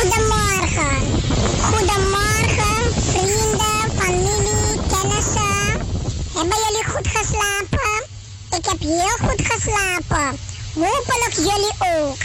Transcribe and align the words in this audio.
Goedemorgen. 0.00 0.96
Goedemorgen, 1.62 2.76
vrienden, 3.10 3.90
familie, 3.98 4.80
kennissen. 4.88 5.66
Hebben 6.34 6.58
jullie 6.66 6.84
goed 6.84 7.08
geslapen? 7.08 8.06
Ik 8.50 8.64
heb 8.64 8.80
heel 8.80 9.16
goed 9.28 9.42
geslapen. 9.46 10.38
Hopelijk 10.74 11.34
jullie 11.34 11.74
ook. 11.78 12.16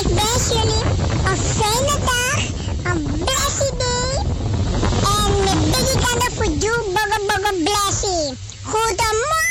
Ik 0.00 0.06
wens 0.14 0.48
jullie 0.48 0.84
een 1.24 1.36
fijne 1.36 1.96
dag, 2.04 2.40
een 2.92 3.02
blessed 3.24 3.74
day. 3.78 4.14
En 5.02 5.30
met 5.44 5.60
Biggie 5.70 6.00
kan 6.00 6.30
voor 6.36 6.50
you, 6.58 6.76
bugger 6.92 7.22
bugger 7.26 7.54
blessy. 7.54 8.34
Goedemorgen! 8.62 9.50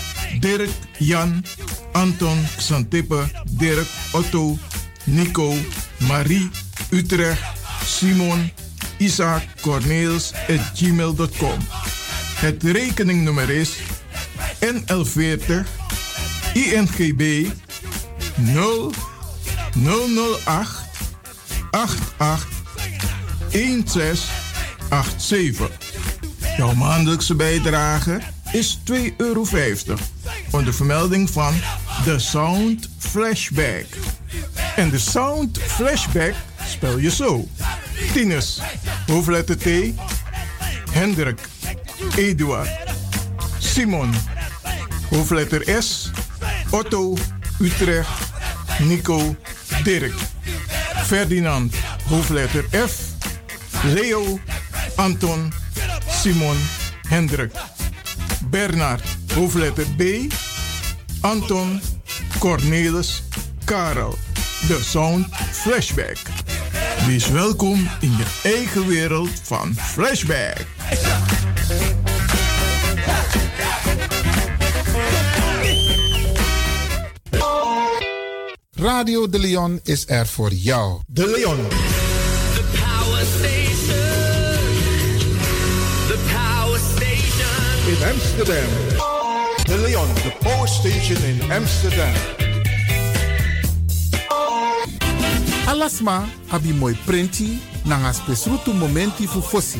Dirk, 0.39 0.69
Jan, 0.97 1.45
Anton, 1.91 2.37
Xantippe, 2.57 3.23
Dirk, 3.49 3.87
Otto, 4.11 4.57
Nico, 5.03 5.53
Marie, 5.97 6.49
Utrecht, 6.89 7.41
Simon, 7.85 8.51
Isaac, 8.97 9.43
Corneels 9.61 10.33
at 10.33 10.71
gmail.com. 10.75 11.59
Het 12.35 12.63
rekeningnummer 12.63 13.49
is 13.49 13.77
NL40 14.59 15.53
INGB 16.53 17.47
0 18.35 18.91
008 19.73 20.89
88 21.71 22.47
1687. 23.51 25.69
Jouw 26.57 26.73
maandelijkse 26.73 27.35
bijdrage 27.35 28.21
is 28.51 28.79
2,50 28.91 29.15
euro. 29.17 29.45
Onder 30.51 30.73
vermelding 30.73 31.29
van 31.29 31.53
The 32.03 32.19
Sound 32.19 32.89
Flashback. 32.97 33.85
En 34.75 34.89
de 34.89 34.99
Sound 34.99 35.59
Flashback 35.61 36.33
spel 36.67 36.97
je 36.97 37.11
zo. 37.11 37.47
Tinus, 38.13 38.61
hoofdletter 39.07 39.57
T. 39.57 39.65
Hendrik, 40.91 41.39
Eduard, 42.15 42.69
Simon, 43.57 44.13
hoofdletter 45.09 45.83
S. 45.83 46.09
Otto, 46.69 47.17
Utrecht, 47.59 48.09
Nico, 48.79 49.35
Dirk. 49.83 50.13
Ferdinand, 51.05 51.75
hoofdletter 52.07 52.65
F. 52.87 52.99
Leo, 53.83 54.39
Anton, 54.95 55.53
Simon, 56.07 56.57
Hendrik. 57.07 57.51
Bernard, 58.51 59.03
hoofdletter 59.33 59.85
B. 59.97 60.33
Anton, 61.21 61.81
Cornelis, 62.39 63.23
Karel. 63.65 64.15
De 64.67 64.79
Sound 64.83 65.27
Flashback. 65.51 66.17
Wees 67.05 67.29
welkom 67.29 67.89
in 67.99 68.11
je 68.17 68.39
eigen 68.43 68.87
wereld 68.87 69.29
van 69.43 69.73
Flashback. 69.75 70.65
Radio 78.71 79.29
De 79.29 79.39
Leon 79.39 79.79
is 79.83 80.03
er 80.07 80.27
voor 80.27 80.53
jou. 80.53 80.99
De 81.07 81.27
Leon. 81.27 82.00
Amsterdam. 88.11 88.69
De 89.63 89.77
Leon, 89.77 90.07
the 90.15 90.31
power 90.43 90.67
station 90.67 91.15
in 91.23 91.51
Amsterdam. 91.51 92.13
Alasma 95.67 96.27
abi 96.49 96.73
moi 96.73 96.93
prenti 97.05 97.59
nanga 97.85 98.11
spesrutu 98.13 98.73
momenti 98.73 99.27
fu 99.27 99.41
fosi. 99.41 99.79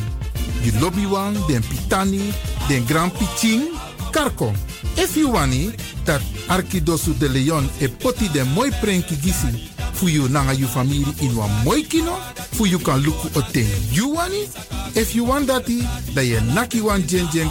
Di 0.62 0.72
lobby 0.80 1.04
wan, 1.04 1.34
den 1.46 1.62
pitani, 1.62 2.32
den 2.68 2.86
grand 2.86 3.12
pitin, 3.12 3.68
karko. 4.10 4.52
If 4.96 5.16
you 5.16 5.32
wani, 5.32 5.74
dat 6.04 6.22
Arkidosu 6.48 7.12
de 7.18 7.28
Leon 7.28 7.68
e 7.80 7.88
poti 7.88 8.28
den 8.32 8.48
moi 8.54 8.70
prenki 8.80 9.16
gisi 9.16 9.68
fu 9.92 10.08
you 10.08 10.28
nanga 10.28 10.54
you 10.54 10.66
family 10.66 11.04
in 11.20 11.36
wan 11.36 11.50
moi 11.64 11.82
kino, 11.82 12.16
fu 12.52 12.64
you 12.64 12.78
kan 12.78 13.02
luku 13.02 13.28
o 13.36 13.42
ten 13.52 13.68
you 13.90 14.14
wani. 14.14 14.48
If 14.94 15.14
you 15.14 15.24
want 15.24 15.48
dati, 15.48 15.84
da 16.14 16.22
ye 16.22 16.40
naki 16.54 16.80
wan 16.80 17.02
jen 17.06 17.28
jen 17.28 17.50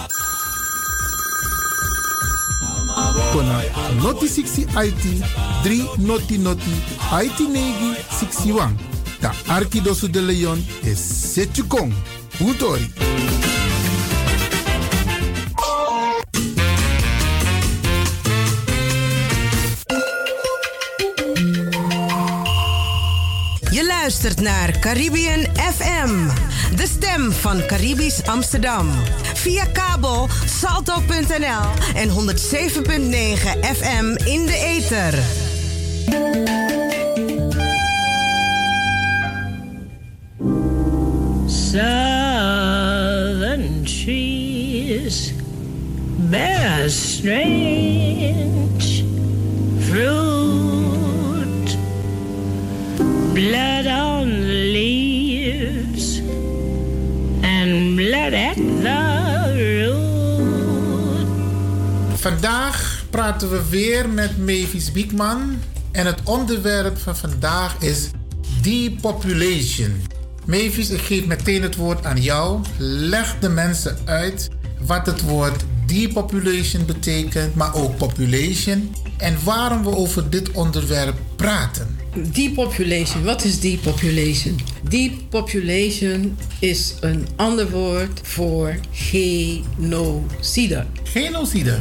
kona 3.32 3.62
noti 4.04 4.28
60 4.28 4.68
IT 4.86 5.04
3 5.64 5.88
noti 5.98 6.38
noti 6.38 6.76
IT 7.24 7.40
negi 7.50 7.96
61. 8.20 8.76
Da 9.20 9.32
Arkidosu 9.48 10.10
de 10.10 10.22
Leon 10.22 10.66
is 10.84 11.34
Setjukong. 11.34 11.94
Utori. 12.40 12.92
Je 23.72 23.86
luistert 23.86 24.42
naar 24.42 24.80
Caribbean 24.80 25.46
FM, 25.56 26.28
de 26.76 26.88
stem 26.88 27.32
van 27.32 27.66
Caribisch 27.66 28.24
Amsterdam. 28.26 28.90
Via 29.44 29.66
kabel 29.72 30.28
salto.nl 30.46 31.94
en 31.94 32.10
107.9 32.10 33.60
FM 33.62 34.16
in 34.26 34.46
de 34.46 34.54
ether. 34.54 35.20
Southern 41.72 43.84
trees 43.84 45.32
bear 46.30 46.90
strange 46.90 49.04
fruit, 49.88 51.78
blood 53.34 53.88
on 53.88 54.30
the 54.30 54.72
leaves 54.74 56.20
and 57.44 57.96
blood 57.96 58.34
at 58.34 58.56
the 58.56 59.11
Vandaag 62.22 63.06
praten 63.10 63.52
we 63.52 63.70
weer 63.70 64.10
met 64.10 64.38
Mavis 64.38 64.92
Biekman. 64.92 65.60
En 65.92 66.06
het 66.06 66.20
onderwerp 66.24 66.98
van 66.98 67.18
vandaag 67.18 67.76
is 67.80 68.10
depopulation. 68.62 70.02
Mavis, 70.46 70.90
ik 70.90 71.02
geef 71.02 71.26
meteen 71.26 71.62
het 71.62 71.76
woord 71.76 72.06
aan 72.06 72.22
jou. 72.22 72.62
Leg 72.78 73.40
de 73.40 73.50
mensen 73.50 73.98
uit 74.06 74.50
wat 74.86 75.06
het 75.06 75.22
woord 75.22 75.64
depopulation 75.86 76.86
betekent, 76.86 77.56
maar 77.56 77.76
ook 77.76 77.98
population. 77.98 78.96
En 79.18 79.38
waarom 79.44 79.84
we 79.84 79.96
over 79.96 80.30
dit 80.30 80.52
onderwerp 80.52 81.16
praten. 81.36 82.00
Depopulation, 82.34 83.24
wat 83.24 83.44
is 83.44 83.60
depopulation? 83.60 84.60
Depopulation 84.90 86.38
is 86.60 86.94
een 87.00 87.28
ander 87.36 87.70
woord 87.70 88.20
voor 88.24 88.80
genocide. 88.92 90.86
Genocide? 91.04 91.80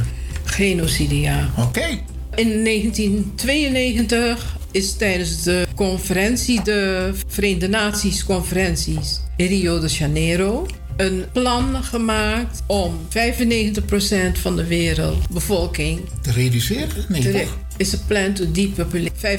Genocide, 0.51 1.19
ja. 1.19 1.49
Oké. 1.57 1.99
In 2.35 2.63
1992 2.63 4.57
is 4.71 4.93
tijdens 4.93 5.43
de 5.43 5.65
conferentie, 5.75 6.63
de 6.63 7.11
Verenigde 7.27 7.67
Naties 7.67 8.23
conferenties 8.23 9.21
in 9.35 9.45
Rio 9.47 9.79
de 9.79 9.87
Janeiro, 9.87 10.65
een 10.97 11.25
plan 11.33 11.83
gemaakt 11.83 12.63
om 12.67 12.99
95% 13.03 14.39
van 14.39 14.55
de 14.55 14.65
wereldbevolking 14.67 15.99
te 16.21 16.31
reduceren? 16.31 17.05
Nee, 17.07 17.21
te 17.21 17.31
toch? 17.31 17.57
Is 17.81 17.93
een 17.93 18.05
plan 18.07 18.33
to 18.33 18.51
depopulate 18.51 19.37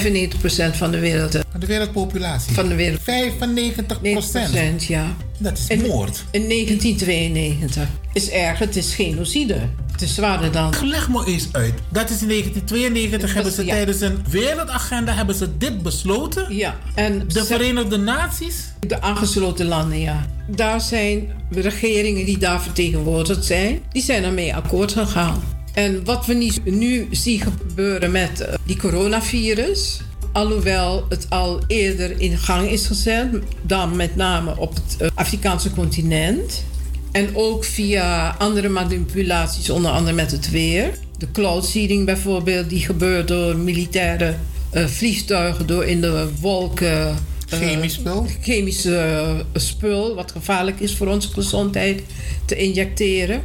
95% 0.73 0.77
van 0.77 0.91
de 0.91 0.99
wereld. 0.99 1.31
Van 1.51 1.59
de 1.59 1.65
wereldpopulatie? 1.65 2.53
Van 2.53 2.67
de 2.67 2.75
wereld. 2.75 2.99
95%? 2.99 4.87
ja. 4.87 5.15
Dat 5.37 5.57
is 5.57 5.67
in, 5.67 5.81
moord. 5.81 6.23
In 6.31 6.49
1992. 6.49 7.87
Is 8.13 8.29
erg, 8.29 8.59
het 8.59 8.75
is 8.75 8.95
genocide. 8.95 9.57
Het 9.91 10.01
is 10.01 10.15
zwaarder 10.15 10.51
dan. 10.51 10.73
Leg 10.81 11.09
me 11.09 11.25
eens 11.25 11.47
uit. 11.51 11.73
Dat 11.89 12.09
is 12.09 12.21
in 12.21 12.27
1992 12.27 13.33
hebben 13.33 13.51
ze 13.51 13.65
ja. 13.65 13.73
tijdens 13.73 14.01
een 14.01 14.25
wereldagenda 14.29 15.13
hebben 15.13 15.35
ze 15.35 15.57
dit 15.57 15.81
besloten. 15.81 16.55
Ja. 16.55 16.77
En 16.95 17.27
de 17.27 17.45
Verenigde 17.45 17.97
Naties? 17.97 18.55
De 18.79 19.01
aangesloten 19.01 19.65
landen, 19.65 19.99
ja. 19.99 20.25
Daar 20.47 20.81
zijn 20.81 21.31
regeringen 21.49 22.25
die 22.25 22.37
daar 22.37 22.61
vertegenwoordigd 22.61 23.45
zijn, 23.45 23.81
die 23.91 24.01
zijn 24.01 24.23
ermee 24.23 24.55
akkoord 24.55 24.91
gegaan. 24.91 25.43
En 25.73 26.03
wat 26.03 26.25
we 26.25 26.59
nu 26.63 27.07
zien 27.11 27.39
gebeuren 27.39 28.11
met 28.11 28.41
eh, 28.41 28.53
die 28.63 28.77
coronavirus, 28.77 30.01
alhoewel 30.31 31.05
het 31.09 31.25
al 31.29 31.59
eerder 31.67 32.21
in 32.21 32.37
gang 32.37 32.69
is 32.69 32.85
gezet, 32.85 33.27
dan 33.61 33.95
met 33.95 34.15
name 34.15 34.57
op 34.57 34.73
het 34.73 34.95
eh, 34.99 35.07
Afrikaanse 35.15 35.71
continent. 35.71 36.63
En 37.11 37.35
ook 37.35 37.63
via 37.63 38.35
andere 38.39 38.69
manipulaties, 38.69 39.69
onder 39.69 39.91
andere 39.91 40.15
met 40.15 40.31
het 40.31 40.49
weer. 40.49 40.93
De 41.17 41.31
cloud 41.31 41.65
seeding 41.65 42.05
bijvoorbeeld, 42.05 42.69
die 42.69 42.79
gebeurt 42.79 43.27
door 43.27 43.57
militaire 43.57 44.35
eh, 44.69 44.85
vliegtuigen, 44.85 45.67
door 45.67 45.85
in 45.85 46.01
de 46.01 46.27
wolken. 46.41 47.15
Chemisch 47.45 47.93
spul? 47.93 48.25
Chemische 48.41 48.97
eh, 48.97 49.39
spul, 49.53 50.15
wat 50.15 50.31
gevaarlijk 50.31 50.79
is 50.79 50.95
voor 50.95 51.07
onze 51.07 51.29
gezondheid, 51.29 52.03
te 52.45 52.55
injecteren. 52.55 53.41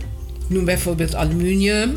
Noem 0.47 0.65
bijvoorbeeld 0.65 1.15
aluminium, 1.15 1.93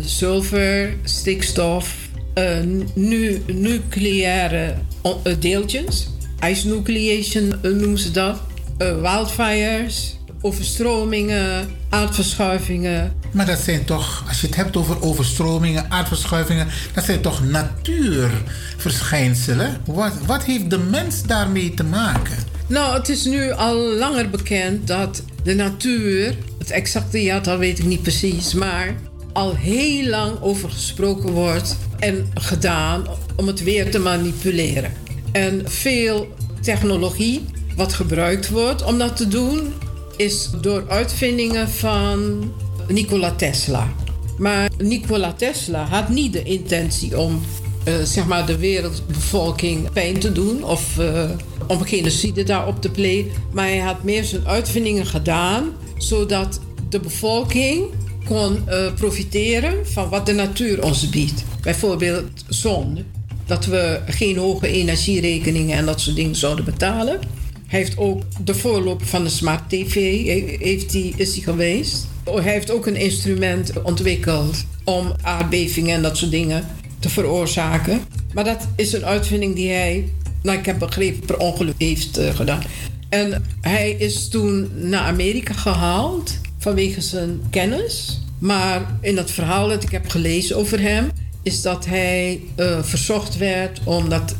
zilver, 0.00 0.94
stikstof, 1.04 1.94
eh, 2.34 2.58
nu, 2.94 3.42
nucleaire 3.46 4.74
eh, 5.02 5.12
deeltjes. 5.38 6.08
Ice 6.44 6.68
nucleation 6.68 7.54
eh, 7.62 7.70
noemen 7.70 7.98
ze 7.98 8.10
dat. 8.10 8.40
Wildfires, 8.78 10.18
overstromingen, 10.40 11.68
aardverschuivingen. 11.88 13.12
Maar 13.30 13.46
dat 13.46 13.58
zijn 13.58 13.84
toch, 13.84 14.24
als 14.28 14.40
je 14.40 14.46
het 14.46 14.56
hebt 14.56 14.76
over 14.76 15.02
overstromingen, 15.02 15.90
aardverschuivingen, 15.90 16.66
dat 16.94 17.04
zijn 17.04 17.20
toch 17.20 17.44
natuurverschijnselen? 17.44 19.76
Wat, 19.84 20.12
wat 20.26 20.44
heeft 20.44 20.70
de 20.70 20.78
mens 20.78 21.22
daarmee 21.22 21.74
te 21.74 21.84
maken? 21.84 22.36
Nou, 22.66 22.94
het 22.94 23.08
is 23.08 23.24
nu 23.24 23.52
al 23.52 23.76
langer 23.76 24.30
bekend 24.30 24.86
dat 24.86 25.22
de 25.42 25.54
natuur, 25.54 26.36
het 26.58 26.70
exacte 26.70 27.22
jaartal 27.22 27.58
weet 27.58 27.78
ik 27.78 27.84
niet 27.84 28.02
precies, 28.02 28.54
maar 28.54 28.94
al 29.34 29.54
heel 29.54 30.08
lang 30.08 30.40
over 30.40 30.70
gesproken 30.70 31.30
wordt 31.30 31.76
en 31.98 32.30
gedaan 32.34 33.06
om 33.36 33.46
het 33.46 33.62
weer 33.62 33.90
te 33.90 33.98
manipuleren. 33.98 34.92
En 35.32 35.62
veel 35.64 36.28
technologie 36.60 37.44
wat 37.76 37.92
gebruikt 37.92 38.50
wordt 38.50 38.84
om 38.84 38.98
dat 38.98 39.16
te 39.16 39.28
doen, 39.28 39.72
is 40.16 40.50
door 40.60 40.84
uitvindingen 40.88 41.68
van 41.68 42.50
Nikola 42.88 43.34
Tesla. 43.34 43.92
Maar 44.38 44.70
Nikola 44.78 45.32
Tesla 45.32 45.84
had 45.84 46.08
niet 46.08 46.32
de 46.32 46.42
intentie 46.42 47.18
om 47.18 47.40
eh, 47.84 47.94
zeg 48.02 48.26
maar 48.26 48.46
de 48.46 48.58
wereldbevolking 48.58 49.92
pijn 49.92 50.18
te 50.18 50.32
doen 50.32 50.64
of 50.64 50.98
eh, 50.98 51.30
om 51.66 51.82
genocide 51.82 52.42
daarop 52.42 52.80
te 52.80 52.90
plegen. 52.90 53.30
Maar 53.52 53.66
hij 53.66 53.78
had 53.78 54.02
meer 54.02 54.24
zijn 54.24 54.46
uitvindingen 54.46 55.06
gedaan 55.06 55.72
zodat 55.98 56.60
de 56.88 57.00
bevolking 57.00 57.84
kon 58.24 58.68
eh, 58.68 58.94
profiteren 58.94 59.86
van 59.86 60.08
wat 60.08 60.26
de 60.26 60.32
natuur 60.32 60.82
ons 60.82 61.10
biedt. 61.10 61.44
Bijvoorbeeld 61.62 62.44
zon. 62.48 62.98
Dat 63.46 63.66
we 63.66 64.00
geen 64.06 64.36
hoge 64.36 64.68
energierekeningen 64.68 65.76
en 65.76 65.86
dat 65.86 66.00
soort 66.00 66.16
dingen 66.16 66.34
zouden 66.34 66.64
betalen. 66.64 67.18
Hij 67.66 67.78
heeft 67.78 67.98
ook 67.98 68.22
de 68.44 68.54
voorloper 68.54 69.06
van 69.06 69.24
de 69.24 69.30
Smart 69.30 69.68
TV 69.68 69.94
he- 70.24 70.56
heeft 70.66 70.90
die, 70.90 71.12
is 71.16 71.34
hij 71.34 71.42
geweest. 71.42 72.06
Hij 72.24 72.52
heeft 72.52 72.70
ook 72.70 72.86
een 72.86 72.96
instrument 72.96 73.82
ontwikkeld 73.82 74.64
om 74.84 75.12
aardbevingen 75.22 75.94
en 75.94 76.02
dat 76.02 76.16
soort 76.16 76.30
dingen 76.30 76.66
te 76.98 77.08
veroorzaken. 77.08 78.00
Maar 78.34 78.44
dat 78.44 78.66
is 78.76 78.92
een 78.92 79.04
uitvinding 79.04 79.54
die 79.54 79.70
hij, 79.70 80.08
nou 80.42 80.58
ik 80.58 80.66
heb 80.66 80.78
begrepen, 80.78 81.26
per 81.26 81.36
ongeluk 81.38 81.74
heeft 81.78 82.16
eh, 82.16 82.34
gedaan. 82.34 82.62
En 83.08 83.44
hij 83.60 83.90
is 83.90 84.28
toen 84.28 84.70
naar 84.74 85.02
Amerika 85.02 85.54
gehaald 85.54 86.38
vanwege 86.64 87.00
zijn 87.00 87.42
kennis. 87.50 88.20
Maar 88.38 88.96
in 89.00 89.16
het 89.16 89.30
verhaal 89.30 89.68
dat 89.68 89.82
ik 89.82 89.90
heb 89.90 90.08
gelezen 90.08 90.56
over 90.56 90.80
hem, 90.80 91.10
is 91.42 91.62
dat 91.62 91.86
hij 91.86 92.40
eh, 92.56 92.82
verzocht 92.82 93.36
werd 93.36 93.80
om 93.84 94.08
dat, 94.08 94.34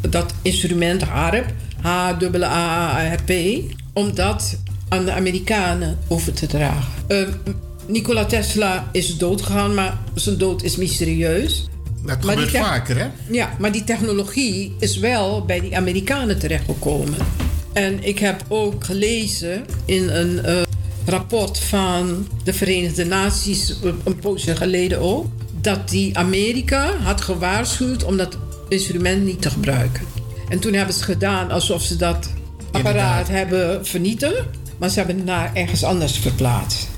dat 0.00 0.32
instrument 0.42 1.02
HARP, 1.02 1.52
H-A-A-R-P, 1.80 3.32
om 3.92 4.14
dat 4.14 4.58
aan 4.88 5.04
de 5.04 5.12
Amerikanen 5.12 5.98
over 6.08 6.32
te 6.32 6.46
dragen. 6.46 6.92
Eh, 7.08 7.28
Nikola 7.86 8.24
Tesla 8.24 8.88
is 8.92 9.16
doodgegaan, 9.16 9.74
maar 9.74 9.98
zijn 10.14 10.38
dood 10.38 10.62
is 10.62 10.76
mysterieus. 10.76 11.68
Dat 12.04 12.24
Maar 12.24 12.38
gebeurt 12.38 12.64
vaker, 12.64 12.98
hè? 12.98 13.06
Ja, 13.30 13.50
maar 13.58 13.72
die 13.72 13.84
technologie 13.84 14.76
is 14.78 14.98
wel 14.98 15.44
bij 15.44 15.60
die 15.60 15.76
Amerikanen 15.76 16.38
terechtgekomen. 16.38 17.18
En 17.72 18.04
ik 18.04 18.18
heb 18.18 18.44
ook 18.48 18.84
gelezen 18.84 19.64
in 19.84 20.08
een 20.08 20.44
eh, 20.44 20.62
rapport 21.08 21.58
van 21.58 22.28
de 22.44 22.52
Verenigde 22.52 23.04
Naties, 23.04 23.74
een 24.04 24.18
poosje 24.20 24.56
geleden 24.56 25.00
ook, 25.00 25.26
dat 25.60 25.88
die 25.88 26.18
Amerika 26.18 26.96
had 27.02 27.20
gewaarschuwd 27.20 28.04
om 28.04 28.16
dat 28.16 28.38
instrument 28.68 29.24
niet 29.24 29.42
te 29.42 29.50
gebruiken. 29.50 30.06
En 30.48 30.58
toen 30.58 30.72
hebben 30.72 30.94
ze 30.94 31.02
gedaan 31.02 31.50
alsof 31.50 31.82
ze 31.82 31.96
dat 31.96 32.30
apparaat 32.72 33.28
hebben 33.28 33.86
vernietigd, 33.86 34.44
maar 34.78 34.88
ze 34.88 34.98
hebben 34.98 35.16
het 35.16 35.24
naar 35.24 35.50
ergens 35.54 35.84
anders 35.84 36.18
verplaatst. 36.18 36.88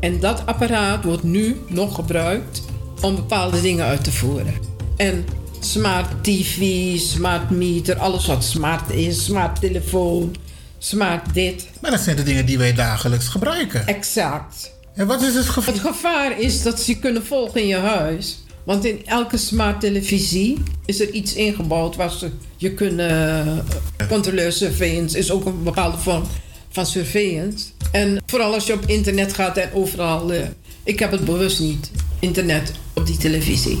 En 0.00 0.20
dat 0.20 0.46
apparaat 0.46 1.04
wordt 1.04 1.22
nu 1.22 1.56
nog 1.68 1.94
gebruikt 1.94 2.62
om 3.00 3.14
bepaalde 3.14 3.60
dingen 3.60 3.84
uit 3.84 4.04
te 4.04 4.12
voeren. 4.12 4.54
En 4.96 5.24
smart 5.60 6.24
TV, 6.24 6.96
smart 6.98 7.50
meter, 7.50 7.96
alles 7.96 8.26
wat 8.26 8.44
smart 8.44 8.90
is, 8.90 9.24
smart 9.24 9.60
telefoon, 9.60 10.34
smart 10.78 11.34
dit. 11.34 11.66
Maar 11.80 11.90
dat 11.90 12.00
zijn 12.00 12.16
de 12.16 12.22
dingen 12.22 12.46
die 12.46 12.58
wij 12.58 12.72
dagelijks 12.74 13.28
gebruiken. 13.28 13.86
Exact. 13.86 14.72
En 14.94 15.06
wat 15.06 15.22
is 15.22 15.34
het 15.34 15.48
gevaar? 15.48 15.74
Het 15.74 15.82
gevaar 15.82 16.40
is 16.40 16.62
dat 16.62 16.80
ze 16.80 16.90
je 16.90 16.98
kunnen 16.98 17.26
volgen 17.26 17.60
in 17.60 17.66
je 17.66 17.76
huis. 17.76 18.38
Want 18.64 18.84
in 18.84 19.06
elke 19.06 19.36
smart 19.36 19.80
televisie 19.80 20.62
is 20.86 21.00
er 21.00 21.10
iets 21.10 21.34
ingebouwd 21.34 21.96
waar 21.96 22.10
ze 22.10 22.30
je 22.56 22.74
kunnen. 22.74 23.64
Controleur 24.08 24.52
surveillance 24.52 25.18
is 25.18 25.30
ook 25.30 25.44
een 25.44 25.62
bepaalde 25.62 25.98
vorm 25.98 26.24
van 26.70 26.86
surveillance. 26.86 27.66
En 27.92 28.22
vooral 28.26 28.54
als 28.54 28.66
je 28.66 28.72
op 28.72 28.86
internet 28.86 29.32
gaat 29.32 29.56
en 29.56 29.72
overal. 29.72 30.32
eh, 30.32 30.42
ik 30.84 30.98
heb 30.98 31.10
het 31.10 31.24
bewust 31.24 31.60
niet. 31.60 31.90
Internet 32.18 32.72
op 32.94 33.06
die 33.06 33.16
televisie. 33.16 33.78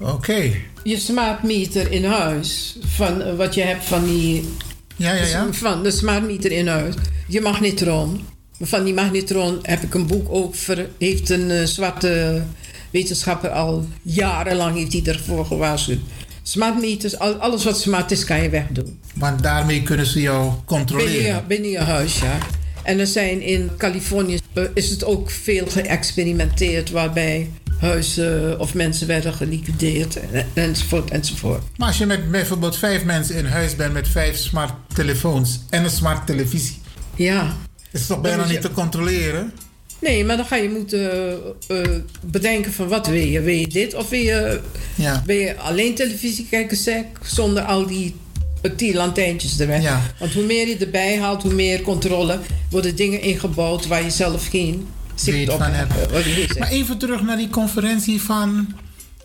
Oké. 0.00 0.52
Je 0.84 0.98
smart 0.98 1.42
meter 1.42 1.92
in 1.92 2.04
huis. 2.04 2.76
Van 2.86 3.22
eh, 3.22 3.36
wat 3.36 3.54
je 3.54 3.62
hebt 3.62 3.84
van 3.84 4.04
die. 4.04 4.48
Ja, 5.00 5.14
ja, 5.14 5.24
ja. 5.26 5.52
Van 5.52 5.82
de 5.82 5.90
smart 5.90 6.26
meter 6.26 6.52
in 6.52 6.66
huis. 6.68 6.94
Je 7.26 7.40
magnetron. 7.40 8.20
Van 8.60 8.84
die 8.84 8.94
magnetron 8.94 9.58
heb 9.62 9.82
ik 9.82 9.94
een 9.94 10.06
boek 10.06 10.26
ook. 10.30 10.54
Voor, 10.54 10.86
heeft 10.98 11.30
een 11.30 11.50
eh, 11.50 11.64
zwarte 11.64 12.42
wetenschapper 12.90 13.50
al 13.50 13.86
jarenlang 14.02 14.76
heeft 14.76 14.92
hij 14.92 15.02
ervoor 15.14 15.46
gewaarschuwd. 15.46 15.98
Smart 16.42 16.80
meters, 16.80 17.18
al- 17.18 17.34
alles 17.34 17.64
wat 17.64 17.80
smart 17.80 18.10
is, 18.10 18.24
kan 18.24 18.42
je 18.42 18.48
wegdoen. 18.48 18.98
Want 19.14 19.42
daarmee 19.42 19.82
kunnen 19.82 20.06
ze 20.06 20.20
jou 20.20 20.40
Binnen 20.44 20.64
controleren. 20.64 21.22
je, 21.34 21.40
binnen 21.48 21.70
je 21.70 21.78
huis, 21.78 22.18
ja. 22.18 22.38
En 22.82 22.98
er 22.98 23.06
zijn 23.06 23.42
in 23.42 23.70
Californië 23.76 24.38
eh, 24.52 24.64
is 24.74 24.90
het 24.90 25.04
ook 25.04 25.30
veel 25.30 25.66
geëxperimenteerd 25.66 26.90
waarbij 26.90 27.50
huizen 27.78 28.60
of 28.60 28.74
mensen 28.74 29.06
werden 29.06 29.32
geliquideerd 29.34 30.16
en, 30.16 30.46
enzovoort 30.54 31.10
enzovoort. 31.10 31.62
Maar 31.76 31.88
als 31.88 31.98
je 31.98 32.06
met 32.06 32.30
bijvoorbeeld 32.30 32.76
vijf 32.78 33.04
mensen 33.04 33.34
in 33.36 33.44
huis 33.46 33.76
bent 33.76 33.92
met 33.92 34.08
vijf 34.08 34.36
smart 34.36 34.72
telefoons 34.94 35.60
en 35.70 35.84
een 35.84 35.90
smart 35.90 36.26
televisie, 36.26 36.78
Ja. 37.14 37.56
is 37.92 38.00
het 38.00 38.08
toch 38.08 38.20
bijna 38.20 38.46
niet 38.46 38.60
te 38.60 38.70
controleren? 38.70 39.52
Nee, 40.00 40.24
maar 40.24 40.36
dan 40.36 40.46
ga 40.46 40.56
je 40.56 40.68
moeten 40.68 41.10
eh, 41.68 41.80
eh, 41.80 41.90
bedenken 42.22 42.72
van 42.72 42.88
wat 42.88 43.06
wil 43.06 43.22
je? 43.26 43.40
Wil 43.40 43.54
je 43.54 43.68
dit 43.68 43.94
of 43.94 44.08
wil 44.08 44.20
je, 44.20 44.60
Ja. 44.94 45.22
wil 45.26 45.36
je 45.36 45.56
alleen 45.56 45.94
televisie 45.94 46.46
kijken, 46.50 46.76
sec, 46.76 47.04
zonder 47.22 47.62
al 47.62 47.86
die 47.86 48.14
eh, 48.62 48.70
tien 48.76 48.94
lantijntjes 48.94 49.60
erbij? 49.60 49.80
Ja. 49.80 50.02
Want 50.18 50.32
hoe 50.32 50.44
meer 50.44 50.68
je 50.68 50.76
erbij 50.76 51.18
haalt, 51.18 51.42
hoe 51.42 51.52
meer 51.54 51.82
controle 51.82 52.38
worden 52.70 52.96
dingen 52.96 53.20
ingebouwd 53.22 53.86
waar 53.86 54.02
je 54.02 54.10
zelf 54.10 54.46
geen 54.48 54.86
zicht 55.14 55.48
op 55.48 55.58
van 55.58 55.70
hebt. 55.72 56.58
Maar 56.58 56.70
even 56.70 56.98
terug 56.98 57.22
naar 57.22 57.36
die 57.36 57.48
conferentie 57.48 58.20
van 58.22 58.74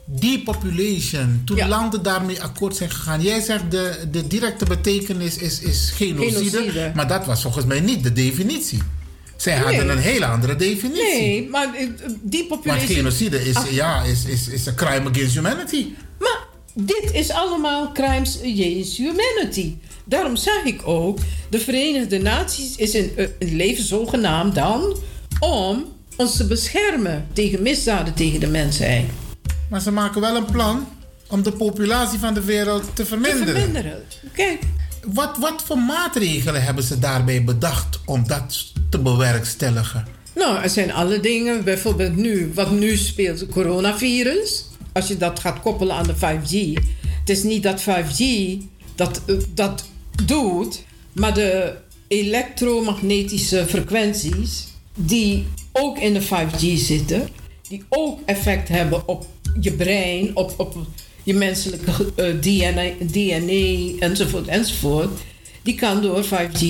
depopulation. 0.06 1.42
Toen 1.46 1.58
Ja. 1.58 1.68
landen 1.68 2.04
daarmee 2.04 2.42
akkoord 2.42 2.76
zijn 2.76 2.90
gegaan. 2.92 3.22
Jij 3.22 3.42
zegt 3.42 3.72
de, 3.72 3.98
de 4.12 4.28
directe 4.28 4.66
betekenis 4.66 5.38
is, 5.38 5.60
is 5.60 5.92
genocide, 5.96 6.50
Genocide. 6.50 6.92
Maar 6.96 7.08
dat 7.08 7.26
was 7.26 7.42
volgens 7.42 7.66
mij 7.66 7.80
niet 7.80 8.04
de 8.04 8.14
definitie. 8.14 8.80
Zij 9.36 9.56
hadden 9.58 9.86
Nee. 9.86 9.96
een 9.96 10.02
hele 10.02 10.26
andere 10.26 10.56
definitie. 10.56 11.20
Nee, 11.20 11.48
maar 11.50 11.74
eh, 11.74 11.88
die 12.22 12.46
Want 12.50 12.62
populatie... 12.62 12.96
genocide 12.96 13.46
is, 13.46 13.56
ja, 13.72 14.04
is, 14.04 14.26
is, 14.26 14.48
is 14.48 14.66
een 14.66 14.76
crime 14.76 15.10
against 15.10 15.34
humanity. 15.36 15.86
Dit 16.78 17.10
is 17.14 17.30
allemaal 17.32 17.92
crimes 17.92 18.40
against 18.40 18.98
humanity. 18.98 19.76
Daarom 20.06 20.36
zeg 20.36 20.64
ik 20.64 20.88
ook, 20.88 21.20
de 21.50 21.60
Verenigde 21.60 22.18
Naties 22.18 22.76
is 22.76 22.96
in 22.96 23.12
eh, 23.16 23.28
in 23.40 23.56
leven 23.56 23.84
zogenaamd 23.84 24.56
dan 24.56 24.96
om 25.40 25.86
ons 26.18 26.38
te 26.38 26.48
beschermen 26.48 27.28
tegen 27.34 27.62
misdaden 27.62 28.14
tegen 28.14 28.40
de 28.40 28.48
mensheid. 28.48 29.06
Maar 29.70 29.82
ze 29.82 29.92
maken 29.92 30.22
wel 30.22 30.36
een 30.36 30.46
plan 30.46 30.88
om 31.30 31.44
de 31.44 31.52
populatie 31.52 32.20
van 32.20 32.34
de 32.34 32.44
wereld 32.44 32.84
te 32.84 32.92
Te 32.94 33.06
verminderen. 33.06 33.48
verminderen. 33.56 34.04
Kijk, 34.34 34.60
Wat, 35.06 35.38
wat 35.38 35.64
voor 35.66 35.78
maatregelen 35.78 36.64
hebben 36.64 36.84
ze 36.84 37.00
daarbij 37.00 37.44
bedacht 37.44 38.00
om 38.06 38.28
dat 38.28 38.72
te 38.90 39.00
bewerkstelligen? 39.00 40.08
nou, 40.36 40.64
er 40.64 40.70
zijn 40.70 40.94
alle 40.94 41.20
dingen. 41.20 41.64
Bijvoorbeeld 41.64 42.16
nu, 42.16 42.52
wat 42.54 42.72
nu 42.72 42.98
speelt, 42.98 43.40
het 43.40 43.50
coronavirus. 43.50 44.66
Als 44.96 45.08
je 45.08 45.18
dat 45.18 45.40
gaat 45.40 45.60
koppelen 45.60 45.96
aan 45.96 46.08
de 46.08 46.16
5G. 46.16 46.84
Het 47.20 47.30
is 47.30 47.44
niet 47.44 47.64
dat 47.64 47.82
5G 47.82 48.24
dat, 48.96 49.22
eh, 49.26 49.36
dat 49.54 49.90
doet, 50.26 50.84
maar 51.12 51.34
de 51.34 51.76
elektromagnetische 52.08 53.66
frequenties 53.68 54.68
die 54.94 55.46
ook 55.72 55.98
in 55.98 56.14
de 56.14 56.22
5G 56.22 56.78
zitten, 56.78 57.30
die 57.70 57.84
ook 57.90 58.20
effect 58.26 58.68
hebben 58.68 59.08
op 59.08 59.28
je 59.60 59.72
brein, 59.72 60.36
op, 60.36 60.54
op 60.58 60.78
je 61.24 61.34
menselijke 61.34 61.92
eh, 62.16 62.40
DNA, 62.42 63.06
DNA 63.12 64.00
enzovoort 64.00 64.48
enzovoort, 64.48 65.20
die 65.62 65.76
kan 65.76 66.02
door 66.02 66.24
5G 66.24 66.66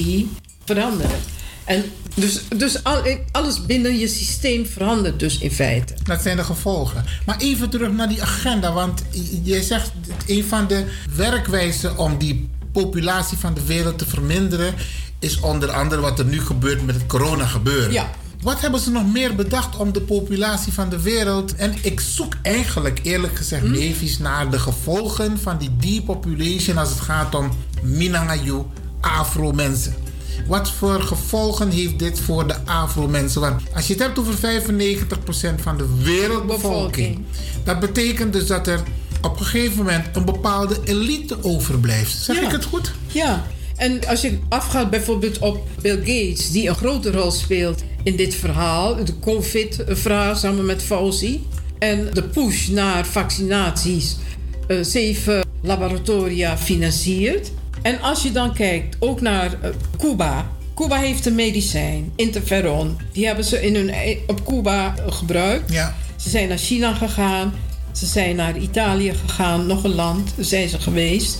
veranderen. 0.66 1.20
En 1.66 1.84
dus, 2.16 2.42
dus 2.56 2.84
al, 2.84 3.02
alles 3.32 3.66
binnen 3.66 3.98
je 3.98 4.08
systeem 4.08 4.66
verandert 4.66 5.20
dus 5.20 5.38
in 5.38 5.52
feite. 5.52 5.94
Dat 6.04 6.22
zijn 6.22 6.38
de 6.38 6.44
gevolgen. 6.44 7.06
Maar 7.26 7.38
even 7.38 7.70
terug 7.70 7.92
naar 7.92 8.08
die 8.08 8.22
agenda. 8.22 8.74
Want 8.74 9.04
jij 9.44 9.62
zegt 9.62 9.92
een 10.26 10.46
van 10.46 10.68
de 10.68 10.86
werkwijzen 11.16 11.98
om 11.98 12.18
die 12.18 12.50
populatie 12.72 13.38
van 13.38 13.54
de 13.54 13.66
wereld 13.66 13.98
te 13.98 14.06
verminderen. 14.06 14.74
is 15.20 15.40
onder 15.40 15.72
andere 15.72 16.02
wat 16.02 16.20
er 16.20 16.26
nu 16.26 16.42
gebeurt 16.42 16.86
met 16.86 16.96
het 16.96 17.06
corona 17.06 17.46
gebeuren. 17.46 17.92
Ja. 17.92 18.10
Wat 18.42 18.62
hebben 18.62 18.80
ze 18.80 18.92
nog 18.92 19.12
meer 19.12 19.36
bedacht 19.36 19.78
om 19.78 19.94
de 19.94 20.02
populatie 20.02 20.74
van 20.74 20.90
de 20.90 21.02
wereld. 21.02 21.56
En 21.56 21.76
ik 21.82 22.00
zoek 22.00 22.34
eigenlijk 22.42 23.00
eerlijk 23.04 23.36
gezegd 23.36 23.64
nevies 23.64 24.18
naar 24.18 24.52
de 24.52 24.60
gevolgen 24.60 25.40
van 25.40 25.58
die 25.58 25.78
depopulation 25.78 26.78
als 26.78 26.90
het 26.90 27.00
gaat 27.00 27.36
om 27.36 27.52
Minangayu, 27.82 28.64
Afro-mensen. 29.02 30.05
Wat 30.48 30.72
voor 30.72 31.02
gevolgen 31.02 31.70
heeft 31.70 32.00
dit 32.00 32.20
voor 32.20 32.48
de 32.48 32.56
Afro-mensen? 32.66 33.42
Want 33.42 33.62
als 33.76 33.88
je 33.88 33.94
het 33.94 34.02
hebt 34.02 34.20
over 34.20 34.34
95% 34.34 35.62
van 35.62 35.78
de 35.78 35.88
wereldbevolking, 36.04 37.24
dat 37.64 37.80
betekent 37.80 38.34
dus 38.34 38.48
dat 38.48 38.68
er 38.68 38.84
op 39.22 39.40
een 39.40 39.46
gegeven 39.46 39.78
moment 39.78 40.16
een 40.16 40.26
bepaalde 40.26 40.76
elite 40.84 41.38
overblijft. 41.44 42.18
Zeg 42.24 42.36
Ja. 42.40 42.46
ik 42.46 42.52
het 42.52 42.66
goed? 42.66 42.92
Ja, 43.08 43.46
en 43.76 44.08
als 44.08 44.22
je 44.22 44.40
afgaat 44.50 44.90
bijvoorbeeld 44.90 45.40
op 45.40 45.68
Bill 45.82 45.98
Gates, 45.98 46.52
die 46.52 46.68
een 46.70 46.76
grote 46.76 47.12
rol 47.12 47.32
speelt 47.32 47.84
in 48.04 48.16
dit 48.16 48.36
verhaal, 48.36 49.06
de 49.06 49.20
COVID-verhaal 49.20 50.36
samen 50.36 50.66
met 50.66 50.84
Fauci, 50.84 51.48
en 51.80 52.10
de 52.14 52.24
push 52.24 52.68
naar 52.68 53.06
vaccinaties, 53.06 54.16
eh, 54.68 54.78
zeven 54.82 55.44
laboratoria 55.62 56.58
financiert. 56.58 57.52
En 57.86 58.02
als 58.02 58.24
je 58.24 58.32
dan 58.32 58.54
kijkt 58.54 58.96
ook 59.00 59.22
naar 59.22 59.54
eh, 59.62 59.70
Cuba. 59.98 60.46
Cuba 60.76 60.98
heeft 60.98 61.26
een 61.26 61.36
medicijn, 61.36 62.12
interferon. 62.16 62.98
Die 63.14 63.26
hebben 63.26 63.46
ze 63.46 63.62
in 63.66 63.76
hun, 63.76 63.90
ei- 63.90 64.24
op 64.28 64.46
Cuba 64.46 64.96
eh, 64.98 65.12
gebruikt. 65.12 65.72
Ja. 65.72 65.96
Ze 66.16 66.30
zijn 66.30 66.48
naar 66.48 66.58
China 66.58 66.94
gegaan. 66.94 67.54
Ze 67.92 68.06
zijn 68.06 68.36
naar 68.36 68.58
Italië 68.58 69.14
gegaan, 69.26 69.66
nog 69.68 69.84
een 69.84 69.96
land, 69.96 70.34
zijn 70.40 70.70
ze 70.70 70.80
geweest. 70.80 71.38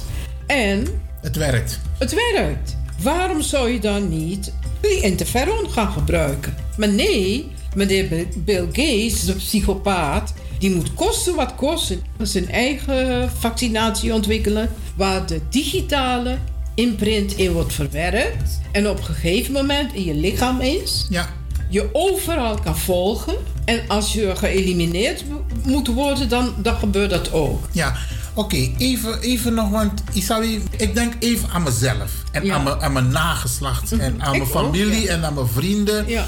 En 0.48 0.88
Het 1.22 1.36
werkt. 1.36 1.80
het 2.00 2.14
werkt. 2.34 2.78
Waarom 3.02 3.42
zou 3.42 3.70
je 3.72 3.80
dan 3.80 4.10
niet 4.10 4.52
die 4.82 5.02
interferon 5.02 5.70
gaan 5.70 5.92
gebruiken? 5.92 6.56
Maar 6.78 6.90
nee, 6.90 7.52
meneer 7.76 8.28
Bill 8.38 8.66
Gates, 8.72 9.24
de 9.26 9.34
psychopaat, 9.34 10.34
die 10.66 10.76
moet 10.76 10.94
kosten 10.94 11.36
wat 11.36 11.56
kosten. 11.56 12.02
Zijn 12.22 12.50
eigen 12.50 13.32
vaccinatie 13.40 14.14
ontwikkelen, 14.14 14.70
waar 14.96 15.26
de 15.26 15.42
digitale 15.50 16.38
imprint 16.76 17.34
in 17.38 17.52
wordt 17.52 17.74
verwerkt 17.74 18.60
en 18.72 18.90
op 18.90 18.98
een 18.98 19.04
gegeven 19.04 19.54
moment 19.54 19.94
in 19.94 20.04
je 20.04 20.14
lichaam 20.14 20.62
is. 20.62 21.06
Ja. 21.10 21.30
Je 21.70 21.90
overal 21.92 22.60
kan 22.60 22.78
volgen. 22.78 23.36
En 23.66 23.80
als 23.88 24.14
je 24.14 24.36
geëlimineerd 24.36 25.30
mo- 25.30 25.46
moet 25.66 25.88
worden, 25.88 26.30
dan, 26.30 26.54
dan 26.58 26.76
gebeurt 26.76 27.10
dat 27.10 27.32
ook. 27.32 27.68
Ja, 27.72 27.96
oké, 28.34 28.70
even, 28.78 29.22
even 29.22 29.54
nog, 29.54 29.70
want 29.70 30.04
Isawi, 30.14 30.64
ik 30.78 30.94
denk 30.96 31.14
even 31.20 31.50
aan 31.50 31.64
mezelf. 31.64 32.12
En 32.32 32.46
Ja. 32.46 32.56
aan, 32.56 32.64
mijn, 32.64 32.82
aan 32.82 32.94
mijn 32.94 33.10
nageslacht. 33.10 33.92
En 33.92 34.00
aan 34.02 34.34
Ik 34.34 34.40
mijn 34.40 34.42
ook, 34.42 34.66
familie 34.66 35.02
ja. 35.02 35.10
en 35.10 35.26
aan 35.26 35.34
mijn 35.34 35.48
vrienden. 35.48 36.08
Ja. 36.08 36.26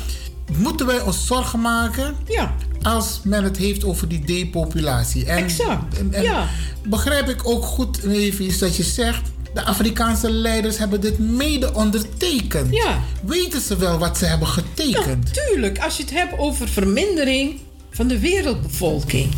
Moeten 0.58 0.86
wij 0.86 1.02
ons 1.02 1.26
zorgen 1.26 1.62
maken 1.62 2.16
Ja. 2.28 2.56
Als 2.82 3.20
men 3.24 3.44
het 3.44 3.58
heeft 3.58 3.84
over 3.84 4.08
die 4.08 4.26
depopulatie? 4.26 5.26
En, 5.26 5.38
Exact, 5.38 5.98
en- 5.98 6.14
en 6.14 6.24
ja. 6.24 6.48
Begrijp 6.88 7.30
ik 7.30 7.48
ook 7.48 7.66
goed, 7.66 8.04
Nevis, 8.06 8.58
dat 8.60 8.76
je 8.76 8.84
zegt... 8.84 9.22
de 9.54 9.64
Afrikaanse 9.64 10.32
leiders 10.32 10.78
hebben 10.78 11.02
dit 11.02 11.20
mede 11.20 11.74
ondertekend. 11.74 12.74
Ja. 12.76 13.02
Weten 13.26 13.62
ze 13.62 13.78
wel 13.78 13.98
wat 13.98 14.18
ze 14.18 14.26
hebben 14.26 14.48
getekend? 14.48 15.34
Tuurlijk, 15.34 15.80
als 15.80 15.98
je 15.98 16.04
het 16.04 16.12
hebt 16.12 16.38
over 16.38 16.68
vermindering 16.68 17.60
van 17.92 18.08
de 18.08 18.20
wereldbevolking. 18.20 19.30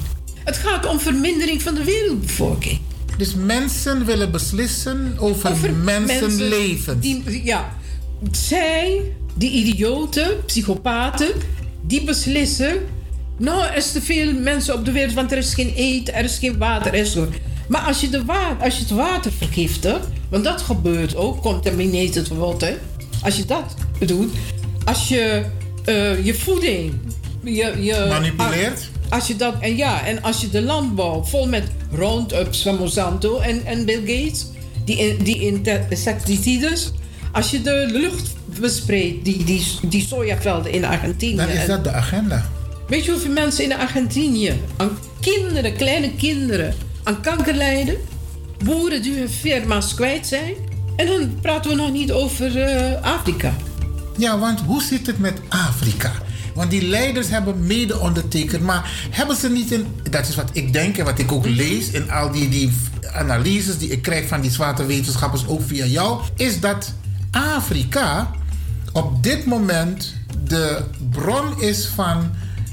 Het 0.44 0.58
gaat 0.58 0.86
om 0.86 1.00
vermindering 1.00 1.62
van 1.62 1.74
de 1.76 1.84
wereldbevolking. 1.84 2.80
Dus 3.18 3.36
mensen 3.36 4.06
willen 4.06 4.32
beslissen 4.32 5.16
over, 5.18 5.52
Over 5.52 5.74
mensenlevens. 5.74 7.06
Ja, 7.44 7.74
zij, 8.32 9.12
die 9.36 9.52
idioten, 9.52 10.46
psychopaten, 10.46 11.32
die 11.82 12.04
beslissen. 12.04 12.78
Nou, 13.40 13.64
er 13.66 13.76
is 13.78 13.92
te 13.92 14.02
veel 14.02 14.34
mensen 14.34 14.74
op 14.74 14.86
de 14.86 14.92
wereld, 14.92 15.14
want 15.14 15.32
er 15.32 15.38
is 15.38 15.54
geen 15.54 15.74
eten, 15.76 16.14
er 16.14 16.24
is 16.24 16.38
geen 16.38 16.58
water, 16.58 16.94
er 16.94 17.00
is. 17.00 17.16
Maar 17.68 17.82
als 17.82 18.02
je, 18.02 18.10
de 18.10 18.26
wa 18.26 18.58
als 18.62 18.76
je 18.76 18.82
het 18.82 18.90
water 18.92 19.32
vergiftigt, 19.38 20.08
want 20.30 20.44
dat 20.44 20.62
gebeurt 20.62 21.16
ook, 21.16 21.42
contaminated 21.42 22.28
water. 22.28 22.78
Als 23.22 23.36
je 23.36 23.46
dat 23.46 23.74
doet, 24.06 24.32
als 24.86 25.08
je 25.08 25.44
eh, 25.86 26.26
je 26.26 26.34
voeding. 26.34 26.94
Je, 27.44 27.74
je, 27.80 28.06
Manipuleert? 28.10 28.90
Als 29.10 29.28
je 29.28 29.36
dat, 29.36 29.54
en 29.60 29.76
ja, 29.78 30.06
en 30.06 30.22
als 30.24 30.42
je 30.42 30.50
de 30.50 30.62
landbouw 30.62 31.24
vol 31.24 31.48
met 31.48 31.64
Roundups 31.92 32.62
van 32.62 32.76
Monsanto 32.78 33.40
en, 33.40 33.66
en 33.66 33.86
Bill 33.86 34.00
Gates, 34.06 34.46
die, 34.86 34.98
in- 34.98 35.24
die 35.24 35.42
insecticides, 35.90 36.92
Als 37.32 37.52
je 37.52 37.62
de 37.62 37.90
lucht 37.92 38.30
bespreidt, 38.60 39.26
die, 39.26 39.44
die, 39.44 39.64
die 39.82 40.06
sojavelden 40.08 40.72
in 40.72 40.86
Argentinië. 40.86 41.36
Dan 41.36 41.48
is 41.48 41.66
dat 41.66 41.84
de 41.84 41.92
agenda. 41.92 42.50
Weet 42.90 43.06
je 43.06 43.12
hoeveel 43.12 43.32
mensen 43.32 43.64
in 43.64 43.74
Argentinië 43.74 44.62
aan 44.78 44.98
kinderen, 45.20 45.76
kleine 45.76 46.16
kinderen, 46.16 46.76
aan 47.04 47.22
kanker 47.22 47.54
lijden? 47.54 47.98
Boeren 48.64 49.02
die 49.02 49.18
hun 49.18 49.30
firma's 49.30 49.94
kwijt 49.94 50.28
zijn? 50.28 50.54
En 50.96 51.08
dan 51.08 51.40
praten 51.42 51.70
we 51.70 51.76
nog 51.76 51.92
niet 51.92 52.12
over 52.12 52.62
eh, 52.62 53.02
Afrika. 53.02 53.54
Ja, 54.18 54.40
want 54.40 54.60
hoe 54.60 54.82
zit 54.82 55.08
het 55.08 55.20
met 55.20 55.42
Afrika? 55.50 56.12
Want 56.54 56.72
die 56.72 56.88
leiders 56.88 57.30
hebben 57.30 57.68
mede 57.68 58.00
ondertekend, 58.00 58.62
maar 58.62 59.08
hebben 59.10 59.36
ze 59.36 59.50
niet 59.50 59.72
een. 59.72 59.86
Dat 60.10 60.28
is 60.28 60.36
wat 60.36 60.50
ik 60.54 60.74
denk 60.74 60.98
en 60.98 61.06
wat 61.06 61.20
ik 61.20 61.32
ook 61.32 61.46
lees 61.46 61.92
in 61.92 62.12
al 62.12 62.32
die, 62.32 62.50
die 62.50 62.72
analyses 63.14 63.78
die 63.78 63.90
ik 63.90 64.02
krijg 64.02 64.28
van 64.28 64.42
die 64.42 64.52
zwarte 64.52 64.86
wetenschappers, 64.86 65.48
ook 65.48 65.62
via 65.66 65.86
jou, 65.86 66.22
is 66.36 66.60
dat 66.60 66.94
Afrika 67.32 68.32
op 68.94 69.24
dit 69.24 69.46
moment 69.46 70.14
de 70.44 70.84
bron 71.10 71.62
is 71.62 71.86
van 71.86 72.32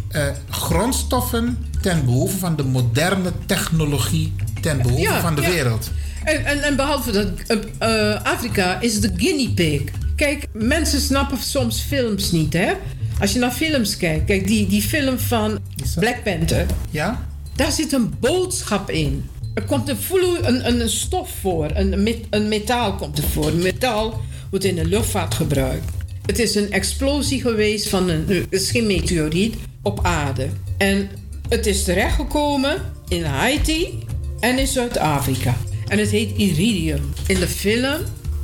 eh, 0.09 0.27
grondstoffen 0.51 1.59
ten 1.81 2.05
behoeve 2.05 2.37
van 2.39 2.57
de 2.57 2.63
moderne 2.65 3.33
technologie 3.47 4.33
ten 4.61 4.83
behoeve 4.83 5.03
Ja, 5.03 5.21
van 5.21 5.35
de 5.35 5.41
ja. 5.43 5.49
wereld. 5.51 5.91
En, 6.25 6.45
en, 6.45 6.63
en 6.63 6.77
behalve 6.77 7.11
dat, 7.13 7.29
eh, 7.47 8.13
eh, 8.13 8.23
Afrika 8.25 8.81
is 8.81 9.01
de 9.01 9.11
guinea 9.17 9.49
pig. 9.55 9.81
Kijk, 10.17 10.47
mensen 10.53 11.01
snappen 11.01 11.39
soms 11.39 11.81
films 11.81 12.31
niet, 12.33 12.53
hè? 12.53 12.73
Als 13.21 13.33
je 13.33 13.39
naar 13.39 13.51
films 13.51 13.97
kijkt, 13.97 14.25
kijk, 14.25 14.47
die, 14.47 14.67
die 14.67 14.83
film 14.83 15.19
van 15.19 15.59
Black 15.99 16.23
Panther, 16.25 16.67
Ja? 16.91 17.27
daar 17.55 17.73
zit 17.73 17.93
een 17.93 18.15
boodschap 18.21 18.91
in. 18.91 19.29
Er 19.55 19.63
komt 19.63 19.89
een, 19.89 19.97
vloei, 19.97 20.39
een, 20.43 20.67
een, 20.69 20.81
een 20.81 20.89
stof 20.91 21.31
voor, 21.41 21.71
een, 21.75 22.03
met- 22.03 22.25
een 22.31 22.49
metaal 22.49 22.95
komt 22.95 23.19
er 23.19 23.25
voor. 23.25 23.53
Metaal 23.55 24.21
wordt 24.51 24.65
in 24.65 24.75
de 24.75 24.85
luchtvaart 24.85 25.35
gebruikt. 25.35 25.85
Het 26.27 26.39
is 26.39 26.55
een 26.55 26.73
explosie 26.73 27.41
geweest 27.41 27.89
van 27.89 28.09
een, 28.09 28.25
het 28.29 28.47
is 28.63 28.71
geen 28.71 28.87
meteoriet 28.87 29.55
op 29.87 30.01
aarde. 30.03 30.49
En 30.77 31.09
het 31.49 31.67
is 31.67 31.85
terechtgekomen 31.85 32.83
in 33.09 33.25
Haiti 33.25 34.05
en 34.41 34.59
in 34.59 34.67
Zuid-Afrika. 34.67 35.57
En 35.89 35.99
het 35.99 36.11
heet 36.11 36.37
iridium. 36.37 37.13
In 37.27 37.41
de 37.41 37.49
film 37.49 38.01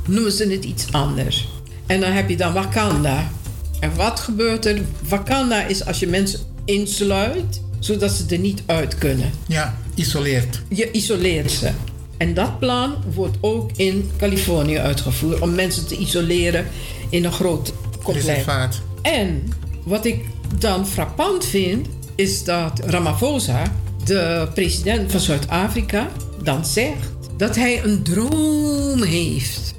noemen 0.07 0.31
ze 0.31 0.47
het 0.47 0.63
iets 0.63 0.91
anders. 0.91 1.47
En 1.85 1.99
dan 1.99 2.11
heb 2.11 2.29
je 2.29 2.37
dan 2.37 2.53
Wakanda. 2.53 3.31
En 3.79 3.95
wat 3.95 4.19
gebeurt 4.19 4.65
er? 4.65 4.81
Wakanda 5.07 5.63
is 5.63 5.85
als 5.85 5.99
je 5.99 6.07
mensen 6.07 6.39
insluit, 6.65 7.61
zodat 7.79 8.11
ze 8.11 8.25
er 8.29 8.39
niet 8.39 8.63
uit 8.65 8.97
kunnen. 8.97 9.31
Ja, 9.47 9.77
isoleert. 9.95 10.61
Je 10.69 10.91
isoleert 10.91 11.51
ze. 11.51 11.71
En 12.17 12.33
dat 12.33 12.59
plan 12.59 12.95
wordt 13.13 13.37
ook 13.41 13.71
in 13.75 14.11
Californië 14.17 14.77
uitgevoerd 14.77 15.39
om 15.39 15.55
mensen 15.55 15.87
te 15.87 15.97
isoleren 15.97 16.67
in 17.09 17.25
een 17.25 17.31
groot 17.31 17.73
complex. 18.03 18.25
Reservaat. 18.25 18.81
En 19.01 19.43
wat 19.83 20.05
ik 20.05 20.25
dan 20.59 20.87
frappant 20.87 21.45
vind, 21.45 21.87
is 22.15 22.43
dat 22.43 22.79
Ramaphosa, 22.85 23.61
de 24.05 24.47
president 24.53 25.11
van 25.11 25.19
Zuid-Afrika, 25.19 26.07
dan 26.43 26.65
zegt 26.65 27.09
dat 27.37 27.55
hij 27.55 27.83
een 27.83 28.03
droom 28.03 29.03
heeft. 29.03 29.73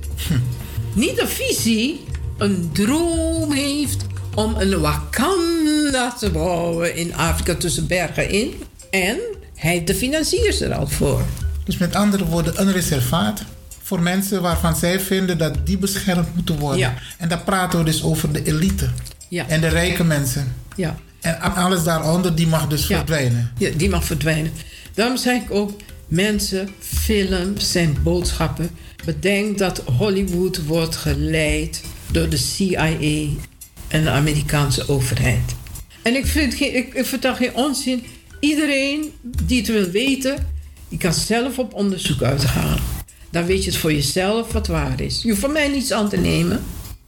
Niet 0.93 1.21
een 1.21 1.29
visie, 1.29 2.01
een 2.39 2.71
droom 2.73 3.53
heeft 3.53 4.07
om 4.35 4.55
een 4.59 4.81
Wakanda 4.81 6.15
te 6.19 6.31
bouwen 6.31 6.97
in 6.97 7.15
Afrika 7.15 7.55
tussen 7.55 7.87
bergen 7.87 8.31
in. 8.31 8.55
En 8.91 9.19
hij 9.55 9.71
heeft 9.73 9.87
de 9.87 9.95
financiers 9.95 10.61
er 10.61 10.75
al 10.75 10.87
voor. 10.87 11.23
Dus 11.65 11.77
met 11.79 11.95
andere 11.95 12.25
woorden, 12.25 12.61
een 12.61 12.73
reservaat 12.73 13.43
voor 13.83 14.01
mensen 14.03 14.43
waarvan 14.43 14.77
zij 14.77 15.01
vinden 15.01 15.39
dat 15.39 15.67
die 15.67 15.79
beschermd 15.79 16.35
moeten 16.35 16.59
worden. 16.59 16.79
Ja. 16.79 16.95
En 17.19 17.29
dan 17.29 17.45
praten 17.45 17.79
we 17.79 17.85
dus 17.85 18.03
over 18.03 18.33
de 18.33 18.43
elite 18.43 18.89
Ja. 19.29 19.49
en 19.49 19.61
de 19.61 19.69
rijke 19.69 20.05
mensen. 20.05 20.55
Ja. 20.77 20.97
En 21.21 21.41
alles 21.41 21.85
daaronder, 21.85 22.35
die 22.35 22.47
mag 22.47 22.69
dus 22.69 22.87
Ja. 22.87 22.97
verdwijnen. 22.97 23.53
Ja, 23.59 23.71
die 23.77 23.89
mag 23.89 24.05
verdwijnen. 24.05 24.53
Daarom 24.95 25.17
zeg 25.17 25.43
ik 25.43 25.51
ook, 25.51 25.71
mensen, 26.09 26.69
films 26.81 27.71
zijn 27.73 27.97
boodschappen. 28.03 28.71
Bedenk 29.05 29.59
dat 29.59 29.83
Hollywood 29.99 30.65
wordt 30.67 30.97
geleid 30.97 31.83
door 32.11 32.29
de 32.29 32.37
CIA 32.37 32.87
en 33.89 34.03
de 34.03 34.11
Amerikaanse 34.11 34.89
overheid. 34.89 35.55
En 36.03 36.17
ik 36.17 36.27
vind, 36.27 36.55
geen, 36.55 36.77
ik, 36.77 37.23
dat 37.23 37.37
geen 37.37 37.55
onzin. 37.55 38.03
Iedereen 38.41 39.13
die 39.45 39.59
het 39.59 39.67
wil 39.69 39.91
weten, 39.91 40.47
die 40.89 40.99
kan 40.99 41.13
zelf 41.15 41.59
op 41.59 41.75
onderzoek 41.75 42.23
uitgaan. 42.23 42.79
Dan 43.31 43.45
weet 43.47 43.65
je 43.65 43.71
het 43.71 43.79
voor 43.79 43.93
jezelf 43.93 44.53
wat 44.53 44.67
waar 44.67 45.01
is. 45.01 45.23
Je 45.23 45.29
hoeft 45.29 45.41
van 45.41 45.53
mij 45.53 45.69
niets 45.69 45.93
aan 45.93 46.09
te 46.09 46.17
nemen. 46.17 46.63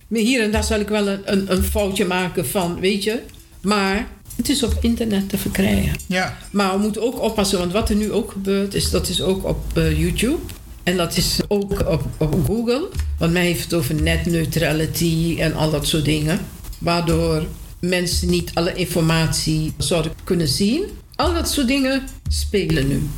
Maar 0.08 0.20
hier 0.20 0.42
en 0.42 0.50
daar 0.50 0.64
zal 0.64 0.80
ik 0.80 0.88
wel 0.88 1.08
een, 1.08 1.20
een, 1.24 1.52
een 1.52 1.62
foutje 1.62 2.04
maken 2.04 2.46
van, 2.48 2.80
weet 2.80 3.04
je. 3.04 3.22
Maar 3.66 4.08
het 4.36 4.48
is 4.48 4.62
op 4.62 4.76
internet 4.80 5.28
te 5.28 5.38
verkrijgen. 5.38 5.96
Ja. 6.06 6.36
Maar 6.50 6.72
we 6.72 6.78
moeten 6.78 7.02
ook 7.02 7.20
oppassen, 7.20 7.58
want 7.58 7.72
wat 7.72 7.88
er 7.88 7.96
nu 7.96 8.12
ook 8.12 8.32
gebeurt, 8.32 8.74
is 8.74 8.90
dat 8.90 9.08
is 9.08 9.22
ook 9.22 9.44
op 9.44 9.76
eh, 9.76 10.00
YouTube. 10.00 10.38
En 10.82 10.96
dat 10.96 11.16
is 11.16 11.40
ook 11.48 11.88
op, 11.88 12.04
op 12.18 12.44
Google. 12.46 12.88
Want 13.18 13.32
mij 13.32 13.44
heeft 13.44 13.64
het 13.64 13.74
over 13.74 13.94
net 13.94 14.26
neutrality 14.26 15.36
en 15.38 15.54
al 15.54 15.70
dat 15.70 15.86
soort 15.86 16.04
dingen. 16.04 16.40
Waardoor 16.78 17.46
mensen 17.80 18.30
niet 18.30 18.50
alle 18.54 18.74
informatie 18.74 19.74
zouden 19.78 20.12
kunnen 20.24 20.48
zien. 20.48 20.84
Al 21.14 21.34
dat 21.34 21.48
soort 21.50 21.68
dingen 21.68 22.02
spelen 22.28 22.88
nu. 22.88 23.08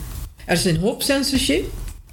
Er 0.44 0.56
is 0.56 0.64
een 0.64 0.78
hoop 0.78 1.02
censorship. 1.02 1.64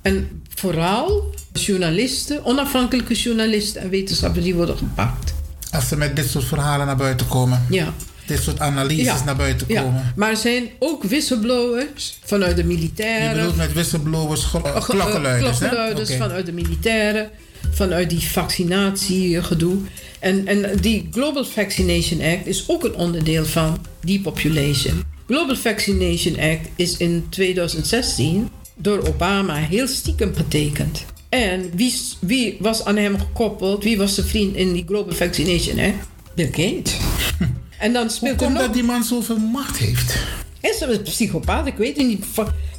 En 0.01 0.41
vooral 0.55 1.33
journalisten, 1.53 2.45
onafhankelijke 2.45 3.13
journalisten 3.13 3.81
en 3.81 3.89
wetenschappers, 3.89 4.43
die 4.43 4.55
worden 4.55 4.77
gepakt. 4.77 5.33
Als 5.71 5.87
ze 5.87 5.97
met 5.97 6.15
dit 6.15 6.29
soort 6.29 6.45
verhalen 6.45 6.85
naar 6.85 6.97
buiten 6.97 7.27
komen. 7.27 7.65
Ja. 7.69 7.93
Dit 8.25 8.41
soort 8.41 8.59
analyses 8.59 9.23
naar 9.23 9.35
buiten 9.35 9.67
ja. 9.69 9.81
komen. 9.81 10.13
Maar 10.15 10.29
er 10.29 10.37
zijn 10.37 10.69
ook 10.79 11.03
whistleblowers 11.03 12.19
vanuit 12.23 12.55
de 12.55 12.61
Je 12.61 12.67
militairen. 12.67 13.35
bedoelt 13.35 13.55
met 13.55 13.73
whistleblowers, 13.73 14.47
klokkenluiders, 14.87 15.57
klokkenluiders 15.57 16.15
vanuit 16.15 16.45
de 16.45 16.51
militairen, 16.51 17.29
vanuit 17.71 18.09
die 18.09 18.21
vaccinatiegedoe. 18.21 19.77
En, 20.19 20.47
en 20.47 20.77
die 20.81 21.07
Global 21.11 21.45
Vaccination 21.45 22.21
Act 22.21 22.47
is 22.47 22.63
ook 22.67 22.83
een 22.83 22.95
onderdeel 22.95 23.45
van 23.45 23.77
depopulation. 24.01 25.03
Global 25.27 25.55
Vaccination 25.55 26.39
Act 26.39 26.67
is 26.75 26.97
in 26.97 27.25
2016 27.29 28.49
door 28.75 29.07
Obama 29.07 29.55
heel 29.55 29.87
stiekem 29.87 30.35
getekend. 30.35 31.05
En 31.29 31.71
wie, 31.75 31.93
wie 32.19 32.57
was 32.59 32.85
aan 32.85 32.97
hem 32.97 33.19
gekoppeld? 33.19 33.83
Wie 33.83 33.97
was 33.97 34.15
zijn 34.15 34.27
vriend 34.27 34.55
in 34.55 34.73
die 34.73 34.83
Global 34.87 35.15
Vaccination 35.15 35.79
Act? 35.79 36.07
Bill 36.35 36.49
Gates. 36.51 36.95
En 37.79 37.93
dan 37.93 38.01
Hoe 38.01 38.11
speelt 38.11 38.31
er 38.31 38.37
komt 38.37 38.53
nog... 38.53 38.61
dat 38.61 38.73
die 38.73 38.83
man 38.83 39.03
zoveel 39.03 39.37
macht 39.37 39.77
heeft? 39.77 40.15
Is 40.59 40.81
een 40.81 41.01
psychopaat? 41.01 41.67
Ik 41.67 41.77
weet 41.77 41.97
het 41.97 42.07
niet. 42.07 42.25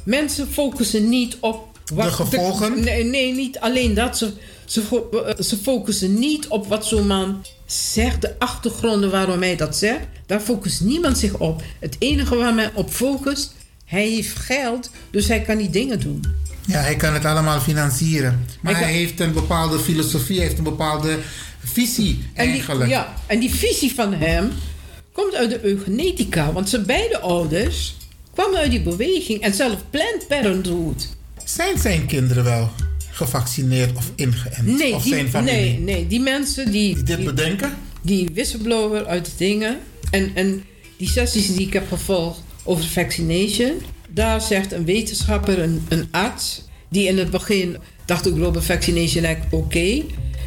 Mensen 0.03 0.47
focussen 0.51 1.09
niet 1.09 1.37
op... 1.39 1.79
De 1.95 2.01
gevolgen? 2.01 2.83
nee, 2.83 3.03
nee, 3.03 3.33
niet 3.33 3.59
alleen 3.59 3.93
dat. 3.93 4.17
Ze, 4.17 4.31
eh, 4.65 5.43
ze 5.43 5.57
focussen 5.57 6.19
niet 6.19 6.47
op 6.47 6.67
wat 6.67 6.85
zo'n 6.85 7.07
man 7.07 7.45
zegt, 7.65 8.21
de 8.21 8.39
achtergronden 8.39 9.11
waarom 9.11 9.41
hij 9.41 9.55
dat 9.55 9.75
zegt. 9.75 10.05
Daar 10.25 10.39
focust 10.39 10.81
niemand 10.81 11.17
zich 11.17 11.37
op. 11.37 11.61
Het 11.79 11.95
enige 11.99 12.35
waar 12.35 12.53
men 12.53 12.71
op 12.73 12.89
focust, 12.89 13.53
hij 13.85 14.07
heeft 14.07 14.37
geld, 14.37 14.89
dus 15.11 15.27
hij 15.27 15.41
kan 15.41 15.57
die 15.57 15.69
dingen 15.69 15.99
doen. 15.99 16.23
Ja, 16.65 16.79
hij 16.79 16.95
kan 16.95 17.13
het 17.13 17.25
allemaal 17.25 17.59
financieren. 17.59 18.45
Maar 18.61 18.79
Hij 18.79 18.91
heeft 18.91 19.19
een 19.19 19.33
bepaalde 19.33 19.79
filosofie, 19.79 20.35
hij 20.35 20.45
heeft 20.45 20.57
een 20.57 20.63
bepaalde 20.63 21.17
visie 21.63 22.25
En 22.33 22.45
die, 22.45 22.53
eigenlijk. 22.53 22.89
ja, 22.89 23.13
en 23.25 23.39
die 23.39 23.53
visie 23.53 23.93
van 23.95 24.13
hem 24.13 24.51
komt 25.17 25.35
uit 25.35 25.49
de 25.49 25.63
eugenetica. 25.63 26.51
Want 26.51 26.69
zijn 26.69 26.85
beide 26.85 27.19
ouders 27.19 27.95
kwamen 28.33 28.59
uit 28.59 28.71
die 28.71 28.81
beweging. 28.81 29.41
En 29.41 29.53
zelf 29.53 29.83
Planned 29.89 30.27
Parenthood. 30.27 31.07
Zijn 31.43 31.79
zijn 31.79 32.05
kinderen 32.05 32.43
wel 32.43 32.69
gevaccineerd 33.11 33.97
of 33.97 34.11
ingeënt? 34.15 34.77
Nee, 34.77 34.95
of 34.95 35.03
die, 35.03 35.13
zijn 35.13 35.29
familie? 35.29 35.55
nee, 35.55 35.79
nee, 35.79 36.07
die 36.07 36.19
mensen 36.19 36.71
die... 36.71 36.95
Die 36.95 37.03
dit 37.03 37.23
bedenken? 37.23 37.73
Die 38.01 38.29
whistleblower 38.33 39.05
uit 39.05 39.25
de 39.25 39.31
dingen. 39.37 39.79
En, 40.11 40.31
en 40.35 40.63
die 40.97 41.09
sessies 41.09 41.55
die 41.55 41.67
ik 41.67 41.73
heb 41.73 41.87
gevolgd 41.87 42.39
over 42.63 42.83
vaccination. 42.85 43.71
Daar 44.09 44.41
zegt 44.41 44.71
een 44.71 44.85
wetenschapper, 44.85 45.59
een, 45.59 45.85
een 45.89 46.07
arts... 46.11 46.61
die 46.89 47.07
in 47.07 47.17
het 47.17 47.29
begin 47.29 47.77
dacht 48.05 48.23
de 48.23 48.33
Global 48.33 48.61
Vaccination 48.61 49.25
Act 49.25 49.53
oké... 49.53 50.01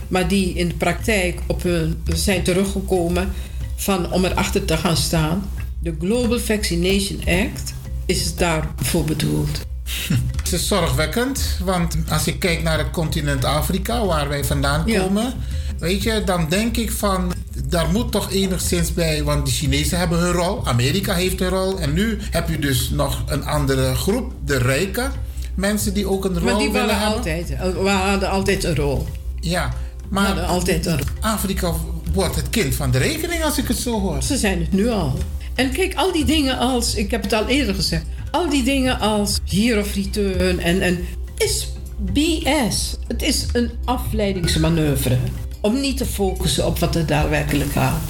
maar 0.08 0.28
die 0.28 0.54
in 0.54 0.68
de 0.68 0.74
praktijk 0.74 1.40
op 1.46 1.62
hun 1.62 2.02
zijn 2.14 2.42
teruggekomen... 2.42 3.32
van 3.80 4.12
om 4.12 4.24
erachter 4.24 4.64
te 4.64 4.76
gaan 4.76 4.96
staan. 4.96 5.50
De 5.78 5.94
Global 6.00 6.38
Vaccination 6.38 7.18
Act 7.20 7.74
is 8.06 8.34
daarvoor 8.36 9.04
bedoeld. 9.04 9.60
Het 10.42 10.52
is 10.52 10.68
zorgwekkend, 10.68 11.58
want 11.64 11.96
als 12.08 12.26
ik 12.26 12.38
kijk 12.38 12.62
naar 12.62 12.78
het 12.78 12.90
continent 12.90 13.44
Afrika, 13.44 14.06
waar 14.06 14.28
wij 14.28 14.44
vandaan 14.44 14.82
Ja. 14.86 15.00
komen, 15.00 15.32
weet 15.78 16.02
je, 16.02 16.22
dan 16.24 16.46
denk 16.48 16.76
ik 16.76 16.90
van, 16.92 17.32
daar 17.68 17.88
moet 17.90 18.12
toch 18.12 18.30
enigszins 18.30 18.94
bij, 18.94 19.22
want 19.24 19.46
de 19.46 19.52
Chinezen 19.52 19.98
hebben 19.98 20.18
hun 20.18 20.32
rol, 20.32 20.66
Amerika 20.66 21.14
heeft 21.14 21.40
een 21.40 21.48
rol, 21.48 21.78
en 21.78 21.92
nu 21.92 22.18
heb 22.30 22.48
je 22.48 22.58
dus 22.58 22.90
nog 22.90 23.22
een 23.26 23.44
andere 23.44 23.94
groep, 23.94 24.32
de 24.44 24.58
rijken, 24.58 25.12
mensen 25.54 25.94
die 25.94 26.08
ook 26.08 26.24
een 26.24 26.34
rol 26.38 26.44
Maar 26.44 26.58
die 26.58 26.70
willen 26.72 26.98
hebben. 26.98 27.16
altijd, 27.16 27.48
we 27.82 27.88
hadden 27.88 28.30
altijd 28.30 28.64
een 28.64 28.76
rol. 28.76 29.06
Ja, 29.40 29.72
Maar 30.08 30.40
altijd 30.40 30.86
een 30.86 31.00
Afrika 31.20 31.72
wordt 32.12 32.36
het 32.36 32.50
kind 32.50 32.74
van 32.74 32.90
de 32.90 32.98
rekening 32.98 33.44
als 33.44 33.58
ik 33.58 33.68
het 33.68 33.76
zo 33.76 34.00
hoor. 34.00 34.22
Ze 34.22 34.36
zijn 34.36 34.60
het 34.60 34.72
nu 34.72 34.88
al. 34.88 35.18
En 35.54 35.72
kijk, 35.72 35.94
al 35.94 36.12
die 36.12 36.24
dingen 36.24 36.58
als, 36.58 36.94
ik 36.94 37.10
heb 37.10 37.22
het 37.22 37.32
al 37.32 37.46
eerder 37.46 37.74
gezegd, 37.74 38.04
al 38.30 38.48
die 38.48 38.62
dingen 38.62 38.98
als 38.98 39.38
hier 39.44 39.78
of 39.78 39.94
return 39.94 40.60
en, 40.60 40.80
en 40.80 40.98
is 41.36 41.68
BS. 42.12 42.96
Het 43.08 43.22
is 43.22 43.46
een 43.52 43.70
afleidingsmanoeuvre 43.84 45.18
om 45.60 45.80
niet 45.80 45.96
te 45.96 46.06
focussen 46.06 46.66
op 46.66 46.78
wat 46.78 46.94
er 46.94 47.06
daadwerkelijk 47.06 47.72
gaat. 47.72 48.02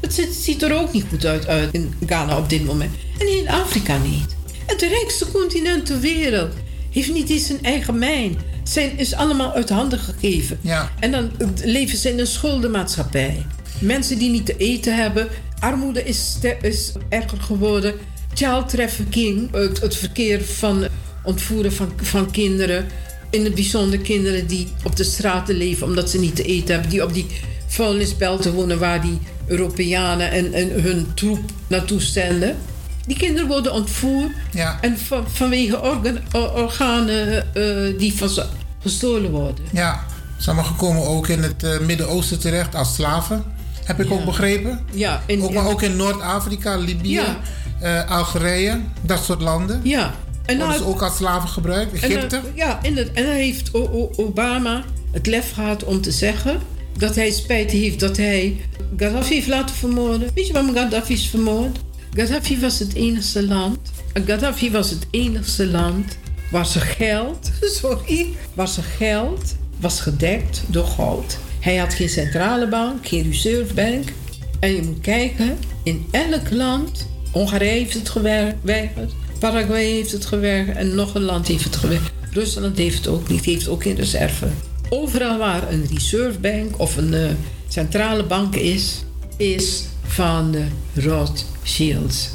Het 0.00 0.14
ziet, 0.14 0.34
ziet 0.34 0.62
er 0.62 0.80
ook 0.80 0.92
niet 0.92 1.04
goed 1.08 1.24
uit, 1.24 1.46
uit 1.46 1.72
in 1.72 1.94
Ghana 2.06 2.38
op 2.38 2.48
dit 2.48 2.64
moment. 2.64 2.94
En 3.18 3.38
in 3.38 3.48
Afrika 3.48 3.98
niet. 3.98 4.36
Het 4.66 4.80
rijkste 4.80 5.30
continent 5.30 5.86
ter 5.86 6.00
wereld 6.00 6.52
heeft 6.90 7.12
niet 7.12 7.30
eens 7.30 7.46
zijn 7.46 7.62
eigen 7.62 7.98
mijn. 7.98 8.36
Zijn 8.64 8.98
is 8.98 9.14
allemaal 9.14 9.52
uit 9.52 9.68
handen 9.68 9.98
gegeven. 9.98 10.58
Ja. 10.60 10.90
En 11.00 11.10
dan 11.10 11.30
leven 11.64 11.98
ze 11.98 12.10
in 12.10 12.18
een 12.18 12.26
schuldenmaatschappij. 12.26 13.46
Mensen 13.78 14.18
die 14.18 14.30
niet 14.30 14.46
te 14.46 14.56
eten 14.56 14.96
hebben. 14.96 15.28
Armoede 15.58 16.02
is, 16.02 16.38
is 16.60 16.92
erger 17.08 17.40
geworden. 17.40 17.94
Child 18.34 18.68
trafficking, 18.68 19.52
het, 19.52 19.80
het 19.80 19.96
verkeer 19.96 20.44
van 20.44 20.86
ontvoeren 21.22 21.72
van, 21.72 21.92
van 21.96 22.30
kinderen. 22.30 22.86
In 23.30 23.44
het 23.44 23.54
bijzonder 23.54 23.98
kinderen 23.98 24.46
die 24.46 24.68
op 24.84 24.96
de 24.96 25.04
straten 25.04 25.54
leven 25.56 25.86
omdat 25.86 26.10
ze 26.10 26.18
niet 26.18 26.36
te 26.36 26.42
eten 26.42 26.72
hebben. 26.74 26.90
Die 26.90 27.02
op 27.02 27.12
die 27.12 27.26
vuilnisbelten 27.66 28.52
wonen 28.52 28.78
waar 28.78 29.02
die 29.02 29.18
Europeanen 29.46 30.30
en, 30.30 30.52
en 30.52 30.70
hun 30.70 31.06
troep 31.14 31.50
naartoe 31.66 32.00
zenden. 32.00 32.56
Die 33.06 33.16
kinderen 33.16 33.48
worden 33.48 33.72
ontvoerd. 33.72 34.30
Ja. 34.52 34.78
En 34.80 34.98
van, 34.98 35.24
vanwege 35.28 35.80
organ, 35.82 36.18
or- 36.32 36.52
organen 36.54 37.54
eh, 37.54 37.98
die 37.98 38.14
van 38.14 38.28
ze 38.28 38.44
gestolen 38.80 39.30
worden. 39.30 39.64
Ja, 39.72 40.04
sommigen 40.38 40.76
komen 40.76 41.06
ook 41.06 41.28
in 41.28 41.42
het 41.42 41.62
eh, 41.62 41.78
Midden-Oosten 41.78 42.38
terecht 42.40 42.74
als 42.74 42.94
slaven. 42.94 43.44
Heb 43.84 44.00
ik 44.00 44.08
Ja. 44.08 44.14
ook 44.14 44.24
begrepen. 44.24 44.80
Ja, 44.92 45.22
in, 45.26 45.42
Ook, 45.42 45.52
maar 45.52 45.66
ook 45.66 45.82
in 45.82 45.96
Noord-Afrika, 45.96 46.76
Libië, 46.76 47.10
Ja. 47.10 47.36
eh, 47.80 48.10
Algerije, 48.10 48.80
dat 49.00 49.24
soort 49.24 49.40
landen. 49.40 49.80
Ja. 49.84 50.02
En 50.44 50.56
Worden 50.56 50.74
nou, 50.76 50.78
ze 50.88 50.88
ook 50.94 51.02
als 51.02 51.16
slaven 51.16 51.48
gebruikt? 51.48 51.92
en 51.92 52.00
dan- 52.00 52.18
Egypte? 52.18 52.40
ja, 52.54 52.78
en, 52.82 52.94
dat, 52.94 53.06
en 53.12 53.22
dan 53.24 53.32
heeft 53.32 53.70
Obama 54.16 54.82
het 55.12 55.26
lef 55.26 55.52
gehad 55.52 55.84
om 55.84 56.00
te 56.00 56.10
zeggen 56.10 56.60
dat 56.98 57.14
hij 57.14 57.30
spijt 57.30 57.70
heeft 57.70 58.00
dat 58.00 58.16
hij 58.16 58.60
Gaddafi 58.96 59.34
heeft 59.34 59.46
laten 59.46 59.74
vermoorden. 59.76 60.28
Weet 60.34 60.46
je 60.46 60.52
waarom 60.52 60.74
Gaddafi 60.74 61.12
is 61.12 61.26
vermoord? 61.28 61.78
Gaddafi 62.16 62.60
was 62.60 62.78
het 62.78 62.94
enige 62.94 63.46
land. 63.46 63.78
Gaddafi 64.26 64.70
was 64.70 64.90
het 64.90 65.06
enige 65.10 65.66
land 65.66 66.18
waar 66.50 66.66
zijn 66.66 66.84
geld, 66.84 67.50
sorry, 67.80 68.28
waar 68.54 68.68
zijn 68.68 68.86
geld 68.86 69.56
was 69.80 70.00
gedekt 70.00 70.62
door 70.66 70.86
goud. 70.86 71.38
Hij 71.60 71.76
had 71.76 71.94
geen 71.94 72.08
centrale 72.08 72.68
bank, 72.68 73.06
geen 73.06 73.22
reserve 73.22 73.74
bank. 73.74 74.12
En 74.60 74.74
je 74.74 74.82
moet 74.82 75.00
kijken, 75.00 75.58
in 75.82 76.06
elk 76.10 76.50
land, 76.50 77.06
Hongarije 77.32 77.78
heeft 77.78 77.94
het 77.94 78.08
geweigerd, 78.08 79.12
Paraguay 79.38 79.84
heeft 79.84 80.12
het 80.12 80.24
geweigerd 80.24 80.76
en 80.76 80.94
nog 80.94 81.14
een 81.14 81.22
land 81.22 81.46
heeft 81.46 81.64
het 81.64 81.76
geweigerd. 81.76 82.12
Rusland 82.32 82.78
heeft 82.78 82.96
het 82.96 83.06
ook 83.06 83.28
niet, 83.28 83.44
heeft 83.44 83.68
ook 83.68 83.82
geen 83.82 83.96
reserve. 83.96 84.46
Overal 84.88 85.38
waar 85.38 85.72
een 85.72 85.86
reserve 85.92 86.38
bank 86.38 86.78
of 86.78 86.96
een 86.96 87.14
eh, 87.14 87.30
centrale 87.68 88.24
bank 88.24 88.54
is, 88.54 89.04
is 89.36 89.84
van 90.14 90.50
de 90.50 90.64
Rothschilds. 90.94 92.30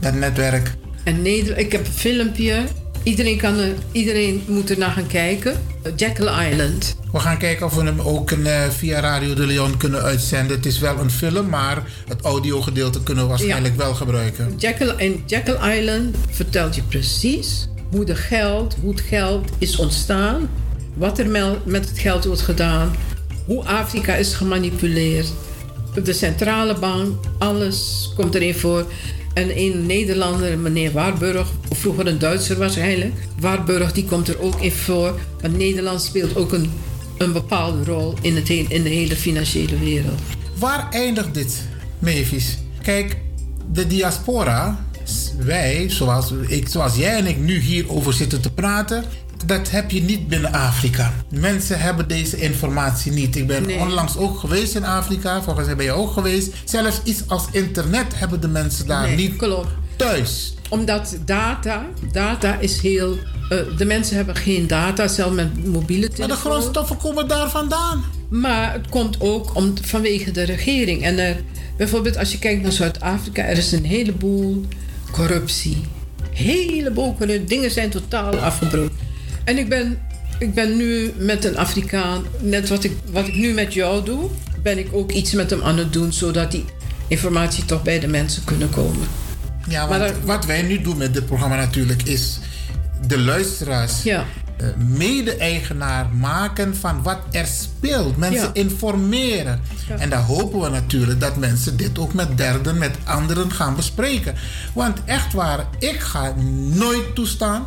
Dat 0.00 0.14
netwerk. 0.14 0.74
En 1.04 1.22
Nederland, 1.22 1.58
ik 1.58 1.72
heb 1.72 1.86
een 1.86 1.92
filmpje. 1.92 2.62
Iedereen, 3.02 3.38
kan 3.38 3.58
er, 3.58 3.74
iedereen 3.92 4.42
moet 4.46 4.70
er 4.70 4.78
naar 4.78 4.90
gaan 4.90 5.06
kijken. 5.06 5.60
Jekyll 5.96 6.50
Island. 6.50 6.96
We 7.12 7.18
gaan 7.18 7.38
kijken 7.38 7.66
of 7.66 7.74
we 7.74 7.82
hem 7.82 8.00
ook 8.00 8.30
eh, 8.30 8.68
via 8.68 9.00
Radio 9.00 9.34
de 9.34 9.46
Leon 9.46 9.76
kunnen 9.76 10.02
uitzenden. 10.02 10.56
Het 10.56 10.66
is 10.66 10.78
wel 10.78 10.98
een 10.98 11.10
film, 11.10 11.48
maar 11.48 11.82
het 12.08 12.20
audiogedeelte 12.20 13.02
kunnen 13.02 13.24
we 13.24 13.30
waarschijnlijk 13.30 13.76
wel 13.76 13.94
gebruiken. 13.94 14.54
Jekyll, 14.56 14.88
en 14.88 15.22
Jekyll 15.26 15.78
Island 15.78 16.16
vertelt 16.30 16.74
je 16.74 16.82
precies 16.82 17.68
hoe, 17.90 18.04
de 18.04 18.16
geld, 18.16 18.76
hoe 18.80 18.90
het 18.90 19.00
geld 19.00 19.50
is 19.58 19.76
ontstaan. 19.76 20.50
Wat 20.94 21.18
er 21.18 21.58
met 21.64 21.88
het 21.88 21.98
geld 21.98 22.24
wordt 22.24 22.40
gedaan. 22.40 22.96
Hoe 23.46 23.64
Afrika 23.64 24.14
is 24.14 24.34
gemanipuleerd. 24.34 25.32
De 25.94 26.12
centrale 26.12 26.78
bank, 26.78 27.24
alles 27.38 28.10
komt 28.16 28.34
erin 28.34 28.54
voor. 28.54 28.86
En 29.34 29.58
een 29.58 29.86
Nederlander, 29.86 30.58
meneer 30.58 30.92
Warburg, 30.92 31.48
of 31.68 31.78
vroeger 31.78 32.06
een 32.06 32.18
Duitser 32.18 32.58
waarschijnlijk. 32.58 33.14
Warburg, 33.40 33.92
die 33.92 34.04
komt 34.04 34.28
er 34.28 34.40
ook 34.40 34.60
in 34.60 34.72
voor. 34.72 35.18
Want 35.40 35.56
Nederland 35.56 36.02
speelt 36.02 36.36
ook 36.36 36.52
een, 36.52 36.70
een 37.18 37.32
bepaalde 37.32 37.84
rol 37.84 38.14
in, 38.20 38.36
het 38.36 38.48
in 38.48 38.82
de 38.82 38.88
hele 38.88 39.16
financiële 39.16 39.78
wereld. 39.78 40.20
Waar 40.58 40.90
eindigt 40.90 41.34
dit, 41.34 41.62
Mavis? 41.98 42.58
Kijk, 42.82 43.16
de 43.72 43.86
diaspora, 43.86 44.86
wij, 45.38 45.84
zoals, 45.88 46.32
ik, 46.46 46.68
zoals 46.68 46.96
jij 46.96 47.16
en 47.16 47.26
ik 47.26 47.38
nu 47.38 47.58
hierover 47.58 48.12
zitten 48.12 48.40
te 48.40 48.52
praten, 48.52 49.04
dat 49.46 49.70
heb 49.70 49.90
je 49.90 50.02
niet 50.02 50.28
binnen 50.28 50.52
Afrika. 50.52 51.12
Mensen 51.30 51.80
hebben 51.80 52.08
deze 52.08 52.36
informatie 52.40 53.12
niet. 53.12 53.36
Ik 53.36 53.46
ben 53.46 53.66
Nee. 53.66 53.78
onlangs 53.78 54.16
ook 54.16 54.38
geweest 54.38 54.74
in 54.74 54.84
Afrika, 54.84 55.42
volgens 55.42 55.66
mij 55.66 55.76
ben 55.76 55.84
je 55.84 55.92
ook 55.92 56.12
geweest. 56.12 56.52
Zelfs 56.64 57.00
iets 57.04 57.22
als 57.28 57.44
internet 57.50 58.06
hebben 58.18 58.40
de 58.40 58.48
mensen 58.48 58.86
daar 58.86 59.06
Nee, 59.06 59.16
niet 59.16 59.36
klopt. 59.36 59.68
thuis. 59.96 60.54
Omdat 60.68 61.16
data, 61.24 61.86
data 62.12 62.58
is 62.58 62.80
heel. 62.80 63.16
eh, 63.48 63.58
de 63.76 63.84
mensen 63.84 64.16
hebben 64.16 64.36
geen 64.36 64.66
data, 64.66 65.08
zelfs 65.08 65.34
met 65.34 65.66
mobiele 65.66 66.00
Maar 66.06 66.16
de 66.16 66.22
telefoon. 66.22 66.52
grondstoffen 66.52 66.96
komen 66.96 67.28
daar 67.28 67.50
vandaan. 67.50 68.04
Maar 68.28 68.72
het 68.72 68.88
komt 68.88 69.16
ook 69.20 69.54
om, 69.56 69.74
vanwege 69.82 70.30
de 70.30 70.42
regering. 70.42 71.02
En 71.02 71.18
er, 71.18 71.36
bijvoorbeeld 71.76 72.16
als 72.18 72.32
je 72.32 72.38
kijkt 72.38 72.62
naar 72.62 72.72
Zuid-Afrika, 72.72 73.44
er 73.44 73.56
is 73.58 73.72
een 73.72 73.84
heleboel 73.84 74.64
corruptie. 75.10 75.84
Heleboel 76.30 77.14
corruptie. 77.16 77.44
Dingen 77.58 77.70
zijn 77.70 77.90
totaal 77.90 78.34
afgebroken. 78.36 78.96
En 79.44 79.58
ik 79.58 79.68
ben, 79.68 79.98
ik 80.38 80.54
ben 80.54 80.76
nu 80.76 81.12
met 81.18 81.44
een 81.44 81.56
Afrikaan, 81.56 82.22
net 82.40 82.68
wat 82.68 82.84
ik, 82.84 82.92
wat 83.10 83.26
ik 83.26 83.34
nu 83.34 83.52
met 83.52 83.74
jou 83.74 84.04
doe, 84.04 84.30
ben 84.62 84.78
ik 84.78 84.88
ook 84.92 85.12
iets 85.12 85.32
met 85.32 85.50
hem 85.50 85.62
aan 85.62 85.78
het 85.78 85.92
doen, 85.92 86.12
zodat 86.12 86.50
die 86.50 86.64
informatie 87.08 87.64
toch 87.64 87.82
bij 87.82 88.00
de 88.00 88.08
mensen 88.08 88.44
kunnen 88.44 88.70
komen. 88.70 89.06
Ja, 89.68 89.86
Maar 89.86 89.98
want 89.98 90.10
er- 90.10 90.16
wat 90.24 90.44
wij 90.46 90.62
nu 90.62 90.80
doen 90.82 90.96
met 90.96 91.14
dit 91.14 91.26
programma 91.26 91.56
natuurlijk 91.56 92.02
is 92.02 92.38
de 93.06 93.18
luisteraars 93.18 94.02
Ja. 94.02 94.24
eh, 94.56 94.66
mede-eigenaar 94.88 96.08
maken 96.14 96.76
van 96.76 97.02
wat 97.02 97.18
er 97.30 97.46
speelt. 97.46 98.16
Mensen 98.16 98.42
Ja. 98.42 98.50
informeren. 98.52 99.60
Ja. 99.88 99.96
En 99.96 100.10
daar 100.10 100.22
hopen 100.22 100.60
we 100.60 100.68
natuurlijk 100.68 101.20
dat 101.20 101.36
mensen 101.36 101.76
dit 101.76 101.98
ook 101.98 102.12
met 102.14 102.36
derden, 102.36 102.78
met 102.78 102.96
anderen 103.04 103.52
gaan 103.52 103.76
bespreken. 103.76 104.34
Want 104.72 104.98
echt 105.04 105.32
waar, 105.32 105.66
ik 105.78 106.00
ga 106.00 106.34
nooit 106.74 107.14
toestaan 107.14 107.66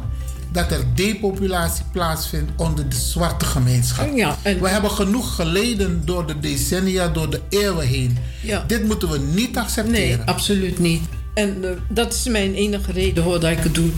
dat 0.55 0.71
er 0.71 0.83
depopulatie 0.95 1.83
plaatsvindt 1.91 2.51
onder 2.55 2.89
de 2.89 2.95
zwarte 2.95 3.45
gemeenschap. 3.45 4.15
Ja, 4.15 4.37
en- 4.41 4.61
We 4.61 4.69
hebben 4.69 4.91
genoeg 4.91 5.35
geleden 5.35 6.01
door 6.05 6.27
de 6.27 6.39
decennia, 6.39 7.07
door 7.07 7.29
de 7.29 7.41
eeuwen 7.49 7.87
heen. 7.87 8.17
Ja. 8.41 8.63
Dit 8.67 8.83
moeten 8.83 9.09
we 9.09 9.19
niet 9.19 9.57
accepteren. 9.57 10.17
Nee, 10.17 10.17
absoluut 10.25 10.79
niet. 10.79 11.01
En 11.33 11.63
eh, 11.63 11.69
dat 11.89 12.13
is 12.13 12.27
mijn 12.27 12.53
enige 12.53 12.91
reden 12.91 13.23
hoor 13.23 13.39
dat 13.39 13.51
ik 13.51 13.59
het 13.59 13.73
doe. 13.75 13.89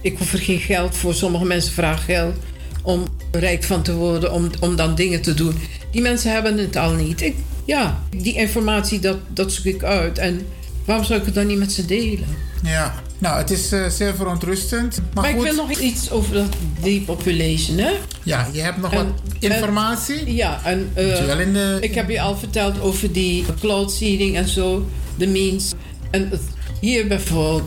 Ik 0.00 0.18
hoef 0.18 0.32
er 0.32 0.38
geen 0.38 0.58
geld 0.60 0.96
voor. 0.96 1.14
Sommige 1.14 1.44
mensen 1.44 1.72
vragen 1.72 2.02
geld 2.04 2.34
om 2.82 3.04
rijk 3.30 3.64
van 3.64 3.82
te 3.82 3.94
worden, 3.94 4.32
om, 4.32 4.50
om 4.60 4.76
dan 4.76 4.94
dingen 4.94 5.22
te 5.22 5.34
doen. 5.34 5.54
Die 5.90 6.02
mensen 6.02 6.32
hebben 6.32 6.58
het 6.58 6.76
al 6.76 6.92
niet. 6.92 7.20
Ik, 7.22 7.34
ja, 7.64 8.02
die 8.16 8.34
informatie, 8.34 8.98
dat, 9.00 9.16
dat 9.28 9.52
zoek 9.52 9.64
ik 9.64 9.82
uit. 9.82 10.18
En 10.18 10.46
waarom 10.84 11.04
zou 11.04 11.18
ik 11.20 11.24
het 11.24 11.34
dan 11.34 11.46
niet 11.46 11.58
met 11.58 11.72
ze 11.72 11.84
delen? 11.86 12.26
Ja, 12.62 12.94
nou, 13.22 13.38
het 13.38 13.50
is 13.50 13.72
eh, 13.72 13.86
zeer 13.88 14.14
verontrustend. 14.14 14.96
Maar, 15.14 15.22
Maar, 15.24 15.32
goed, 15.32 15.44
ik 15.46 15.52
wil 15.52 15.66
nog 15.66 15.78
iets 15.78 16.10
over 16.10 16.34
dat 16.34 16.46
depopulation, 16.80 17.78
hè? 17.78 17.90
ja, 18.22 18.48
je 18.52 18.60
hebt 18.60 18.80
nog 18.80 18.92
En- 18.92 19.04
wat 19.04 19.06
en- 19.40 19.50
informatie. 19.50 20.34
Ja, 20.34 20.60
en 20.64 20.90
eh, 20.94 21.40
in 21.40 21.52
de- 21.52 21.78
ik 21.80 21.94
heb 21.94 22.08
je 22.10 22.20
al 22.20 22.36
verteld 22.36 22.80
over 22.80 23.12
die 23.12 23.44
cloud 23.60 23.92
seeding 23.92 24.36
en 24.36 24.48
zo, 24.48 24.88
de 25.16 25.26
means. 25.26 25.72
En 26.10 26.28
het- 26.30 26.40
hier 26.80 27.06
bijvoorbeeld, 27.06 27.66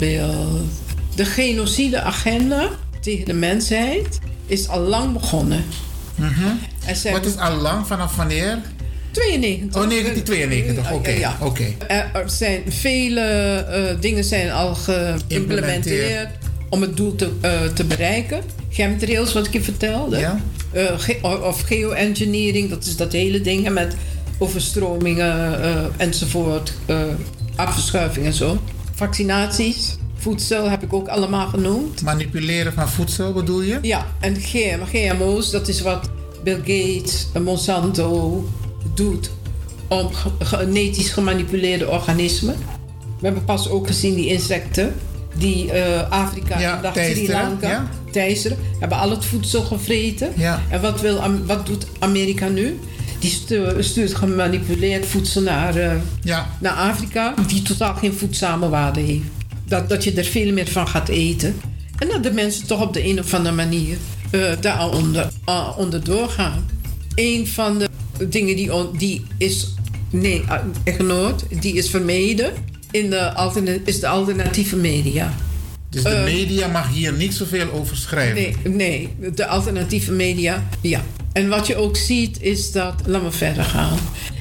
de 1.15 1.25
genocide 1.25 2.01
agenda 2.01 2.69
tegen 3.01 3.25
de 3.25 3.33
mensheid 3.33 4.19
is 4.45 4.67
al 4.67 4.79
lang 4.79 5.13
begonnen. 5.13 5.63
En 6.85 6.95
ze 6.95 7.11
Wat 7.11 7.25
is 7.25 7.37
al 7.37 7.55
lang, 7.55 7.87
vanaf 7.87 8.15
wanneer? 8.15 8.61
92. 9.15 9.81
Oh, 9.81 9.89
1992, 9.89 10.91
oké. 10.91 11.09
Ja. 11.09 11.37
oké. 11.41 11.63
Er, 11.87 12.11
zijn 12.25 12.61
vele 12.67 13.21
eh, 13.21 13.95
dingen 13.99 14.23
zijn 14.23 14.51
al 14.51 14.75
geïmplementeerd 14.75 16.27
om 16.69 16.81
het 16.81 16.97
doel 16.97 17.15
te, 17.15 17.29
eh, 17.41 17.61
te 17.73 17.83
bereiken. 17.83 18.41
Chemtrails, 18.69 19.33
wat 19.33 19.45
ik 19.45 19.53
je 19.53 19.61
vertelde. 19.61 20.17
Ja. 20.17 20.39
Eh, 20.71 20.99
ge- 20.99 21.19
of 21.43 21.61
geoengineering, 21.61 22.69
dat 22.69 22.85
is 22.85 22.95
dat 22.95 23.11
hele 23.11 23.41
ding 23.41 23.69
met 23.69 23.95
overstromingen 24.37 25.61
eh, 25.63 25.83
enzovoort. 25.97 26.73
eh 26.85 26.97
afverschuiving 27.55 28.25
en 28.25 28.33
zo. 28.33 28.61
Vaccinaties, 28.95 29.95
voedsel 30.17 30.69
heb 30.69 30.83
ik 30.83 30.93
ook 30.93 31.07
allemaal 31.07 31.47
genoemd. 31.47 32.01
Manipuleren 32.01 32.73
van 32.73 32.89
voedsel 32.89 33.33
bedoel 33.33 33.61
je? 33.61 33.79
Ja, 33.81 34.05
en 34.19 34.35
GM, 34.39 34.79
GMO's, 34.91 35.51
dat 35.51 35.67
is 35.67 35.81
wat 35.81 36.09
Bill 36.43 36.57
Gates, 36.57 37.27
Monsanto, 37.43 38.49
doet 38.95 39.31
om 39.87 40.13
ge- 40.13 40.29
genetisch 40.45 41.09
gemanipuleerde 41.09 41.89
organismen. 41.89 42.55
We 43.19 43.25
hebben 43.25 43.43
pas 43.45 43.69
ook 43.69 43.87
gezien 43.87 44.15
die 44.15 44.27
insecten 44.27 44.93
die 45.37 45.71
eh, 45.71 46.09
Afrika 46.11 46.59
Ja, 46.59 46.81
dacht 46.81 46.95
Sri 46.97 47.31
Lanka 47.31 47.69
ja. 47.69 47.87
hebben 48.79 48.97
al 48.97 49.09
het 49.09 49.25
voedsel 49.25 49.61
gevreten. 49.61 50.31
Ja. 50.35 50.61
En 50.69 50.81
wat, 50.81 51.01
wil, 51.01 51.21
wat 51.45 51.65
doet 51.65 51.85
Amerika 51.99 52.47
nu? 52.47 52.79
Die 53.19 53.29
stu- 53.29 53.83
stuurt 53.83 54.15
gemanipuleerd 54.15 55.05
voedsel 55.05 55.41
naar, 55.41 55.75
eh, 55.75 55.91
Ja. 56.21 56.47
naar 56.59 56.73
Afrika, 56.73 57.33
die 57.47 57.61
totaal 57.61 57.95
geen 57.95 58.13
voedzame 58.13 58.69
waarde 58.69 58.99
heeft. 58.99 59.23
Dat, 59.67 59.89
dat 59.89 60.03
je 60.03 60.13
er 60.13 60.23
veel 60.25 60.53
meer 60.53 60.67
van 60.67 60.87
gaat 60.87 61.07
eten. 61.09 61.55
En 61.97 62.07
dat 62.07 62.23
de 62.23 62.31
mensen 62.31 62.67
toch 62.67 62.81
op 62.81 62.93
de 62.93 63.05
een 63.09 63.19
of 63.19 63.33
andere 63.33 63.55
manier 63.55 63.97
eh 64.29 64.41
daar 64.59 64.89
onder, 64.89 65.27
uh, 65.49 65.69
onder 65.77 66.03
doorgaan. 66.03 66.65
Een 67.15 67.47
van 67.47 67.77
de 67.77 67.89
dingen 68.29 68.55
die, 68.55 68.73
on- 68.73 68.97
die 68.97 69.25
is 69.37 69.73
nee, 70.09 70.43
ignored, 70.83 71.43
die 71.59 71.73
is 71.73 71.89
vermeden, 71.89 72.51
in 72.91 73.09
de 73.09 73.81
is 73.85 73.99
de 73.99 74.07
alternatieve 74.07 74.75
media. 74.75 75.33
Dus 75.89 76.03
de 76.03 76.09
Eh, 76.09 76.23
media 76.23 76.67
mag 76.67 76.93
hier 76.93 77.13
niet 77.13 77.33
zoveel 77.33 77.71
over 77.71 77.95
schrijven. 77.97 78.35
Nee, 78.35 78.55
nee, 79.17 79.31
de 79.35 79.47
alternatieve 79.47 80.11
media, 80.11 80.67
ja. 80.81 81.03
En 81.33 81.49
wat 81.49 81.67
je 81.67 81.75
ook 81.75 81.97
ziet 81.97 82.41
is 82.41 82.71
dat, 82.71 82.93
laat 83.05 83.21
me 83.21 83.31
verder 83.31 83.63
gaan. 83.63 83.97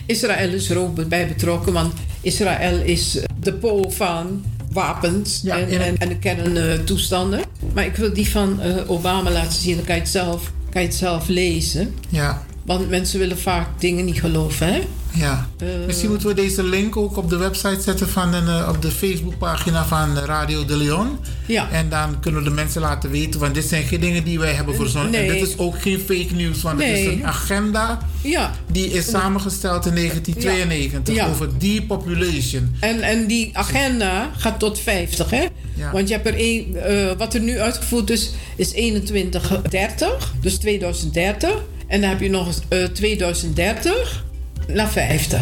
Israël 0.07 0.53
is 0.53 0.71
er 0.71 0.79
ook 0.79 1.09
bij 1.09 1.29
betrokken, 1.29 1.73
want 1.73 1.93
Israël 2.21 2.81
is 2.81 3.19
de 3.41 3.53
po 3.53 3.91
van 3.91 4.45
wapens 4.73 5.41
Ja, 5.45 5.59
en, 5.59 5.69
in- 5.69 5.81
en, 5.81 5.97
en 5.97 6.09
de 6.09 6.19
kerntoestanden. 6.19 7.41
maar 7.75 7.85
ik 7.85 7.97
wil 7.97 8.13
die 8.13 8.29
van 8.29 8.61
eh, 8.61 8.91
Obama 8.91 9.31
laten 9.31 9.61
zien, 9.61 9.77
dan 9.77 9.85
kan 9.85 9.95
je 9.95 10.01
het 10.01 10.11
zelf, 10.11 10.53
kan 10.71 10.83
je 10.83 10.89
het 10.89 10.97
zelf 10.97 11.29
lezen. 11.29 11.95
Ja, 12.09 12.47
Want 12.65 12.89
mensen 12.91 13.19
willen 13.19 13.39
vaak 13.39 13.81
dingen 13.81 14.05
niet 14.05 14.21
geloven, 14.21 14.67
hè? 14.73 14.81
ja. 15.13 15.49
Eh, 15.59 15.69
Misschien 15.87 16.09
moeten 16.11 16.29
we 16.29 16.35
deze 16.35 16.63
link 16.63 16.97
ook 16.97 17.17
op 17.17 17.31
de 17.31 17.37
website 17.37 17.81
zetten 17.81 18.09
van 18.09 18.35
een, 18.35 18.49
eh, 18.49 18.69
op 18.69 18.83
de 18.83 18.91
Facebookpagina 18.91 19.85
van 19.85 20.19
Radio 20.19 20.65
de 20.65 20.77
Leon. 20.77 21.19
Ja. 21.47 21.71
En 21.71 21.89
dan 21.89 22.21
kunnen 22.21 22.43
we 22.43 22.49
de 22.49 22.55
mensen 22.55 22.81
laten 22.81 23.11
weten, 23.11 23.41
want 23.41 23.55
dit 23.55 23.65
zijn 23.65 23.83
geen 23.85 24.01
dingen 24.01 24.25
die 24.25 24.39
wij 24.39 24.53
hebben 24.53 24.75
verzonnen. 24.75 25.11
Nee. 25.11 25.29
En 25.31 25.35
dit 25.39 25.49
is 25.49 25.59
ook 25.59 25.83
geen 25.83 25.99
fake 25.99 26.35
news, 26.35 26.63
want 26.63 26.81
het 26.81 26.89
is 26.89 27.05
Nee. 27.05 27.13
een 27.13 27.27
agenda 27.27 27.99
Ja. 28.23 28.51
die 28.71 28.91
is 28.91 29.11
samengesteld 29.11 29.87
in 29.87 29.95
1992 29.95 31.15
Ja. 31.15 31.27
over 31.29 31.49
depopulation. 31.59 32.77
En, 32.81 33.01
en 33.01 33.27
die 33.27 33.51
agenda 33.53 34.31
gaat 34.37 34.59
tot 34.59 34.79
50, 34.81 35.31
hè? 35.31 35.45
Ja. 35.75 35.91
Want 35.93 36.09
je 36.09 36.15
hebt 36.15 36.27
er 36.27 36.35
één, 36.35 36.85
eh, 36.85 37.17
wat 37.19 37.35
er 37.35 37.41
nu 37.41 37.59
uitgevoerd 37.61 38.11
is, 38.11 38.31
is 38.57 38.69
2130, 38.71 40.33
dus 40.41 40.57
2030. 40.59 41.51
En 41.87 42.01
dan 42.01 42.11
heb 42.11 42.21
je 42.21 42.31
nog 42.31 42.61
eh 42.69 42.85
2030 42.85 44.25
naar 44.67 44.89
50. 44.89 45.41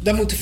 Dan 0.00 0.14
moet 0.16 0.34
95% 0.34 0.38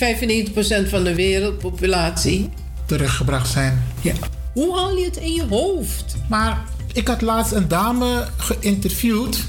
van 0.88 1.05
de 1.05 1.14
wereldpopulatie. 1.14 2.48
Teruggebracht 2.87 3.50
zijn. 3.50 3.83
Ja. 4.00 4.12
Hoe 4.53 4.76
haal 4.76 4.96
je 4.96 5.05
het 5.05 5.16
in 5.16 5.33
je 5.33 5.46
hoofd? 5.48 6.16
Maar 6.29 6.62
ik 6.92 7.09
had 7.09 7.20
laatst 7.20 7.53
een 7.53 7.68
dame 7.68 8.26
geïnterviewd. 8.37 9.44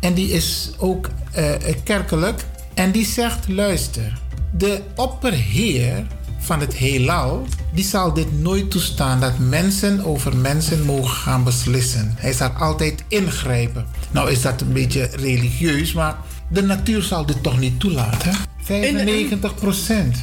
En 0.00 0.14
die 0.14 0.32
is 0.32 0.70
ook 0.78 1.10
eh, 1.32 1.54
eh, 1.54 1.76
kerkelijk. 1.84 2.44
En 2.74 2.90
die 2.90 3.06
zegt: 3.06 3.48
luister, 3.48 4.18
de 4.56 4.80
opperheer 4.96 6.06
van 6.40 6.60
het 6.60 6.74
heelal. 6.74 7.46
die 7.74 7.84
zal 7.84 8.12
dit 8.12 8.40
nooit 8.40 8.70
toestaan 8.70 9.20
dat 9.20 9.38
mensen 9.38 10.04
over 10.04 10.36
mensen 10.36 10.84
mogen 10.84 11.16
gaan 11.16 11.44
beslissen. 11.44 12.14
Hij 12.16 12.32
zal 12.32 12.48
altijd 12.48 13.04
ingrijpen. 13.08 13.86
Nou 14.10 14.30
is 14.30 14.42
dat 14.42 14.60
een 14.60 14.72
beetje 14.72 15.08
religieus, 15.12 15.92
maar 15.92 16.16
de 16.48 16.62
natuur 16.62 17.02
zal 17.02 17.26
dit 17.26 17.42
toch 17.42 17.58
niet 17.58 17.80
toelaten? 17.80 18.32
95 18.62 19.54
procent. 19.54 20.16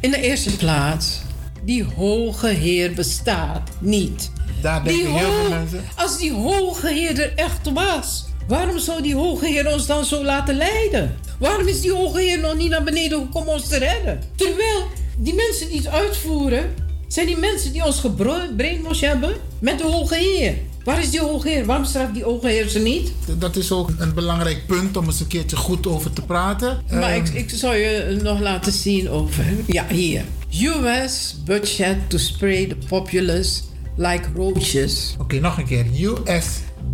In 0.00 0.10
de 0.10 0.20
eerste 0.20 0.56
plaats, 0.56 1.20
die 1.64 1.84
hoge 1.84 2.48
heer 2.48 2.94
bestaat 2.94 3.70
niet. 3.78 4.30
Daar 4.62 4.84
Die 4.84 5.06
heel 5.06 5.32
veel 5.32 5.48
mensen. 5.48 5.84
Als 5.94 6.18
die 6.18 6.32
hoge 6.32 6.88
heer 6.88 7.20
er 7.20 7.32
echt 7.34 7.72
was, 7.72 8.24
waarom 8.46 8.78
zou 8.78 9.02
die 9.02 9.14
hoge 9.14 9.46
heer 9.46 9.72
ons 9.72 9.86
dan 9.86 10.04
zo 10.04 10.24
laten 10.24 10.56
leiden? 10.56 11.16
Waarom 11.38 11.66
is 11.66 11.80
die 11.80 11.92
hoge 11.92 12.20
heer 12.20 12.38
nog 12.38 12.56
niet 12.56 12.70
naar 12.70 12.82
beneden 12.82 13.18
gekomen 13.18 13.48
om 13.48 13.54
ons 13.54 13.68
te 13.68 13.78
redden? 13.78 14.20
Terwijl 14.36 14.86
die 15.20 15.34
mensen 15.34 15.68
die 15.68 15.76
het 15.76 15.86
uitvoeren, 15.88 16.74
zijn 17.08 17.26
die 17.26 17.36
mensen 17.36 17.72
die 17.72 17.84
ons 17.84 18.00
gebrainwashed 18.00 19.08
hebben 19.10 19.36
met 19.58 19.78
de 19.78 19.84
hoge 19.84 20.14
heer. 20.14 20.54
Waar 20.84 21.00
is 21.00 21.10
die 21.10 21.20
hoge 21.20 21.48
heer? 21.48 21.64
Waarom 21.64 21.84
straft 21.84 22.14
die 22.14 22.24
hoge 22.24 22.48
heer 22.48 22.68
ze 22.68 22.78
niet? 22.78 23.12
Dat 23.38 23.56
is 23.56 23.72
ook 23.72 23.90
een 23.98 24.14
belangrijk 24.14 24.66
punt 24.66 24.96
om 24.96 25.04
eens 25.04 25.20
een 25.20 25.26
keertje 25.26 25.56
goed 25.56 25.86
over 25.86 26.12
te 26.12 26.22
praten. 26.22 26.80
Maar 26.90 27.02
Ehm, 27.02 27.24
ik, 27.24 27.28
ik 27.28 27.50
zal 27.50 27.74
je 27.74 28.18
nog 28.22 28.40
laten 28.40 28.72
zien 28.72 29.08
over. 29.08 29.44
Ja, 29.66 29.86
hier. 29.88 30.24
US 30.50 31.36
budget 31.44 31.96
to 32.08 32.18
spray 32.18 32.66
the 32.66 32.76
populace 32.88 33.60
like 33.96 34.28
roaches. 34.34 35.14
Oké, 35.18 35.38
nog 35.40 35.58
een 35.58 35.66
keer. 35.66 35.86
US 36.02 36.46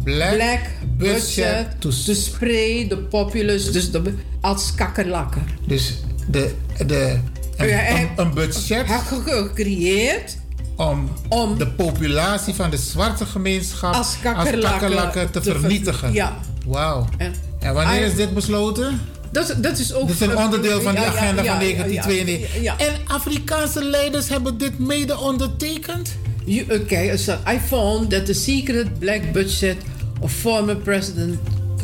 Black, 0.05 0.35
Black 0.35 0.61
budget 0.97 1.27
budget 1.27 1.67
to 1.79 1.91
to 2.05 2.15
spray 2.15 2.87
the 2.89 2.97
populace, 2.97 3.71
dus 3.71 3.91
de, 3.91 4.15
als 4.41 4.75
kakkerlakken. 4.75 5.47
Dus 5.67 5.95
de, 6.31 6.51
de, 6.87 7.19
een, 7.57 7.66
Ja, 7.69 7.77
hij- 7.77 8.01
een, 8.16 8.27
een 8.27 8.35
budget 8.35 8.87
gecreëerd 9.25 10.37
om, 10.77 11.09
om 11.29 11.59
de 11.59 11.66
populatie 11.66 12.55
van 12.55 12.71
de 12.71 12.77
zwarte 12.77 13.27
gemeenschap 13.27 13.95
Als 13.95 14.16
kakkerlakken 14.23 15.31
te, 15.31 15.40
te 15.40 15.51
ver- 15.51 15.61
vernietigen. 15.61 16.12
ja. 16.12 16.37
Wauw. 16.66 17.07
En- 17.16 17.35
En 17.61 17.75
wanneer 17.75 17.95
Hij- 17.99 18.07
is 18.07 18.14
dit 18.14 18.35
besloten? 18.35 19.01
Dat, 19.33 19.55
dat 19.59 19.79
is 19.79 19.95
ook... 19.95 20.09
Is 20.09 20.21
een 20.21 20.37
onderdeel 20.37 20.81
van 20.81 20.92
Ja, 20.95 21.01
ja, 21.03 21.07
agenda 21.07 21.42
ja, 21.42 21.57
van 21.57 21.66
ja, 21.66 21.75
1992. 21.75 22.55
ja, 22.55 22.61
ja. 22.62 22.79
En 22.79 22.95
Afrikaanse 23.07 23.85
leiders 23.85 24.29
hebben 24.29 24.59
dit 24.59 24.79
mede 24.79 25.19
ondertekend? 25.19 26.16
You, 26.45 26.81
okay, 26.81 27.16
so 27.16 27.33
I 27.33 27.59
found 27.66 28.11
that 28.11 28.27
the 28.27 28.33
secret 28.33 28.99
black 28.99 29.33
budget 29.33 29.77
of 30.21 30.33
former 30.33 30.77
President 30.77 31.38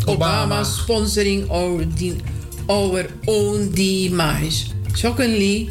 Obama, 0.04 0.42
Obama. 0.44 0.64
sponsoring 0.64 1.48
our, 1.50 1.85
de- 1.98 2.16
our 2.66 3.06
own 3.24 3.70
demise. 3.74 4.64
Shockingly, 4.94 5.70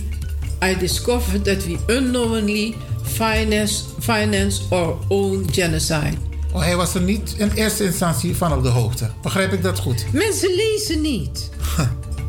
I 0.64 0.76
discovered 0.76 1.44
that 1.46 1.66
we 1.66 1.78
unknowingly 1.88 2.76
finance, 3.04 3.84
finance 4.00 4.62
our 4.70 4.98
own 5.08 5.46
genocide. 5.52 6.18
Oh, 6.54 6.62
hij 6.62 6.76
was 6.76 6.94
er 6.94 7.02
niet 7.02 7.36
in 7.38 7.52
eerste 7.52 7.84
instantie 7.84 8.36
van 8.36 8.54
op 8.54 8.64
de 8.64 8.70
hoogte. 8.70 9.10
Begrijp 9.22 9.54
ik 9.54 9.64
dat 9.64 9.80
goed? 9.80 10.06
Mensen 10.12 10.56
lezen 10.56 11.02
niet. 11.02 11.50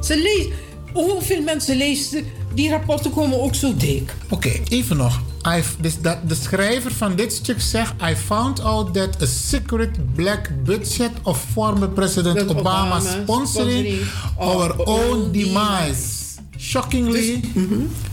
Ze 0.00 0.16
lezen. 0.16 0.52
Hoeveel 0.92 1.42
mensen 1.42 1.76
lezen? 1.76 2.24
Die 2.54 2.70
rapporten 2.70 3.10
komen 3.10 3.40
ook 3.40 3.54
zo 3.54 3.76
dik. 3.76 4.14
Oké, 4.28 4.52
even 4.68 4.96
nog. 4.96 5.20
I've, 5.56 5.74
dus 5.80 6.00
dat, 6.00 6.28
de 6.28 6.34
schrijver 6.34 6.92
van 6.92 7.16
dit 7.16 7.32
stuk 7.32 7.60
zegt... 7.60 7.92
I 8.10 8.16
found 8.16 8.60
out 8.60 8.94
that 8.94 9.22
a 9.22 9.26
secret 9.26 10.14
black 10.14 10.50
budget 10.64 11.10
of 11.22 11.44
former 11.52 11.88
president 11.88 12.50
Obama, 12.50 13.00
sponsoring 13.00 13.24
sponsoring 13.24 14.00
our 14.38 14.48
our 14.48 14.78
own 14.78 15.10
own 15.10 15.32
demise. 15.32 16.21
Shockingly 16.62 17.40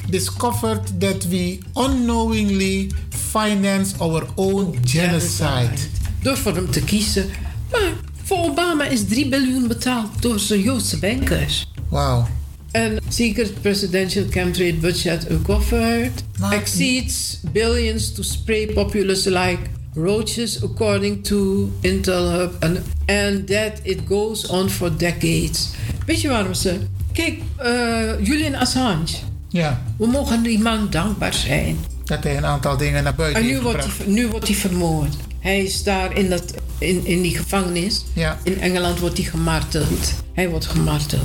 discovered 0.10 1.00
that 1.00 1.26
we 1.30 1.60
unknowingly 1.76 2.90
finance 3.32 3.94
our 4.00 4.24
own 4.36 4.76
genocide. 4.84 5.78
Door 6.24 6.38
voor 6.38 6.56
hem 6.56 6.72
te 6.72 6.82
kiezen. 6.84 7.30
Maar 7.72 7.94
voor 8.24 8.38
Obama 8.38 8.86
is 8.86 9.06
3 9.08 9.30
biljoen 9.30 9.68
betaald 9.68 10.22
door 10.22 10.40
zijn 10.40 10.62
Joodse 10.62 10.98
bankers. 10.98 11.68
Wauw. 11.90 12.28
En 12.72 12.98
secret 13.10 13.62
presidential 13.62 14.26
campaign 14.30 14.80
budget 14.80 15.30
uncovered 15.32 16.24
Maar- 16.40 16.52
exceeds 16.54 17.40
billions 17.52 18.14
to 18.14 18.24
spray 18.24 18.68
populace 18.68 19.30
like 19.32 19.60
roaches 19.94 20.64
according 20.64 21.24
to 21.24 21.70
Intel 21.82 22.32
Hub 22.32 22.52
and, 22.60 22.78
and 23.06 23.48
that 23.48 23.80
it 23.84 24.00
goes 24.08 24.48
on 24.48 24.70
for 24.70 24.98
decades. 24.98 25.70
Weet 26.06 26.22
je 26.22 26.28
waarom 26.28 26.54
ze? 26.54 26.78
Kijk, 27.20 27.40
eh, 27.56 28.26
Julian 28.28 28.56
Assange. 28.56 29.16
Ja, 29.50 29.82
We 29.98 30.08
mogen 30.08 30.44
die 30.44 30.60
man 30.60 30.88
dankbaar 30.90 31.34
zijn. 31.34 31.78
dat 32.06 32.24
hij 32.24 32.38
een 32.38 32.46
aantal 32.46 32.78
dingen 32.78 33.04
naar 33.04 33.16
buiten 33.16 33.42
En 33.42 33.48
nu 33.48 33.52
heeft 33.52 33.64
wordt, 33.64 33.80
gebracht. 33.82 33.98
hij, 34.04 34.14
nu 34.14 34.28
wordt 34.28 34.48
hij 34.48 34.56
vermoord. 34.56 35.16
Hij 35.40 35.64
is 35.64 35.84
daar 35.84 36.18
in, 36.18 36.30
dat, 36.30 36.54
in, 36.78 37.06
in 37.06 37.22
die 37.22 37.38
gevangenis. 37.38 38.04
Ja. 38.14 38.38
In 38.44 38.60
Engeland 38.62 39.00
wordt 39.00 39.18
hij 39.18 39.26
gemarteld. 39.26 40.14
Hij 40.34 40.50
wordt 40.50 40.66
gemarteld. 40.66 41.22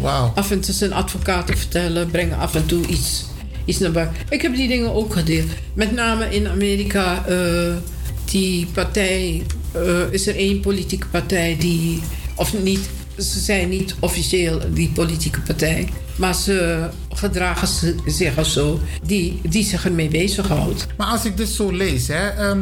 Wauw. 0.00 0.32
Af 0.34 0.50
en 0.50 0.60
toe 0.60 0.74
zijn 0.74 0.92
advocaten 0.92 1.56
vertellen, 1.58 2.10
brengen 2.10 2.38
af 2.38 2.54
en 2.54 2.66
toe 2.66 2.86
iets, 2.86 3.24
iets 3.64 3.78
naar 3.78 3.90
buiten. 3.90 4.16
Ik 4.28 4.42
heb 4.42 4.54
die 4.54 4.68
dingen 4.68 4.94
ook 4.94 5.12
gedeeld. 5.12 5.50
Met 5.74 5.92
name 5.92 6.34
in 6.34 6.48
Amerika, 6.48 7.24
eh, 7.26 7.36
die 8.24 8.66
partij, 8.72 9.42
eh, 9.72 10.12
is 10.12 10.26
er 10.26 10.36
één 10.36 10.60
politieke 10.60 11.06
partij 11.06 11.56
die, 11.58 12.00
of 12.34 12.62
niet, 12.62 12.88
ze 13.18 13.40
zijn 13.40 13.68
niet 13.68 13.94
officieel 14.00 14.60
die 14.72 14.90
politieke 14.94 15.40
partij, 15.40 15.88
maar 16.16 16.34
ze 16.34 16.88
gedragen 17.14 17.68
ze- 17.68 17.94
zich 18.06 18.38
als 18.38 18.52
zo, 18.52 18.80
die, 19.06 19.40
die 19.48 19.64
zich 19.64 19.84
ermee 19.84 20.08
bezighoudt. 20.08 20.86
Maar 20.96 21.06
als 21.06 21.24
ik 21.24 21.36
dit 21.36 21.48
zo 21.48 21.70
lees, 21.70 22.08
hè, 22.08 22.28
ehm, 22.28 22.58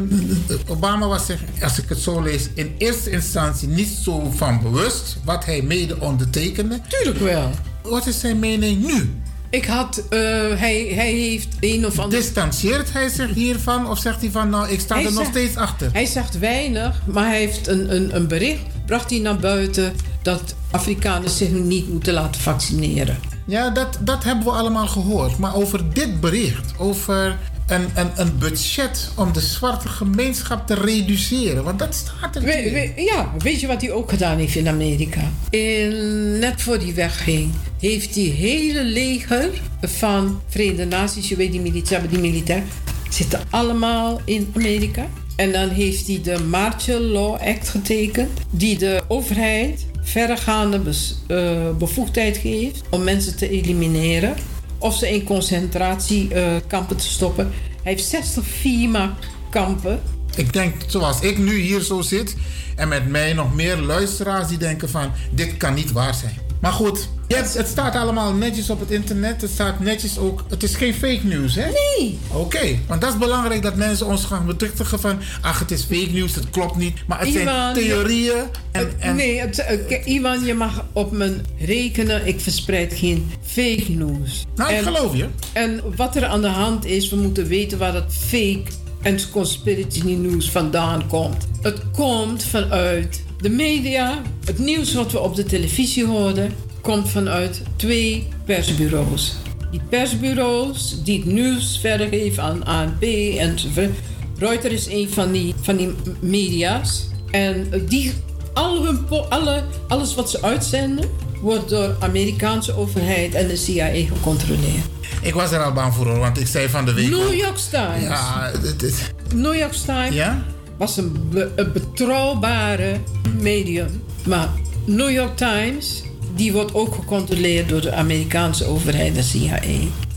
Obama 0.67 1.07
was 1.07 1.25
zich, 1.25 1.39
als 1.61 1.77
ik 1.77 1.89
het 1.89 1.99
zo 1.99 2.21
lees, 2.21 2.47
in 2.53 2.75
eerste 2.77 3.09
instantie 3.09 3.67
niet 3.67 3.97
zo 4.03 4.31
van 4.35 4.61
bewust 4.61 5.17
wat 5.23 5.45
hij 5.45 5.61
mede 5.61 5.99
ondertekende. 5.99 6.79
Tuurlijk 6.87 7.19
wel. 7.19 7.51
wat 7.83 8.07
is 8.07 8.19
zijn 8.19 8.39
mening 8.39 8.85
nu? 8.85 9.09
Ik 9.49 9.65
had, 9.65 9.97
uh, 9.99 10.19
hij, 10.55 10.91
hij 10.95 11.11
heeft 11.13 11.47
een 11.59 11.85
of 11.85 11.99
ander... 11.99 12.19
Distancieert 12.19 12.93
hij 12.93 13.09
zich 13.09 13.33
hiervan 13.33 13.89
of 13.89 13.99
zegt 13.99 14.21
hij 14.21 14.31
van 14.31 14.49
nou, 14.49 14.69
ik 14.69 14.79
sta 14.79 14.95
hij 14.95 15.05
er 15.05 15.13
nog 15.13 15.27
steeds 15.29 15.55
achter? 15.55 15.89
Hij 15.93 16.05
zegt 16.05 16.39
weinig, 16.39 17.01
maar 17.05 17.27
hij 17.27 17.39
heeft 17.39 17.67
een, 17.67 17.95
een, 17.95 18.15
een 18.15 18.27
bericht, 18.27 18.61
bracht 18.85 19.09
hij 19.09 19.19
naar 19.19 19.39
buiten, 19.39 19.93
dat 20.27 20.55
Afrikanen 20.71 21.29
zich 21.29 21.49
niet 21.49 21.89
moeten 21.89 22.13
laten 22.13 22.41
vaccineren. 22.41 23.17
Ja, 23.45 23.69
dat, 23.69 23.97
dat 23.99 24.23
hebben 24.23 24.45
we 24.45 24.51
allemaal 24.51 24.87
gehoord. 24.87 25.37
Maar 25.37 25.55
over 25.55 25.93
dit 25.93 26.19
bericht, 26.19 26.73
over 26.77 27.37
een, 27.67 27.85
een, 27.95 28.09
een 28.15 28.37
budget 28.37 29.11
om 29.15 29.33
de 29.33 29.39
zwarte 29.39 29.87
gemeenschap 29.87 30.67
te 30.67 30.73
reduceren. 30.73 31.63
Want 31.63 31.79
dat 31.79 31.95
staat 31.95 32.35
er. 32.35 32.41
We, 32.41 32.91
we, 32.95 33.01
ja, 33.01 33.31
weet 33.37 33.59
je 33.59 33.67
wat 33.67 33.81
hij 33.81 33.91
ook 33.91 34.09
gedaan 34.09 34.37
heeft 34.37 34.55
in 34.55 34.67
Amerika? 34.67 35.21
In, 35.49 36.39
net 36.39 36.61
voor 36.61 36.77
hij 36.77 36.93
wegging, 36.93 37.51
heeft 37.79 38.15
hij 38.15 38.23
hele 38.23 38.83
leger 38.83 39.49
van 39.81 40.41
Verenigde 40.47 40.85
Naties, 40.85 41.29
je 41.29 41.35
weet 41.35 41.51
die 41.51 41.61
militair, 41.61 42.09
die 42.09 42.19
militair, 42.19 42.63
zitten 43.09 43.39
allemaal 43.49 44.21
in 44.25 44.51
Amerika. 44.55 45.07
En 45.35 45.51
dan 45.51 45.69
heeft 45.69 46.07
hij 46.07 46.21
de 46.23 46.39
Martial 46.39 47.01
Law 47.01 47.33
Act 47.33 47.69
getekend, 47.69 48.29
die 48.49 48.77
de 48.77 49.03
overheid 49.07 49.85
verregaande 50.07 50.81
uh, 51.27 51.77
bevoegdheid 51.77 52.37
geeft 52.37 52.81
om 52.89 53.03
mensen 53.03 53.37
te 53.37 53.49
elimineren 53.49 54.35
of 54.77 54.97
ze 54.97 55.13
in 55.13 55.23
concentratiekampen 55.23 56.97
te 56.97 57.07
stoppen. 57.07 57.51
Hij 57.83 57.91
heeft 57.93 58.05
60 58.05 58.45
FIMA-kampen. 58.45 60.01
Ik 60.35 60.53
denk, 60.53 60.75
zoals 60.87 61.19
ik 61.19 61.37
nu 61.37 61.59
hier 61.59 61.81
zo 61.81 62.01
zit, 62.01 62.35
en 62.75 62.87
met 62.87 63.07
mij 63.07 63.33
nog 63.33 63.55
meer 63.55 63.77
luisteraars 63.77 64.47
die 64.47 64.57
denken 64.57 64.89
van, 64.89 65.11
dit 65.31 65.57
kan 65.57 65.73
niet 65.73 65.91
waar 65.91 66.13
zijn. 66.13 66.46
Maar 66.61 66.71
goed, 66.71 67.09
het, 67.27 67.53
het 67.53 67.67
staat 67.67 67.95
allemaal 67.95 68.33
netjes 68.33 68.69
op 68.69 68.79
het 68.79 68.91
internet. 68.91 69.41
Het 69.41 69.49
staat 69.49 69.79
netjes 69.79 70.17
ook. 70.17 70.43
Het 70.49 70.63
is 70.63 70.75
geen 70.75 70.93
fake 70.93 71.21
news, 71.23 71.55
hè? 71.55 71.65
Nee. 71.65 72.19
Oké, 72.33 72.79
want 72.87 73.01
dat 73.01 73.09
is 73.09 73.17
belangrijk 73.17 73.61
dat 73.61 73.75
mensen 73.75 74.05
ons 74.05 74.25
gaan 74.25 74.45
betuchtigen 74.45 74.99
van... 74.99 75.19
ach, 75.41 75.59
het 75.59 75.71
is 75.71 75.81
fake 75.81 76.11
news, 76.11 76.35
het 76.35 76.49
klopt 76.49 76.75
niet. 76.75 76.93
Maar 77.07 77.19
het 77.19 77.29
zijn 77.29 77.73
theorieën 77.73 78.43
en... 78.71 78.91
en... 78.99 79.15
Nee, 79.15 79.39
het, 79.39 79.65
uh, 79.89 80.15
Ivan, 80.15 80.45
je 80.45 80.53
mag 80.53 80.85
op 80.93 81.11
me 81.11 81.35
rekenen. 81.59 82.27
Ik 82.27 82.39
verspreid 82.39 82.93
geen 82.93 83.31
fake 83.45 83.85
news. 83.87 84.45
Nou, 84.55 84.73
ik 84.73 84.81
geloof 84.81 85.15
je. 85.15 85.27
En 85.53 85.81
wat 85.95 86.15
er 86.15 86.25
aan 86.25 86.41
de 86.41 86.47
hand 86.47 86.85
is, 86.85 87.09
we 87.09 87.15
moeten 87.15 87.47
weten 87.47 87.77
waar 87.77 87.93
het 87.93 88.13
fake 88.27 88.63
en 89.01 89.29
conspiracy 89.31 90.01
news 90.01 90.51
vandaan 90.51 91.07
komt. 91.07 91.47
Het 91.61 91.81
komt 91.91 92.43
vanuit 92.43 93.25
de 93.41 93.49
media, 93.49 94.21
het 94.45 94.59
nieuws 94.59 94.93
wat 94.93 95.11
we 95.11 95.19
op 95.19 95.35
de 95.35 95.43
televisie 95.43 96.05
hoorden, 96.05 96.55
komt 96.81 97.09
vanuit 97.09 97.61
twee 97.75 98.27
persbureaus. 98.45 99.35
Die 99.71 99.81
persbureaus 99.89 101.03
die 101.03 101.19
het 101.19 101.27
nieuws 101.27 101.79
verder 101.81 102.07
geven 102.07 102.43
aan 102.43 102.65
ANP 102.65 103.03
enzovoort. 103.37 103.97
Reuters 104.37 104.73
is 104.73 104.87
een 104.87 105.09
van 105.09 105.31
die, 105.31 105.53
van 105.61 105.75
die 105.75 105.93
media's. 106.19 107.07
En 107.31 107.67
die, 107.87 108.13
al 108.53 108.83
hun, 108.85 108.99
alle, 109.29 109.63
alles 109.87 110.15
wat 110.15 110.29
ze 110.29 110.41
uitzenden, 110.41 111.09
wordt 111.41 111.69
door 111.69 111.87
de 111.87 112.05
Amerikaanse 112.05 112.77
overheid 112.77 113.33
en 113.33 113.47
de 113.47 113.55
CIA 113.55 113.91
gecontroleerd. 113.93 114.85
Ik 115.21 115.33
was 115.33 115.51
er 115.51 115.63
al 115.63 115.73
bang 115.73 115.93
voor, 115.93 116.17
want 116.19 116.39
ik 116.39 116.47
zei 116.47 116.69
van 116.69 116.85
de 116.85 116.93
week... 116.93 117.09
New 117.09 117.33
York 117.33 117.57
Times. 117.57 118.01
Ja, 118.01 118.51
dit... 118.77 119.13
New 119.35 119.55
York 119.55 119.73
Times 119.73 120.13
ja? 120.13 120.45
Was 120.77 120.97
een, 120.97 121.31
een 121.55 121.71
betrouwbare 121.71 122.99
medium. 123.39 124.01
Maar 124.25 124.49
New 124.85 125.09
York 125.09 125.37
Times, 125.37 126.03
die 126.35 126.53
wordt 126.53 126.73
ook 126.73 126.95
gecontroleerd 126.95 127.69
door 127.69 127.81
de 127.81 127.93
Amerikaanse 127.93 128.65
overheid, 128.65 129.15
de 129.15 129.23
CIA. 129.23 129.61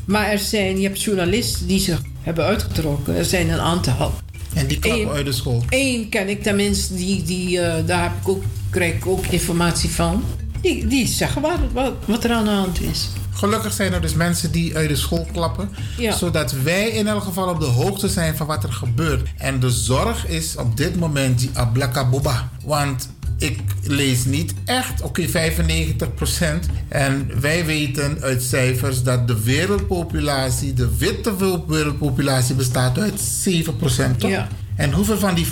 Maar 0.05 0.27
er 0.27 0.39
zijn, 0.39 0.81
je 0.81 0.87
hebt 0.87 1.03
journalisten 1.03 1.67
die 1.67 1.81
zich 1.81 2.03
hebben 2.21 2.45
uitgetrokken. 2.45 3.17
Er 3.17 3.25
zijn 3.25 3.49
een 3.49 3.61
aantal. 3.61 4.13
En 4.55 4.67
die 4.67 4.79
klappen 4.79 5.11
uit 5.11 5.25
de 5.25 5.33
school? 5.33 5.63
Eén 5.69 6.09
ken 6.09 6.29
ik 6.29 6.43
tenminste, 6.43 6.95
die, 6.95 7.23
die, 7.23 7.59
uh, 7.59 7.75
daar 7.87 8.03
heb 8.03 8.13
ik 8.23 8.29
ook, 8.29 8.43
krijg 8.71 8.95
ik 8.95 9.07
ook 9.07 9.27
informatie 9.27 9.91
van. 9.91 10.25
Die, 10.61 10.87
die 10.87 11.07
zeggen 11.07 11.43
wat, 11.43 11.59
wat, 11.73 11.93
wat 12.07 12.25
er 12.25 12.31
aan 12.31 12.45
de 12.45 12.51
hand 12.51 12.81
is. 12.81 13.09
Gelukkig 13.41 13.73
zijn 13.73 13.93
er 13.93 14.01
dus 14.01 14.15
mensen 14.15 14.53
die 14.53 14.77
uit 14.77 14.89
de 14.89 14.97
school 14.97 15.27
klappen. 15.33 15.71
Zodat 16.19 16.53
wij 16.53 16.89
in 16.89 17.07
elk 17.07 17.23
geval 17.23 17.49
op 17.49 17.61
de 17.61 17.67
hoogte 17.67 18.09
zijn 18.09 18.37
van 18.37 18.47
wat 18.47 18.65
er 18.65 18.73
gebeurt. 18.73 19.29
En 19.37 19.61
de 19.61 19.71
zorg 19.71 20.27
is 20.27 20.57
op 20.57 20.77
dit 20.77 20.97
moment 20.97 21.39
die 21.39 21.51
ablakaboba. 21.55 22.51
Want 22.65 23.09
ik 23.39 23.61
lees 23.83 24.25
niet 24.25 24.55
echt, 24.65 25.03
oké, 25.03 25.23
okay, 25.23 25.53
95%. 25.53 26.71
En 26.89 27.41
wij 27.41 27.65
weten 27.65 28.19
uit 28.23 28.43
cijfers 28.43 29.03
dat 29.03 29.29
de 29.29 29.43
wereldpopulatie, 29.43 30.73
de 30.73 30.97
witte 30.97 31.63
wereldpopulatie, 31.67 32.55
bestaat 32.55 32.99
uit 32.99 33.21
7%. 33.21 34.17
Toch? 34.19 34.31
Ja. 34.31 34.49
En 34.81 34.93
hoeveel 34.93 35.19
van 35.19 35.35
die 35.35 35.47
5% 35.47 35.51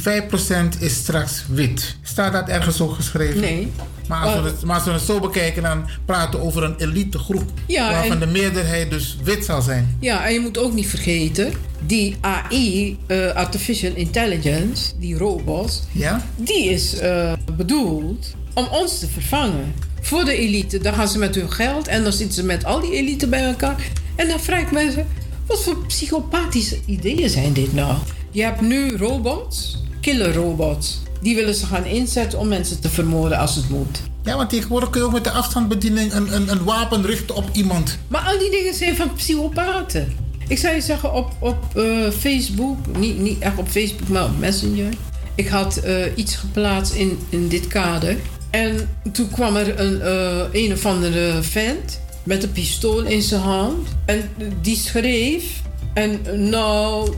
is 0.78 0.94
straks 0.94 1.44
wit? 1.48 1.96
Staat 2.02 2.32
dat 2.32 2.48
ergens 2.48 2.80
ook 2.80 2.94
geschreven? 2.94 3.40
Nee. 3.40 3.72
Maar 4.06 4.24
als, 4.24 4.40
we 4.40 4.48
het, 4.48 4.62
maar 4.62 4.74
als 4.74 4.84
we 4.84 4.90
het 4.90 5.02
zo 5.02 5.20
bekijken, 5.20 5.62
dan 5.62 5.88
praten 6.04 6.40
we 6.40 6.46
over 6.46 6.62
een 6.62 6.74
elite 6.78 7.18
groep. 7.18 7.50
Ja, 7.66 7.90
waarvan 7.90 8.18
de 8.18 8.26
meerderheid 8.26 8.90
dus 8.90 9.16
wit 9.22 9.44
zal 9.44 9.62
zijn. 9.62 9.96
Ja, 10.00 10.26
en 10.26 10.32
je 10.32 10.40
moet 10.40 10.58
ook 10.58 10.72
niet 10.72 10.86
vergeten, 10.86 11.52
die 11.86 12.16
AI, 12.20 12.98
uh, 13.06 13.32
Artificial 13.32 13.94
Intelligence, 13.94 14.92
die 14.98 15.16
robots, 15.16 15.82
ja? 15.92 16.24
die 16.36 16.64
is 16.64 17.02
uh, 17.02 17.32
bedoeld 17.56 18.34
om 18.54 18.66
ons 18.70 18.98
te 18.98 19.08
vervangen. 19.08 19.74
Voor 20.00 20.24
de 20.24 20.36
elite, 20.36 20.78
dan 20.78 20.94
gaan 20.94 21.08
ze 21.08 21.18
met 21.18 21.34
hun 21.34 21.52
geld 21.52 21.88
en 21.88 22.02
dan 22.02 22.12
zitten 22.12 22.34
ze 22.34 22.44
met 22.44 22.64
al 22.64 22.80
die 22.80 22.92
elite 22.92 23.26
bij 23.26 23.44
elkaar. 23.44 23.90
En 24.14 24.28
dan 24.28 24.40
vraag 24.40 24.60
ik 24.60 24.72
mensen, 24.72 25.06
wat 25.46 25.62
voor 25.62 25.86
psychopathische 25.86 26.78
ideeën 26.86 27.30
zijn 27.30 27.52
dit 27.52 27.72
nou? 27.72 27.96
Je 28.38 28.44
hebt 28.44 28.60
nu 28.60 28.96
robots, 28.96 29.76
killer 30.00 30.34
robots. 30.34 30.98
Die 31.20 31.34
willen 31.34 31.54
ze 31.54 31.66
gaan 31.66 31.84
inzetten 31.84 32.38
om 32.38 32.48
mensen 32.48 32.80
te 32.80 32.88
vermoorden 32.88 33.38
als 33.38 33.54
het 33.54 33.68
moet. 33.68 34.02
Ja, 34.24 34.36
want 34.36 34.50
tegenwoordig 34.50 34.90
kun 34.90 35.00
je 35.00 35.06
ook 35.06 35.12
met 35.12 35.24
de 35.24 35.30
afstandsbediening 35.30 36.12
een, 36.12 36.34
een, 36.34 36.48
een 36.48 36.64
wapen 36.64 37.06
richten 37.06 37.34
op 37.34 37.48
iemand. 37.52 37.98
Maar 38.08 38.20
al 38.20 38.38
die 38.38 38.50
dingen 38.50 38.74
zijn 38.74 38.96
van 38.96 39.12
psychopaten. 39.12 40.16
Ik 40.48 40.58
zou 40.58 40.74
je 40.74 40.80
zeggen, 40.80 41.14
op, 41.14 41.32
op 41.38 41.64
uh, 41.76 42.10
Facebook, 42.10 42.96
niet, 42.98 43.18
niet 43.18 43.38
echt 43.38 43.58
op 43.58 43.68
Facebook, 43.68 44.08
maar 44.08 44.24
op 44.24 44.38
Messenger. 44.38 44.92
Ik 45.34 45.48
had 45.48 45.80
uh, 45.84 46.04
iets 46.14 46.36
geplaatst 46.36 46.94
in, 46.94 47.18
in 47.28 47.48
dit 47.48 47.66
kader. 47.66 48.16
En 48.50 48.88
toen 49.12 49.30
kwam 49.30 49.56
er 49.56 49.80
een, 49.80 49.98
uh, 49.98 50.62
een 50.64 50.72
of 50.72 50.86
andere 50.86 51.42
vent 51.42 52.00
met 52.22 52.42
een 52.42 52.52
pistool 52.52 53.02
in 53.02 53.22
zijn 53.22 53.40
hand. 53.40 53.88
En 54.04 54.30
die 54.60 54.76
schreef 54.76 55.66
en 55.98 56.20
now, 56.50 57.08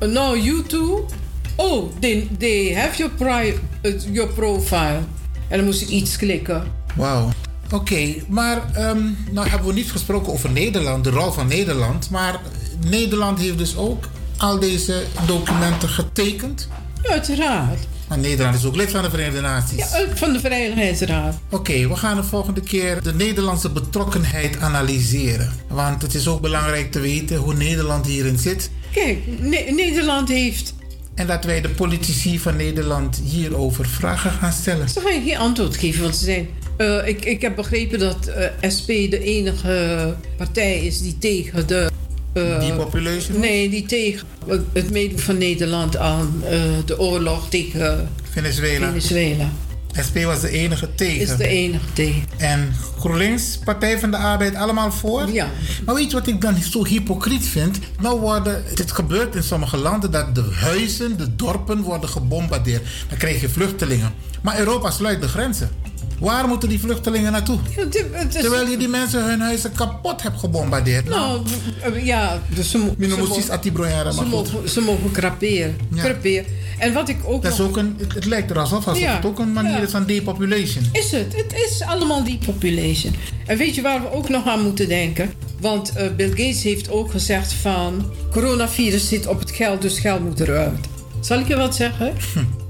now 0.00 0.36
you 0.36 0.62
too. 0.62 1.06
Oh, 1.56 1.90
they, 2.00 2.28
they 2.38 2.74
have 2.74 2.96
your, 2.96 3.12
pri 3.12 3.54
your 4.12 4.28
profile. 4.32 5.00
En 5.48 5.56
dan 5.56 5.64
moest 5.64 5.82
ik 5.82 5.88
iets 5.88 6.16
klikken. 6.16 6.62
Wauw. 6.94 7.28
Oké, 7.72 8.14
maar 8.28 8.88
um, 8.90 9.16
nou 9.30 9.48
hebben 9.48 9.68
we 9.68 9.74
niet 9.74 9.90
gesproken 9.90 10.32
over 10.32 10.50
Nederland, 10.50 11.04
de 11.04 11.10
rol 11.10 11.32
van 11.32 11.46
Nederland. 11.46 12.10
Maar 12.10 12.40
Nederland 12.88 13.38
heeft 13.38 13.58
dus 13.58 13.76
ook 13.76 14.04
al 14.36 14.58
deze 14.58 15.02
documenten 15.26 15.88
getekend. 15.88 16.68
Uiteraard. 17.02 17.86
Maar 18.08 18.18
Nederland 18.18 18.56
is 18.56 18.64
ook 18.64 18.76
lid 18.76 18.90
van 18.90 19.02
de 19.02 19.10
Verenigde 19.10 19.40
Naties. 19.40 19.78
Ja, 19.78 20.06
van 20.14 20.32
de 20.32 20.40
Veiligheidsraad. 20.40 21.34
Oké, 21.50 21.88
we 21.88 21.96
gaan 21.96 22.16
de 22.16 22.22
volgende 22.22 22.60
keer 22.60 23.02
de 23.02 23.14
Nederlandse 23.14 23.70
betrokkenheid 23.70 24.58
analyseren. 24.58 25.52
Want 25.68 26.02
het 26.02 26.14
is 26.14 26.28
ook 26.28 26.40
belangrijk 26.40 26.92
te 26.92 27.00
weten 27.00 27.36
hoe 27.36 27.54
Nederland 27.54 28.06
hierin 28.06 28.38
zit. 28.38 28.70
Kijk, 28.92 29.18
Nederland 29.70 30.28
heeft. 30.28 30.74
En 31.14 31.26
dat 31.26 31.44
wij 31.44 31.60
de 31.60 31.68
politici 31.68 32.38
van 32.38 32.56
Nederland 32.56 33.20
hierover 33.24 33.86
vragen 33.86 34.30
gaan 34.30 34.52
stellen. 34.52 34.88
Ze 34.88 35.00
gaan 35.00 35.22
geen 35.22 35.38
antwoord 35.38 35.76
geven, 35.76 36.02
want 36.02 36.16
ze 36.16 36.24
zijn. 36.24 36.48
Uh, 36.78 37.08
ik, 37.08 37.24
ik 37.24 37.40
heb 37.40 37.56
begrepen 37.56 37.98
dat 37.98 38.28
uh, 38.28 38.44
eh, 38.44 38.70
SP 38.76 38.86
de 38.86 39.20
enige 39.20 40.14
partij 40.36 40.78
is 40.86 41.02
die 41.02 41.18
tegen 41.18 41.66
de 41.66 41.90
Depopulation? 42.34 43.40
Nee, 43.40 43.70
die 43.70 43.86
tegen 43.86 44.26
het 44.72 44.90
meedoen 44.90 45.18
van 45.18 45.38
Nederland 45.38 45.96
aan 45.96 46.42
uh, 46.44 46.50
de 46.84 46.98
oorlog 46.98 47.48
tegen 47.48 48.08
Venezuela. 48.30 48.86
Venezuela. 48.86 49.48
SP 50.06 50.16
was 50.24 50.40
de 50.40 50.50
enige 50.50 50.94
tegen. 50.94 51.20
Is 51.20 51.36
de 51.36 51.46
enige 51.46 51.92
tegen. 51.92 52.22
En 52.36 52.74
GroenLinks, 52.98 53.58
Partij 53.64 53.98
van 53.98 54.10
de 54.10 54.16
Arbeid, 54.16 54.54
allemaal 54.54 54.92
voor? 54.92 55.30
Ja. 55.32 55.50
Maar 55.84 55.94
weet 55.94 56.10
je 56.10 56.16
wat 56.16 56.26
ik 56.26 56.40
dan 56.40 56.56
zo 56.56 56.84
hypocriet 56.84 57.46
vind? 57.46 57.78
Nou 58.00 58.20
worden, 58.20 58.64
het 58.74 58.92
gebeurt 58.92 59.34
in 59.34 59.42
sommige 59.42 59.76
landen 59.76 60.10
dat 60.10 60.34
de 60.34 60.44
huizen, 60.52 61.16
de 61.16 61.36
dorpen 61.36 61.80
worden 61.80 62.08
gebombardeerd. 62.08 62.86
Dan 63.08 63.18
krijg 63.18 63.40
je 63.40 63.48
vluchtelingen. 63.48 64.12
Maar 64.42 64.58
Europa 64.58 64.90
sluit 64.90 65.20
de 65.20 65.28
grenzen. 65.28 65.70
Waar 66.18 66.48
moeten 66.48 66.68
die 66.68 66.80
vluchtelingen 66.80 67.32
naartoe? 67.32 67.58
Terwijl 68.28 68.68
je 68.68 68.76
die 68.76 68.88
mensen 68.88 69.24
hun 69.24 69.40
huizen 69.40 69.72
kapot 69.72 70.22
hebt 70.22 70.38
gebombardeerd. 70.38 71.08
Nou, 71.08 71.40
eh, 71.82 72.04
ja, 72.06 72.40
dus 72.54 72.70
ze, 72.70 72.78
mo- 72.78 72.94
ze, 73.08 73.16
moest 73.18 73.28
mo- 73.30 73.38
iets 73.38 73.48
atibroyaren, 73.50 74.12
ze 74.12 74.24
mogen, 74.24 74.68
ze 74.68 74.80
mogen 74.80 75.10
kraperen. 75.10 75.76
Ja. 75.94 76.02
kraperen. 76.02 76.44
En 76.78 76.92
wat 76.92 77.08
ik 77.08 77.16
ook 77.24 77.42
Dat 77.42 77.52
is 77.52 77.58
nog- 77.58 77.68
ook 77.68 77.76
een, 77.76 77.94
het, 77.98 78.14
het 78.14 78.24
lijkt 78.24 78.50
er 78.50 78.58
alsof, 78.58 78.86
alsof 78.88 79.02
Ja, 79.02 79.14
het 79.16 79.24
ook 79.24 79.38
een 79.38 79.52
manier 79.52 79.82
is 79.82 79.90
van 79.90 80.04
depopulation. 80.06 80.84
Is 80.92 81.10
het? 81.10 81.36
Het 81.36 81.52
is 81.70 81.82
allemaal 81.82 82.24
die 82.24 82.38
population. 82.46 83.14
En 83.46 83.56
weet 83.56 83.74
je 83.74 83.82
waar 83.82 84.00
we 84.02 84.12
ook 84.12 84.28
nog 84.28 84.46
aan 84.46 84.62
moeten 84.62 84.88
denken? 84.88 85.32
Want 85.60 85.92
eh, 85.92 86.06
Bill 86.16 86.28
Gates 86.28 86.62
heeft 86.62 86.90
ook 86.90 87.10
gezegd 87.10 87.52
van... 87.52 88.10
coronavirus 88.30 89.08
zit 89.08 89.26
op 89.26 89.38
het 89.40 89.50
geld, 89.50 89.82
dus 89.82 89.98
geld 89.98 90.20
moet 90.24 90.40
eruit. 90.40 90.86
Zal 91.20 91.38
ik 91.38 91.48
je 91.48 91.56
wat 91.56 91.74
zeggen? 91.76 92.12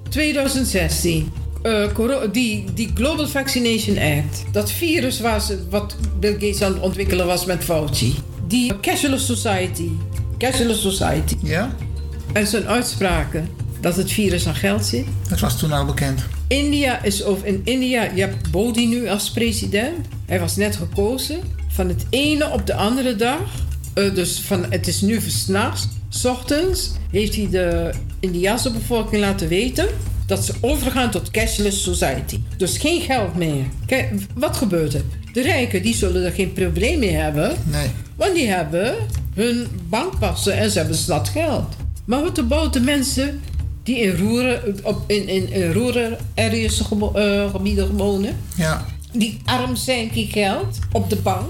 2016. 0.09 1.33
Eh, 1.65 2.33
die, 2.33 2.65
die 2.75 2.91
Global 2.95 3.29
Vaccination 3.29 3.99
Act. 3.99 4.45
Dat 4.53 4.71
virus 4.71 5.17
ze, 5.17 5.59
wat 5.71 5.97
Bill 6.21 6.33
Gates 6.33 6.63
aan 6.63 6.73
het 6.73 6.83
ontwikkelen 6.83 7.27
was 7.27 7.45
met 7.45 7.65
Fauci. 7.65 8.15
Die 8.47 8.81
Cashless 8.81 9.27
Society. 9.27 9.89
Cashless 10.39 10.81
Society. 10.81 11.37
Ja? 11.43 11.75
En 12.33 12.47
zijn 12.47 12.67
uitspraken 12.67 13.49
dat 13.81 13.97
het 13.97 14.13
virus 14.13 14.47
aan 14.47 14.55
geld 14.55 14.85
zit. 14.85 15.05
Dat 15.29 15.41
was 15.41 15.59
toen 15.59 15.73
al 15.73 15.85
bekend. 15.85 16.25
India 16.47 17.03
is 17.03 17.25
over 17.25 17.47
in 17.47 17.61
India, 17.65 18.11
je 18.15 18.21
hebt 18.21 18.53
Modi 18.53 18.87
nu 18.87 19.09
als 19.09 19.31
president. 19.31 20.07
Hij 20.27 20.41
was 20.41 20.57
net 20.57 20.77
gekozen. 20.77 21.41
Van 21.69 21.89
het 21.89 22.07
ene 22.11 22.51
op 22.51 22.67
de 22.67 22.75
andere 22.75 23.17
dag. 23.17 23.39
eh, 23.95 24.15
dus 24.15 24.41
van 24.41 24.67
het 24.71 24.87
is 24.87 25.01
nu 25.01 25.21
s'nachts, 25.27 25.89
ochtends, 26.25 26.91
heeft 27.11 27.35
hij 27.35 27.49
de 27.51 27.91
Indiase 28.21 28.71
bevolking 28.71 29.21
laten 29.21 29.49
weten 29.49 29.89
dat 30.27 30.45
ze 30.45 30.53
overgaan 30.61 31.11
tot 31.11 31.31
cashless 31.31 31.83
society. 31.83 32.39
Dus 32.57 32.79
geen 32.79 33.01
geld 33.01 33.35
meer. 33.37 33.65
Kijk, 33.87 34.13
wat 34.35 34.57
gebeurt 34.57 34.95
er? 34.95 35.03
De 35.33 35.43
rijken 35.43 35.83
die 35.83 35.95
zullen 35.95 36.25
er 36.25 36.33
geen 36.33 36.53
probleem 36.53 36.99
mee 36.99 37.11
hebben. 37.15 37.57
Nee. 37.65 37.87
Want 38.17 38.35
die 38.35 38.47
hebben 38.47 38.95
hun 39.35 39.67
bankpassen 39.89 40.57
en 40.59 40.71
ze 40.71 40.79
hebben 40.79 40.97
zat 40.97 41.29
geld. 41.29 41.75
Maar 42.05 42.23
wat 42.23 42.39
about 42.39 42.73
de 42.73 42.81
mensen 42.81 43.41
die 43.83 43.97
in 43.99 44.11
rural, 44.11 44.59
op, 44.83 45.05
in, 45.07 45.29
in, 45.29 45.53
in 45.53 45.71
rural 45.71 46.17
areas 46.35 46.81
gebo- 46.81 47.13
eh, 47.13 47.51
gebieden 47.51 47.97
wonen? 47.97 48.37
Ja. 48.57 48.85
Die 49.13 49.41
arm 49.45 49.77
zijn, 49.77 50.11
geen 50.13 50.27
geld 50.27 50.79
op 50.93 51.11
de 51.11 51.17
bank. 51.17 51.47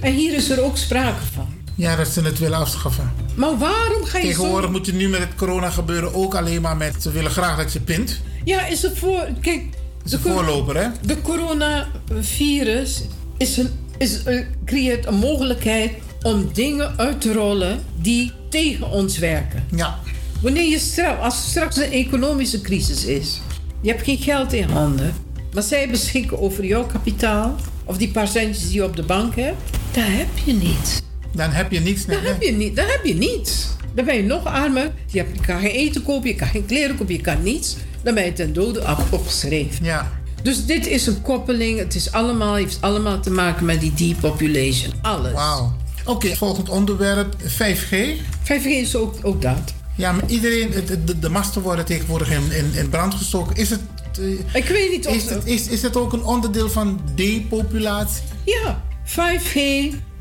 En 0.00 0.12
hier 0.14 0.34
is 0.34 0.50
er 0.50 0.62
ook 0.62 0.76
sprake 0.76 1.22
van. 1.34 1.46
Ja, 1.74 1.96
dat 1.96 2.08
ze 2.08 2.20
het 2.20 2.38
willen 2.38 2.58
afschaffen. 2.58 3.12
Maar 3.34 3.58
waarom 3.58 4.04
ga 4.04 4.18
je 4.18 4.24
Tegenwoordig 4.24 4.64
zo... 4.64 4.70
moet 4.70 4.86
je 4.86 4.92
nu 4.92 5.08
met 5.08 5.20
het 5.20 5.34
corona 5.34 5.70
gebeuren 5.70 6.14
ook 6.14 6.34
alleen 6.34 6.62
maar 6.62 6.76
met... 6.76 7.02
Ze 7.02 7.10
willen 7.10 7.30
graag 7.30 7.56
dat 7.56 7.72
je 7.72 7.80
pint. 7.80 8.20
Ja, 8.44 8.66
is 8.66 8.82
het 8.82 8.98
voor... 8.98 9.26
Kijk... 9.40 9.64
is 10.04 10.12
een 10.12 10.20
voorloper, 10.20 10.76
hè? 10.76 10.88
De 11.02 11.22
coronavirus 11.22 13.02
is 13.38 13.56
een, 13.56 13.70
is, 13.98 14.22
eh, 14.22 14.46
creëert 14.64 15.06
een 15.06 15.14
mogelijkheid 15.14 15.92
om 16.22 16.50
dingen 16.52 16.98
uit 16.98 17.20
te 17.20 17.32
rollen 17.32 17.84
die 17.96 18.32
tegen 18.48 18.90
ons 18.90 19.18
werken. 19.18 19.64
Ja. 19.76 19.98
Wanneer 20.40 20.68
je 20.68 20.78
straks, 20.78 21.20
als 21.20 21.34
er 21.34 21.48
straks 21.48 21.76
een 21.76 21.90
economische 21.90 22.60
crisis 22.60 23.04
is, 23.04 23.40
je 23.80 23.90
hebt 23.90 24.02
geen 24.02 24.18
geld 24.18 24.52
in 24.52 24.68
handen, 24.68 25.14
maar 25.52 25.62
zij 25.62 25.90
beschikken 25.90 26.40
over 26.40 26.64
jouw 26.64 26.86
kapitaal 26.86 27.56
of 27.84 27.96
die 27.96 28.10
paar 28.10 28.28
centjes 28.28 28.64
die 28.64 28.74
je 28.74 28.84
op 28.84 28.96
de 28.96 29.02
bank 29.02 29.36
hebt, 29.36 29.56
daar 29.92 30.12
heb 30.12 30.28
je 30.44 30.52
niets. 30.52 31.02
Dan 31.34 31.50
heb 31.50 31.72
je 31.72 31.80
niets. 31.80 32.06
Dan 32.06 32.22
heb 32.22 32.42
je, 32.42 32.52
niet, 32.52 32.76
dan 32.76 32.86
heb 32.86 33.04
je 33.04 33.14
niets. 33.14 33.66
Dan 33.94 34.04
ben 34.04 34.16
je 34.16 34.22
nog 34.22 34.44
armer. 34.44 34.90
Je, 35.06 35.18
hebt, 35.18 35.36
je 35.38 35.46
kan 35.46 35.60
geen 35.60 35.70
eten 35.70 36.02
kopen, 36.02 36.28
je 36.28 36.34
kan 36.34 36.48
geen 36.48 36.66
kleren 36.66 36.96
kopen, 36.96 37.14
je 37.14 37.20
kan 37.20 37.42
niets. 37.42 37.76
Dan 38.02 38.14
ben 38.14 38.24
je 38.24 38.32
ten 38.32 38.52
dode 38.52 38.80
op- 38.80 39.06
opgeschreven. 39.10 39.84
Ja. 39.84 40.12
Dus 40.42 40.66
dit 40.66 40.86
is 40.86 41.06
een 41.06 41.22
koppeling. 41.22 41.78
Het 41.78 41.94
is 41.94 42.12
allemaal, 42.12 42.54
heeft 42.54 42.78
allemaal 42.80 43.20
te 43.20 43.30
maken 43.30 43.64
met 43.64 43.80
die 43.80 43.94
depopulation. 43.94 44.92
Alles. 45.02 45.32
Wauw. 45.32 45.76
Oké, 46.04 46.36
volgend 46.36 46.68
onderwerp 46.68 47.34
5G. 47.42 47.96
5G 48.42 48.64
is 48.64 48.96
ook, 48.96 49.14
ook 49.22 49.42
dat. 49.42 49.74
Ja, 49.96 50.12
maar 50.12 50.24
iedereen, 50.26 50.70
de, 51.04 51.18
de, 51.18 51.28
masten 51.28 51.62
worden 51.62 51.84
tegenwoordig 51.84 52.30
in, 52.30 52.52
in, 52.52 52.72
in 52.74 52.88
brand 52.88 53.14
gestoken. 53.14 53.56
Is 53.56 53.70
het, 53.70 53.80
eh, 54.20 54.54
Ik 54.54 54.68
weet 54.68 54.90
niet 54.90 55.06
of... 55.06 55.14
is, 55.14 55.30
het, 55.30 55.46
is, 55.46 55.68
is 55.68 55.82
het 55.82 55.96
ook 55.96 56.12
een 56.12 56.24
onderdeel 56.24 56.70
van 56.70 57.00
depopulatie? 57.14 58.22
Ja, 58.44 58.82
5G. 59.06 59.58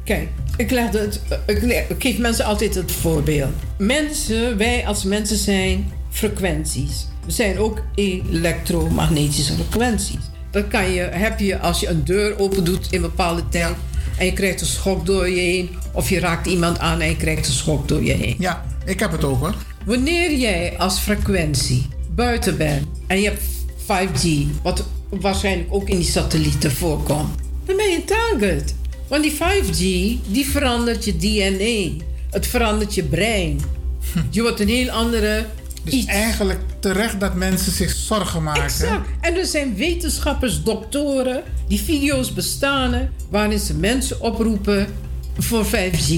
Kijk, 0.03 0.27
ik, 0.57 0.71
leg 0.71 0.91
het, 0.91 1.21
ik, 1.45 1.61
leg- 1.61 1.87
ik 1.89 2.01
geef 2.01 2.17
mensen 2.17 2.45
altijd 2.45 2.75
het 2.75 2.91
voorbeeld. 2.91 3.51
Mensen, 3.77 4.57
wij 4.57 4.85
als 4.87 5.03
mensen 5.03 5.37
zijn 5.37 5.91
frequenties. 6.09 7.07
We 7.25 7.31
zijn 7.31 7.57
ook 7.59 7.81
elektromagnetische 7.95 9.53
frequenties. 9.53 10.19
Dat 10.51 10.67
kan 10.67 10.91
je, 10.91 11.01
heb 11.01 11.39
je 11.39 11.59
als 11.59 11.79
je 11.79 11.87
een 11.87 12.03
deur 12.03 12.39
open 12.39 12.63
doet 12.63 12.87
in 12.89 12.95
een 12.95 13.01
bepaalde 13.01 13.49
tijd. 13.49 13.75
En 14.17 14.25
je 14.25 14.33
krijgt 14.33 14.61
een 14.61 14.67
schok 14.67 15.05
door 15.05 15.29
je 15.29 15.39
heen. 15.39 15.69
Of 15.91 16.09
je 16.09 16.19
raakt 16.19 16.47
iemand 16.47 16.79
aan 16.79 17.01
en 17.01 17.09
je 17.09 17.15
krijgt 17.17 17.47
een 17.47 17.53
schok 17.53 17.87
door 17.87 18.03
je 18.03 18.13
heen. 18.13 18.35
Ja, 18.39 18.65
ik 18.85 18.99
heb 18.99 19.11
het 19.11 19.23
ook 19.23 19.39
hoor. 19.39 19.55
Wanneer 19.85 20.35
jij 20.35 20.73
als 20.77 20.99
frequentie 20.99 21.87
buiten 22.15 22.57
bent 22.57 22.85
en 23.07 23.21
je 23.21 23.27
hebt 23.29 23.41
5G, 23.81 24.27
wat 24.63 24.85
waarschijnlijk 25.09 25.73
ook 25.73 25.89
in 25.89 25.97
die 25.97 26.05
satellieten 26.09 26.71
voorkomt, 26.71 27.35
dan 27.65 27.75
ben 27.75 27.89
je 27.89 27.95
een 27.95 28.05
target. 28.05 28.75
Want 29.07 29.23
die 29.23 29.33
5G, 29.33 29.77
die 30.31 30.45
verandert 30.45 31.05
je 31.05 31.17
DNA. 31.17 32.03
Het 32.29 32.47
verandert 32.47 32.95
je 32.95 33.03
brein. 33.03 33.61
Je 34.29 34.41
wordt 34.41 34.59
een 34.59 34.67
heel 34.67 34.89
andere. 34.89 35.45
Dus 35.83 36.05
eigenlijk 36.05 36.59
terecht 36.79 37.19
dat 37.19 37.35
mensen 37.35 37.71
zich 37.71 37.91
zorgen 37.91 38.43
maken. 38.43 38.63
Exact. 38.63 39.07
En 39.21 39.35
er 39.35 39.45
zijn 39.45 39.75
wetenschappers, 39.75 40.63
doktoren, 40.63 41.43
die 41.67 41.81
video's 41.81 42.33
bestaan 42.33 43.09
waarin 43.29 43.59
ze 43.59 43.73
mensen 43.75 44.21
oproepen 44.21 44.87
voor 45.37 45.65
5G. 45.65 46.13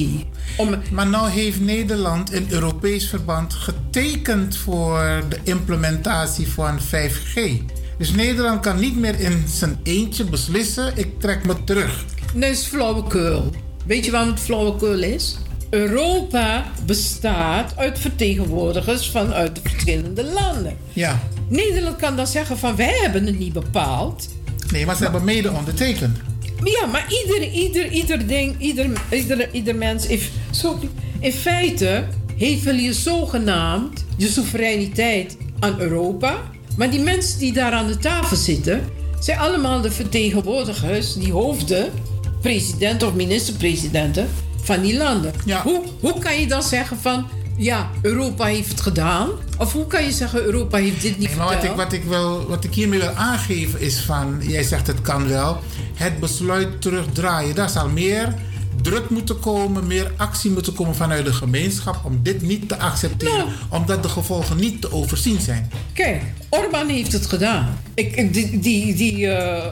Om, 0.58 0.76
Maar 0.92 1.08
nou 1.08 1.30
heeft 1.30 1.60
Nederland 1.60 2.34
in 2.34 2.46
Europees 2.50 3.10
verband 3.10 3.54
getekend 3.54 4.58
voor 4.58 5.24
de 5.30 5.40
implementatie 5.44 6.48
van 6.48 6.80
5G. 6.80 7.42
Dus 7.98 8.12
Nederland 8.12 8.62
kan 8.62 8.80
niet 8.80 8.98
meer 8.98 9.20
in 9.20 9.44
zijn 9.48 9.80
eentje 9.84 10.24
beslissen: 10.24 10.92
ik 10.96 11.20
trek 11.20 11.46
me 11.46 11.64
terug. 11.64 12.06
Nee, 12.36 12.50
is 12.50 12.66
flauwekul. 12.66 13.52
Weet 13.86 14.06
je 14.06 14.12
waarom 14.12 14.30
het 14.30 14.40
flauwekul 14.40 15.04
is? 15.04 15.38
Europa 15.70 16.66
bestaat 16.86 17.78
uit 17.78 18.00
vertegenwoordigers 18.00 19.10
vanuit 19.10 19.56
de 19.56 19.62
verschillende 19.70 20.24
landen. 20.24 20.78
Ja. 20.94 21.20
Nederland 21.50 21.96
kan 21.96 22.16
dan 22.16 22.28
zeggen 22.28 22.58
van 22.58 22.76
wij 22.76 23.00
hebben 23.02 23.26
het 23.26 23.40
niet 23.40 23.54
bepaald. 23.54 24.30
Nee, 24.72 24.86
maar 24.86 24.96
ze 24.96 25.04
hebben 25.04 25.24
mede 25.24 25.52
ondertekend. 25.52 26.18
Ja, 26.64 26.86
maar 26.86 27.06
ieder, 27.24 27.52
ieder, 27.52 27.92
ieder 27.92 28.28
ding, 28.28 28.56
ieder, 28.60 28.90
ieder, 29.12 29.50
ieder 29.52 29.76
mens... 29.76 30.08
Sorry, 30.52 30.90
in 31.20 31.34
feite 31.34 32.04
heeft 32.38 32.64
je 32.64 32.94
zogenaamd 32.94 34.06
je 34.18 34.28
soevereiniteit 34.28 35.38
aan 35.60 35.80
Europa. 35.80 36.42
Maar 36.78 36.90
die 36.90 37.00
mensen 37.00 37.40
die 37.40 37.54
daar 37.54 37.72
aan 37.72 37.88
de 37.88 37.98
tafel 37.98 38.38
zitten... 38.38 38.82
zijn 39.20 39.40
allemaal 39.40 39.82
de 39.82 39.92
vertegenwoordigers, 39.92 41.14
die 41.14 41.32
hoofden... 41.32 41.92
presidenten 42.46 43.08
of 43.08 43.14
minister-presidenten 43.14 44.30
van 44.62 44.82
die 44.82 44.98
landen. 44.98 45.34
Hoe, 45.64 45.82
hoe 46.00 46.20
kan 46.20 46.39
je 46.39 46.48
dan 46.48 46.64
zeggen 46.64 46.98
van... 46.98 47.28
ja, 47.58 47.89
Europa 48.02 48.46
heeft 48.46 48.70
het 48.70 48.82
gedaan? 48.82 49.30
Of 49.58 49.74
hoe 49.74 49.88
kan 49.88 50.04
je 50.04 50.12
zeggen 50.12 50.43
Europa 50.43 50.78
heeft 50.78 51.02
dit 51.02 51.18
niet 51.18 51.28
Nee, 51.28 51.38
maar 51.38 51.56
wat 51.56 51.64
ik, 51.64 51.72
wat, 51.72 51.93
ik 51.93 52.04
wil, 52.04 52.46
wat 52.48 52.64
ik 52.64 52.74
hiermee 52.74 53.00
wil 53.00 53.10
aangeven 53.10 53.80
is 53.80 54.00
van... 54.00 54.41
jij 54.41 54.64
zegt 54.64 54.88
het 54.88 55.02
kan 55.02 55.28
wel. 55.28 55.60
Het 55.93 56.20
besluit 56.20 56.82
terugdraaien. 56.82 57.56
Daar 57.56 57.70
zal 57.70 57.89
meer 57.89 58.34
druk 58.82 59.10
moeten 59.10 59.39
komen, 59.39 59.88
meer 59.88 60.12
actie 60.18 60.52
moeten 60.52 60.74
komen 60.74 60.96
vanuit 60.96 61.26
de 61.26 61.34
gemeenschap... 61.34 62.00
om 62.04 62.20
dit 62.24 62.41
niet 62.41 62.70
te 62.70 62.78
accepteren, 62.78 63.38
Nou. 63.38 63.50
omdat 63.70 64.04
de 64.04 64.10
gevolgen 64.10 64.58
niet 64.58 64.82
te 64.82 64.91
overzien 64.91 65.41
zijn. 65.41 65.72
Kijk, 65.93 66.22
Orbán 66.50 66.89
heeft 66.89 67.12
het 67.12 67.26
gedaan. 67.26 67.78
Ik, 67.93 68.34
die, 68.64 68.96
die 68.96 69.28
eh, 69.28 69.66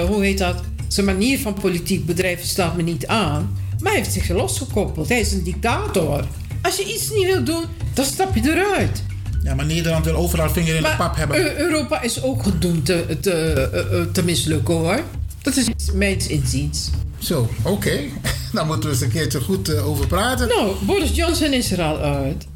eh, 0.00 0.08
hoe 0.08 0.22
heet 0.24 0.38
dat? 0.38 0.56
Zijn 0.92 1.06
manier 1.06 1.38
van 1.38 1.54
politiek 1.54 2.06
bedrijven 2.06 2.46
staat 2.46 2.76
me 2.76 2.82
niet 2.82 3.06
aan. 3.06 3.58
Maar 3.80 3.92
hij 3.92 4.00
heeft 4.00 4.12
zich 4.12 4.28
losgekoppeld. 4.28 5.08
Hij 5.08 5.20
is 5.20 5.32
een 5.32 5.42
dictator. 5.44 6.24
Als 6.62 6.76
je 6.76 6.94
iets 6.94 7.10
niet 7.10 7.26
wil 7.26 7.44
doen, 7.44 7.64
dan 7.94 8.04
stap 8.04 8.34
je 8.34 8.50
eruit. 8.50 9.02
Ja, 9.42 9.54
maar 9.54 9.66
Nederland 9.66 10.04
wil 10.04 10.14
overal 10.14 10.50
vinger 10.50 10.74
in 10.76 10.82
de 10.82 10.94
pap 10.98 11.16
hebben. 11.16 11.36
Eu- 11.36 11.56
Europa 11.56 12.02
is 12.02 12.22
ook 12.22 12.42
gedoemd 12.42 12.84
te, 12.86 13.16
te, 13.20 13.30
eh, 13.32 14.00
eh, 14.00 14.06
te 14.12 14.24
mislukken 14.24 14.74
hoor. 14.74 15.00
Dat 15.42 15.56
is 15.56 15.68
mijn 15.94 16.28
inziens. 16.28 16.90
Zo, 17.18 17.48
oké. 17.62 17.98
Daar 18.52 18.66
moeten 18.66 18.88
we 18.88 18.94
eens 18.94 19.04
een 19.04 19.10
keertje 19.10 19.40
goed 19.40 19.68
eh, 19.68 19.88
over 19.88 20.06
praten. 20.06 20.48
Nou, 20.48 20.74
Boris 20.84 21.10
Johnson 21.14 21.52
is 21.52 21.72
er 21.72 21.82
al 21.82 21.98
uit. 21.98 22.46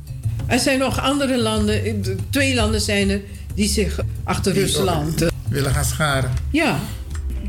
Er 0.47 0.59
zijn 0.59 0.79
nog 0.79 1.01
andere 1.01 1.39
landen, 1.43 2.03
twee 2.31 2.55
landen 2.55 2.81
zijn 2.81 3.11
er, 3.11 3.21
die 3.55 3.69
zich 3.69 3.99
achter 4.25 4.53
Die 4.53 4.63
Rusland. 4.63 5.25
willen 5.49 5.71
gaan 5.71 5.85
scharen. 5.85 6.33
Ja. 6.51 6.79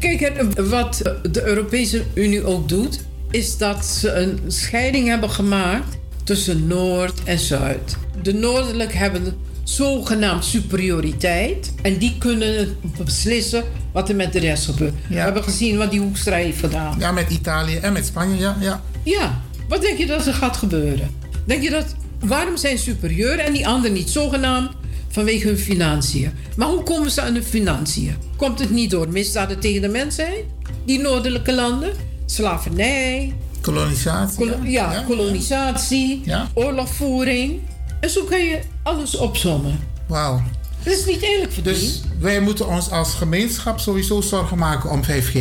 Kijk, 0.05 0.59
wat 0.59 1.01
de 1.31 1.43
Europese 1.43 2.03
Unie 2.13 2.43
ook 2.43 2.69
doet, 2.69 2.99
is 3.31 3.57
dat 3.57 3.85
ze 3.85 4.11
een 4.11 4.39
scheiding 4.47 5.07
hebben 5.07 5.29
gemaakt 5.29 5.97
tussen 6.23 6.67
Noord 6.67 7.23
en 7.23 7.39
Zuid. 7.39 7.97
De 8.21 8.33
Noordelijk 8.33 8.93
hebben 8.93 9.33
zogenaamd 9.63 10.45
superioriteit. 10.45 11.73
En 11.81 11.97
die 11.97 12.15
kunnen 12.17 12.77
beslissen 13.03 13.63
wat 13.91 14.09
er 14.09 14.15
met 14.15 14.33
de 14.33 14.39
rest 14.39 14.65
gebeurt. 14.65 14.93
We 15.09 15.15
hebben 15.15 15.43
gezien 15.43 15.77
wat 15.77 15.91
die 15.91 15.99
Hoekstra 15.99 16.35
heeft 16.35 16.59
gedaan. 16.59 16.95
Ja, 16.99 17.11
met 17.11 17.29
Italië 17.29 17.75
en 17.75 17.93
met 17.93 18.05
Spanje, 18.05 18.37
ja. 18.37 18.57
Ja, 18.59 18.81
ja. 19.03 19.41
wat 19.67 19.81
denk 19.81 19.97
je 19.97 20.05
dat 20.05 20.27
er 20.27 20.33
gaat 20.33 20.57
gebeuren? 20.57 21.09
Denk 21.45 21.63
je 21.63 21.69
dat... 21.69 21.95
Waarom 22.19 22.57
zijn 22.57 22.77
superieur 22.77 23.39
en 23.39 23.53
die 23.53 23.67
anderen 23.67 23.93
niet 23.93 24.09
zogenaamd? 24.09 24.71
Vanwege 25.15 25.47
hun 25.47 25.57
financiën. 25.57 26.31
Maar 26.55 26.67
hoe 26.67 26.83
komen 26.83 27.11
ze 27.11 27.21
aan 27.21 27.33
hun 27.33 27.43
financiën? 27.43 28.15
Komt 28.37 28.59
het 28.59 28.69
niet 28.69 28.89
door 28.89 29.09
misdaden 29.09 29.59
tegen 29.59 29.81
de 29.81 29.87
mensheid? 29.87 30.43
Die 30.85 30.99
noordelijke 30.99 31.53
landen? 31.53 31.93
Slavernij? 32.25 33.33
Kolonisatie. 33.61 34.45
ja, 34.63 34.93
ja, 34.93 35.03
kolonisatie. 35.07 36.21
Ja. 36.25 36.47
Oorlogvoering. 36.53 37.59
En 37.99 38.09
zo 38.09 38.23
kan 38.23 38.39
je 38.39 38.61
alles 38.83 39.15
opzommen. 39.15 39.79
Wauw. 40.07 40.41
Dat 40.83 40.93
is 40.93 41.05
niet 41.05 41.21
eerlijk 41.21 41.51
verdiend. 41.51 41.75
Dus 41.75 42.01
wij 42.19 42.39
moeten 42.39 42.67
ons 42.67 42.91
als 42.91 43.13
gemeenschap 43.13 43.79
sowieso 43.79 44.21
zorgen 44.21 44.57
maken 44.57 44.89
om 44.89 45.01
5G. 45.03 45.37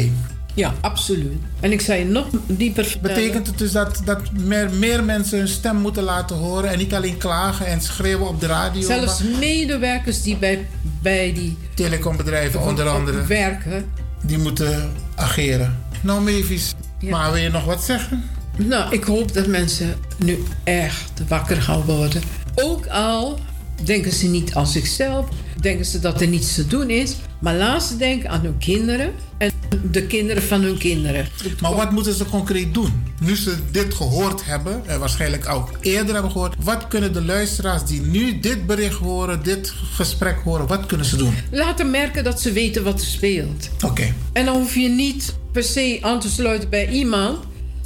Ja, 0.55 0.75
absoluut. 0.81 1.39
En 1.61 1.73
ik 1.73 1.81
zei 1.81 2.05
nog 2.05 2.27
dieper 2.47 2.85
vertellen. 2.85 3.15
Betekent 3.15 3.47
het 3.47 3.59
dus 3.59 3.73
dat, 3.73 4.01
dat 4.05 4.33
meer, 4.33 4.71
meer 4.71 5.05
mensen 5.05 5.39
hun 5.39 5.49
stem 5.49 5.77
moeten 5.77 6.03
laten 6.03 6.37
horen... 6.37 6.71
en 6.71 6.79
niet 6.79 6.95
alleen 6.95 7.17
klagen 7.17 7.67
en 7.67 7.81
schreeuwen 7.81 8.29
op 8.29 8.41
de 8.41 8.47
radio? 8.47 8.83
Zelfs 8.83 9.23
medewerkers 9.23 10.23
die 10.23 10.37
bij, 10.37 10.67
bij 11.03 11.33
die... 11.33 11.59
Telecombedrijven 11.75 12.61
onder 12.61 12.89
andere. 12.89 13.27
Werken. 13.27 13.85
Die 14.23 14.39
moeten 14.39 14.93
ageren. 15.15 15.83
Nou, 16.01 16.21
Mavis, 16.21 16.75
maar 17.01 17.33
wil 17.33 17.43
je 17.43 17.49
nog 17.49 17.65
wat 17.65 17.85
zeggen? 17.85 18.25
Nou, 18.57 18.93
ik 18.93 19.05
hoop 19.05 19.35
dat 19.35 19.47
mensen 19.47 19.95
nu 20.17 20.39
echt 20.65 21.23
wakker 21.29 21.63
gaan 21.63 21.83
worden. 21.83 22.23
Ook 22.55 22.87
al 22.87 23.39
denken 23.83 24.13
ze 24.13 24.27
niet 24.27 24.55
aan 24.55 24.67
zichzelf, 24.67 25.29
denken 25.61 25.85
ze 25.85 25.99
dat 25.99 26.21
er 26.21 26.29
niets 26.29 26.55
te 26.55 26.67
doen 26.67 26.91
is. 26.91 27.17
Maar 27.41 27.55
laat 27.55 27.83
ze 27.83 27.97
denken 27.97 28.31
aan 28.31 28.41
hun 28.41 28.59
kinderen 28.59 29.13
en 29.39 29.51
de 29.91 30.07
kinderen 30.07 30.43
van 30.43 30.63
hun 30.63 30.79
kinderen. 30.79 31.27
Maar 31.61 31.75
wat 31.75 31.91
moeten 31.91 32.15
ze 32.15 32.25
concreet 32.25 32.75
doen? 32.75 33.03
Nu 33.21 33.37
ze 33.37 33.55
dit 33.71 33.95
gehoord 33.95 34.45
hebben, 34.45 34.83
en 34.87 34.99
waarschijnlijk 34.99 35.49
ook 35.49 35.71
eerder 35.81 36.15
hebben 36.15 36.33
gehoord, 36.33 36.55
wat 36.59 36.89
kunnen 36.89 37.13
de 37.13 37.23
luisteraars 37.23 37.85
die 37.85 38.01
nu 38.01 38.41
dit 38.41 38.67
bericht 38.67 38.99
horen, 38.99 39.43
dit 39.43 39.73
gesprek 39.93 40.39
horen, 40.45 40.67
wat 40.67 40.87
kunnen 40.87 41.07
ze 41.07 41.17
doen? 41.17 41.35
Laten 41.51 41.91
merken 41.91 42.25
dat 42.25 42.41
ze 42.41 42.53
weten 42.53 42.85
wat 42.85 43.01
er 43.01 43.07
speelt. 43.07 43.71
Oké. 43.85 44.15
En 44.33 44.45
dan 44.45 44.57
hoef 44.57 44.75
je 44.75 44.89
niet 44.89 45.35
per 45.53 45.65
se 45.65 45.99
aan 46.01 46.21
te 46.21 46.29
sluiten 46.29 46.69
bij 46.69 46.89
iemand. 46.89 47.39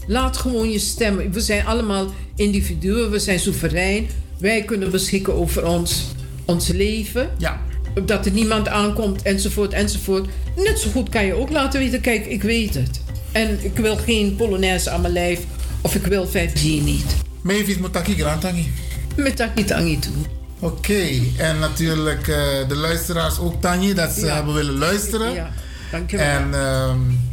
Laat 0.07 0.37
gewoon 0.37 0.71
je 0.71 0.79
stemmen. 0.79 1.33
We 1.33 1.41
zijn 1.41 1.67
allemaal 1.67 2.07
individuen, 2.37 3.11
we 3.11 3.19
zijn 3.19 3.39
soeverein. 3.39 4.09
Wij 4.39 4.63
kunnen 4.63 4.91
beschikken 4.91 5.35
over 5.35 5.67
ons, 5.67 6.05
ons 6.45 6.69
leven. 6.69 7.31
Ja. 7.39 7.61
Dat 8.07 8.27
er 8.27 8.33
niemand 8.33 8.69
aankomt, 8.69 9.23
enzovoort, 9.23 9.73
enzovoort. 9.73 10.29
Net 10.57 10.79
zo 10.79 10.91
goed 10.91 11.09
kan 11.09 11.25
je 11.25 11.35
ook 11.35 11.51
laten 11.51 11.81
weten: 11.81 12.01
kijk, 12.01 12.27
ik 12.27 12.43
weet 12.43 12.75
het. 12.75 13.01
En 13.33 13.59
ik 13.65 13.77
wil 13.77 13.97
geen 13.97 14.37
Polonaise 14.37 14.91
aan 14.91 15.01
mijn 15.01 15.13
lijf, 15.13 15.41
of 15.81 15.95
ik 15.95 16.07
wil 16.07 16.27
5G 16.29 16.63
niet. 16.63 17.17
Mavis 17.43 17.79
Mutaki 17.79 18.15
Grantangi. 18.15 18.73
Met 19.17 19.37
Taki 19.37 19.65
Tangi 19.65 19.99
toe. 19.99 20.13
Oké, 20.59 21.07
en 21.37 21.59
natuurlijk 21.59 22.27
uh, 22.27 22.37
de 22.69 22.77
luisteraars 22.77 23.39
ook 23.39 23.61
Tangi, 23.61 23.95
dat 23.95 24.11
ze 24.11 24.27
Ja. 24.27 24.35
hebben 24.35 24.55
willen 24.55 24.79
luisteren. 24.79 25.33
Ja, 25.35 25.51
dankjewel. 25.91 26.27
En 26.27 26.49
uh, 26.53 26.91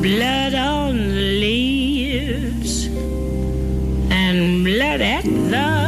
blood 0.00 0.54
on 0.54 0.96
the 0.96 1.40
leaves 1.44 2.86
and 4.10 4.64
blood 4.64 5.02
at 5.02 5.24
the 5.24 5.81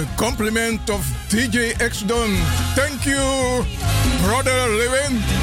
the 0.00 0.08
compliment 0.16 0.90
of 0.90 1.02
DJ 1.28 1.80
X 1.80 2.02
Don. 2.02 2.30
Thank 2.74 3.06
you, 3.06 3.64
Brother 4.24 4.68
Levin. 4.78 5.33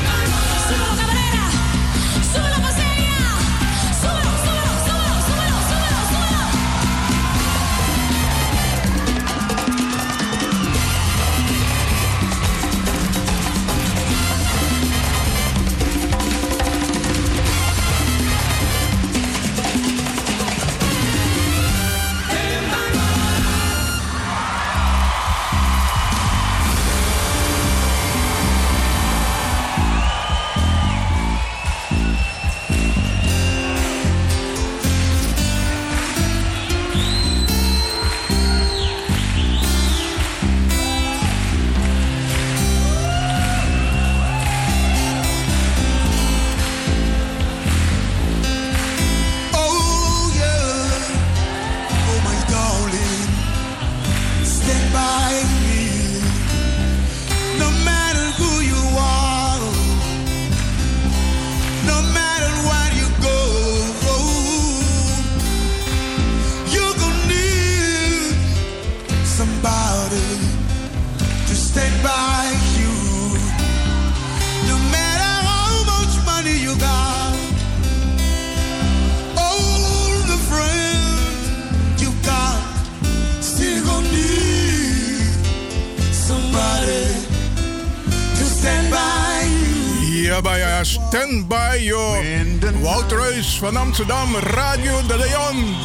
van 93.62 93.76
Amsterdam, 93.76 94.36
Radio 94.36 95.06
de 95.08 95.18
Leon. 95.18 95.76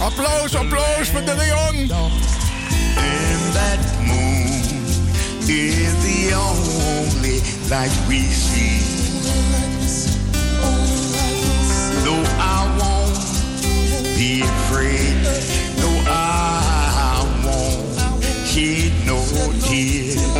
Applaus, 0.00 0.54
applaus 0.54 1.08
voor 1.08 1.24
de 1.24 1.34
Leon. 1.36 1.86
That 3.52 4.06
moon 4.06 4.46
is 5.46 5.92
the 6.00 6.34
only 6.36 7.40
light 7.68 8.06
we 8.08 8.20
see. 8.32 8.80
Though 12.04 12.26
I 12.38 12.66
won't 12.78 13.18
be 14.16 14.42
afraid, 14.42 15.24
though 15.76 16.10
I 16.10 17.24
won't 17.44 17.96
no 19.04 19.52
tears. 19.60 20.35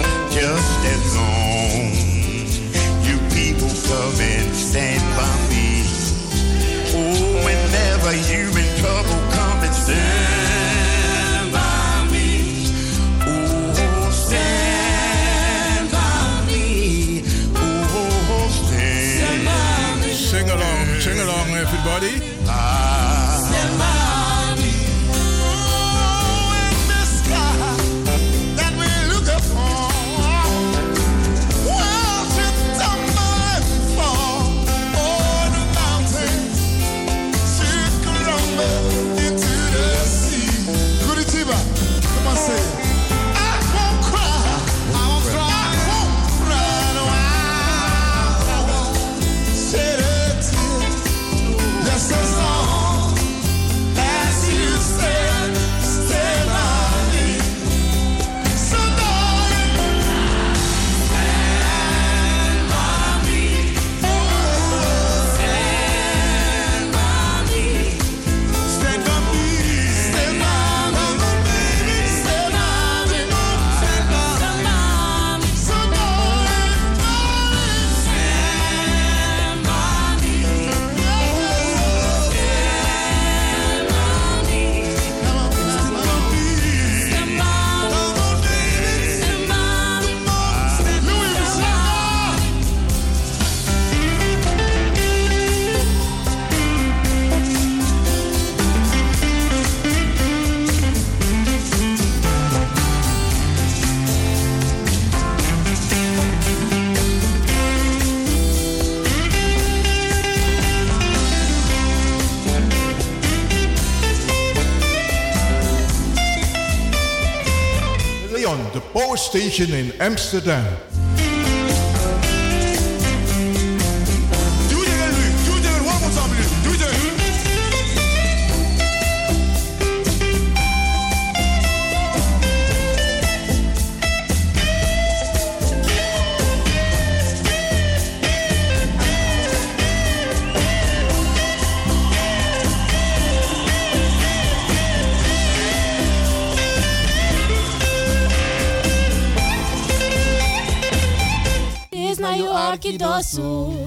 station 119.16 119.72
in 119.72 119.92
Amsterdam. 120.00 120.95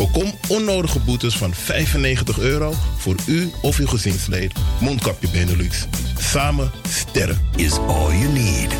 Voorkom 0.00 0.32
onnodige 0.48 0.98
boetes 0.98 1.36
van 1.36 1.54
95 1.54 2.38
euro 2.38 2.74
voor 2.96 3.14
u 3.26 3.50
of 3.62 3.78
uw 3.78 3.86
gezinsleden. 3.86 4.62
Mondkapje 4.80 5.28
Benelux. 5.30 5.86
Samen 6.18 6.70
sterren. 6.88 7.38
Is 7.56 7.78
all 7.78 8.12
you 8.18 8.32
need. 8.32 8.72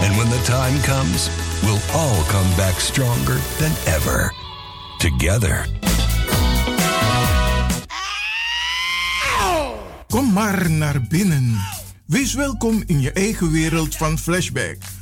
And 0.00 0.16
when 0.16 0.28
the 0.28 0.42
time 0.44 0.80
comes, 0.80 1.28
we'll 1.60 1.80
all 1.92 2.24
come 2.28 2.54
back 2.56 2.78
stronger 2.78 3.40
than 3.58 3.94
ever. 3.94 4.34
Together. 4.98 5.68
Kom 10.08 10.32
maar 10.32 10.70
naar 10.70 11.02
binnen. 11.02 11.60
Wees 12.06 12.34
welkom 12.34 12.82
in 12.86 13.00
je 13.00 13.12
eigen 13.12 13.50
wereld 13.50 13.96
van 13.96 14.18
Flashback. 14.18 14.76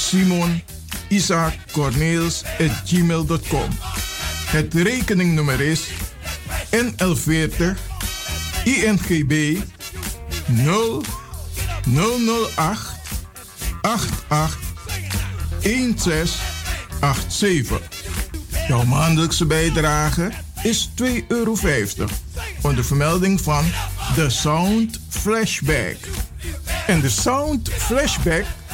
Simon, 0.00 0.62
Isaac, 1.08 1.54
at 2.58 2.82
gmail.com. 2.84 3.68
Het 4.46 4.74
rekeningnummer 4.74 5.60
is 5.60 5.88
NL40 6.70 7.64
INGB 8.64 9.58
0 10.46 11.02
008 11.84 12.78
88 13.82 14.58
1687. 15.62 17.80
Jouw 18.68 18.84
maandelijkse 18.84 19.46
bijdrage 19.46 20.30
is 20.62 20.90
2,50 21.02 21.06
euro. 21.28 21.56
Onder 22.60 22.84
vermelding 22.84 23.40
van 23.40 23.64
The 24.14 24.28
Sound 24.28 25.00
Flashback. 25.08 25.96
En 26.86 27.00
de 27.00 27.08
Sound 27.08 27.68
Flashback 27.68 28.44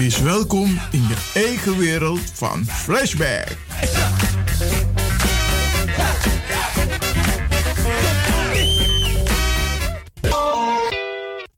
Wees 0.00 0.20
welkom 0.20 0.80
in 0.90 1.02
je 1.08 1.30
eigen 1.34 1.78
wereld 1.78 2.20
van 2.32 2.64
Flashback. 2.64 3.56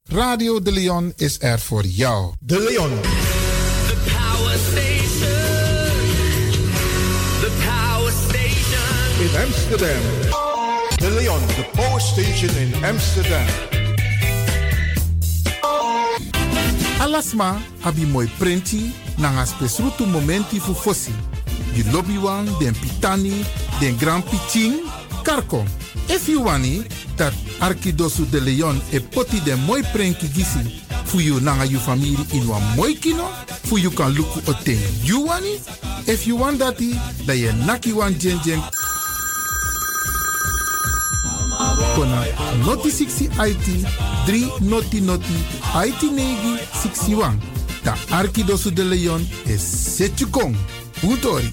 Radio 0.04 0.62
De 0.62 0.72
Leon 0.72 1.12
is 1.16 1.36
er 1.40 1.60
voor 1.60 1.84
jou. 1.84 2.32
De 2.40 2.58
Leon. 2.58 3.00
The 3.00 3.96
power 4.04 4.58
station. 4.58 5.28
The 7.40 7.52
power 7.64 8.12
station. 8.28 9.20
In 9.20 9.44
Amsterdam. 9.44 10.30
De 10.96 11.10
Leon, 11.10 11.46
de 11.46 11.64
Power 11.72 12.00
Station 12.00 12.56
in 12.56 12.84
Amsterdam. 12.84 13.81
Alasma 17.02 17.60
abi 17.82 18.04
moi 18.04 18.28
prenti 18.38 18.92
nanga 19.18 19.44
spesrutu 19.46 20.06
momenti 20.06 20.60
fu 20.60 20.72
fosi. 20.72 21.12
Di 21.74 21.82
lobby 21.90 22.16
wan, 22.16 22.44
den 22.60 22.74
pitani, 22.74 23.44
den 23.80 23.96
grand 23.96 24.22
piching, 24.24 24.74
karko. 25.24 25.64
If 26.08 26.28
you 26.28 26.44
wani, 26.44 26.84
dat 27.16 27.32
Arkidosu 27.60 28.24
de 28.30 28.40
Leon 28.40 28.80
e 28.92 29.00
poti 29.00 29.40
den 29.40 29.58
moi 29.66 29.82
prenki 29.92 30.28
gisi 30.28 30.80
fu 31.04 31.18
you 31.18 31.40
nanga 31.40 31.64
you 31.64 31.80
family 31.80 32.16
in 32.32 32.46
wan 32.46 32.62
moi 32.76 32.94
kino, 32.94 33.26
fu 33.64 33.78
you 33.78 33.90
kan 33.90 34.14
luku 34.14 34.38
o 34.48 34.52
ten 34.62 34.78
you 35.02 35.26
wani. 35.26 35.58
If 36.06 36.26
you 36.26 36.36
want 36.36 36.60
dati, 36.60 36.94
da 37.26 37.32
ye 37.32 37.50
naki 37.66 37.92
wan 37.92 38.14
jen 38.16 38.38
jen 38.44 38.62
kona 41.94 42.24
noti 42.66 42.90
60 42.90 43.30
IT 43.48 43.66
3 44.26 44.60
noti 44.60 45.00
noti 45.00 45.38
IT 45.86 46.02
negi 46.02 46.58
61. 46.72 47.38
Da 47.84 47.94
Arkidosu 48.10 48.70
de 48.70 48.84
Leon 48.84 49.26
is 49.46 49.62
Setjukong. 49.96 50.56
Utori. 51.02 51.52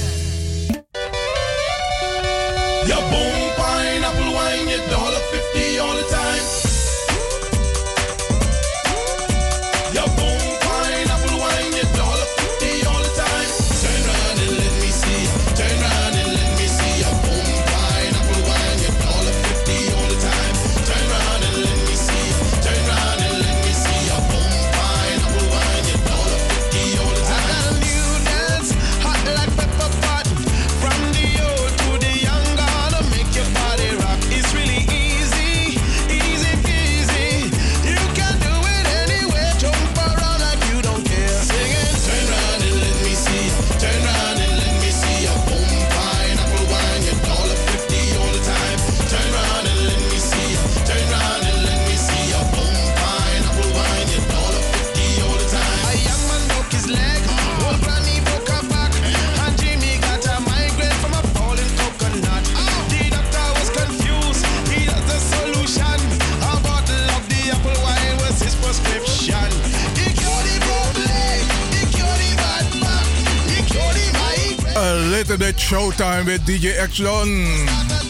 Showtime 75.59 76.23
met 76.23 76.45
DJ 76.45 76.67
Exxon. 76.67 77.47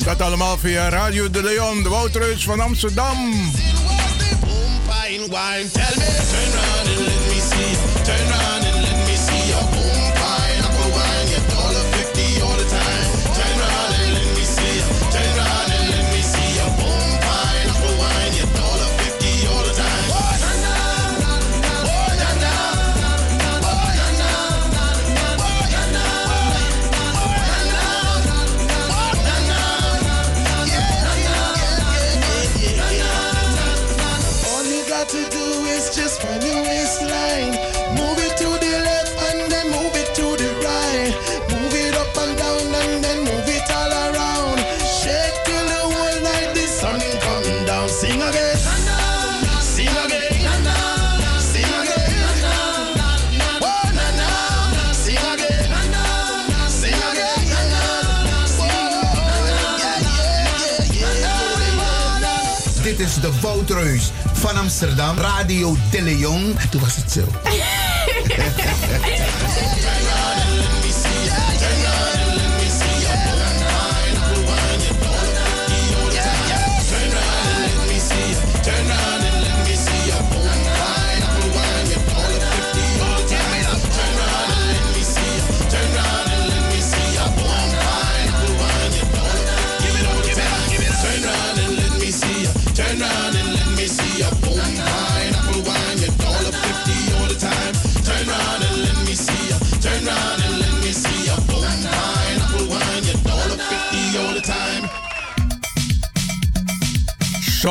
Dat 0.03 0.21
allemaal 0.21 0.57
via 0.57 0.89
Radio 0.89 1.29
de 1.29 1.43
Leon, 1.43 1.83
de 1.83 1.89
Wouterus 1.89 2.43
van 2.43 2.59
Amsterdam. 2.59 3.33
Woutreus 63.41 64.11
van 64.33 64.57
Amsterdam, 64.57 65.17
Radio 65.17 65.75
De 65.91 66.01
Leon. 66.01 66.53
En 66.57 66.69
toen 66.69 66.81
was 66.81 66.95
het 66.95 67.11
zo. 67.11 67.21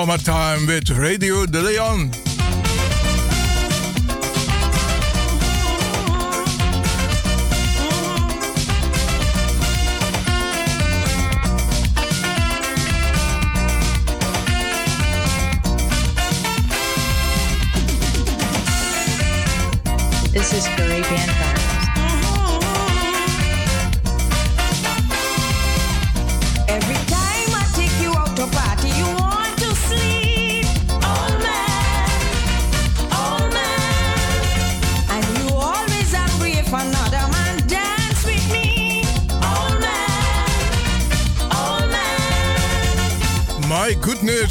Summertime 0.01 0.67
with 0.67 0.89
Radio 0.97 1.45
De 1.45 1.61
Leon. 1.61 2.30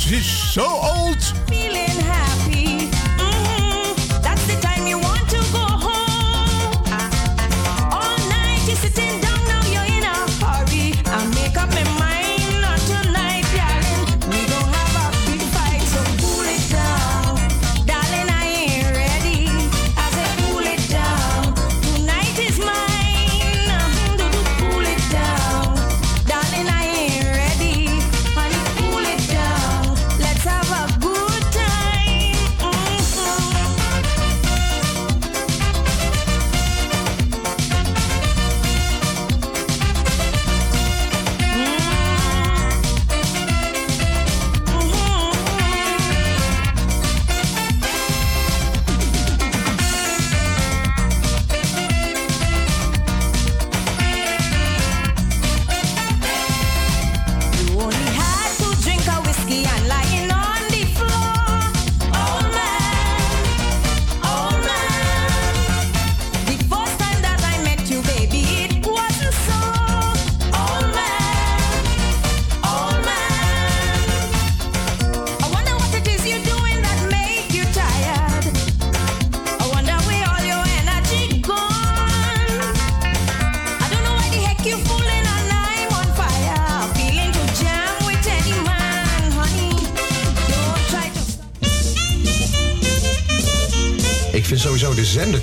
she's 0.09 0.25
so 0.25 0.65
old. 0.65 1.38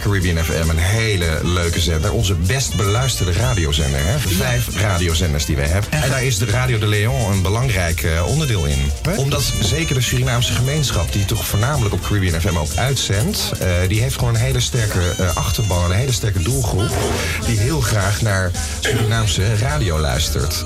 Caribbean 0.07 0.45
FM 0.45 0.69
een 0.69 0.79
hele 0.79 1.41
leuke 1.43 1.81
zender. 1.81 2.13
Onze 2.13 2.35
best 2.35 2.77
beluisterde 2.77 3.33
radiozender. 3.33 4.01
Hè? 4.03 4.19
Vijf 4.19 4.77
radiozenders 4.77 5.45
die 5.45 5.57
we 5.57 5.63
hebben. 5.63 5.91
En 5.91 6.11
daar 6.11 6.25
is 6.25 6.39
de 6.39 6.47
Radio 6.47 6.79
de 6.79 6.87
Leon 6.87 7.31
een 7.31 7.43
belangrijk 7.43 8.03
eh, 8.03 8.27
onderdeel 8.27 8.65
in. 8.65 8.91
Omdat 9.17 9.53
zeker 9.61 9.95
de 9.95 10.01
Surinaamse 10.01 10.53
gemeenschap, 10.53 11.13
die 11.13 11.25
toch 11.25 11.47
voornamelijk 11.47 11.95
op 11.95 12.03
Caribbean 12.03 12.41
FM 12.41 12.57
ook 12.57 12.77
uitzendt, 12.77 13.53
eh, 13.59 13.69
die 13.89 14.01
heeft 14.01 14.19
gewoon 14.19 14.35
een 14.35 14.41
hele 14.41 14.61
sterke 14.61 15.15
eh, 15.19 15.37
achterban, 15.37 15.85
een 15.85 15.97
hele 15.97 16.13
sterke 16.13 16.43
doelgroep. 16.43 16.91
Die 17.47 17.59
heel 17.59 17.81
graag 17.81 18.21
naar 18.21 18.51
Surinaamse 18.81 19.57
radio 19.57 19.99
luistert. 19.99 20.63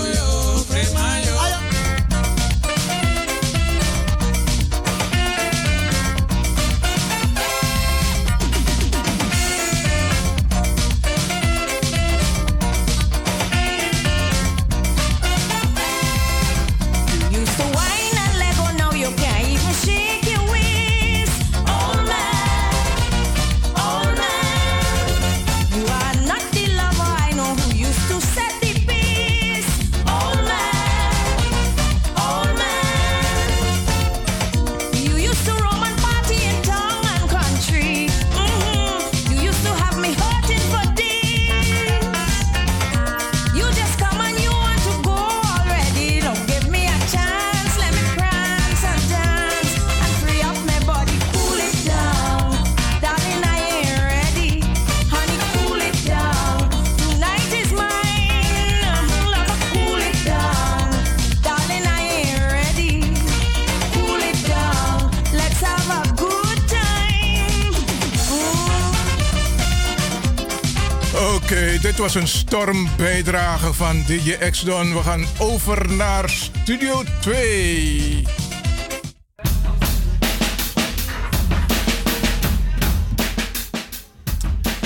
Was 72.00 72.14
een 72.14 72.28
stormbijdrage 72.28 73.72
van 73.72 74.04
DJ 74.06 74.50
X-Don. 74.50 74.94
We 74.94 75.02
gaan 75.02 75.24
over 75.38 75.92
naar 75.92 76.30
Studio 76.30 77.02
2. 77.20 78.24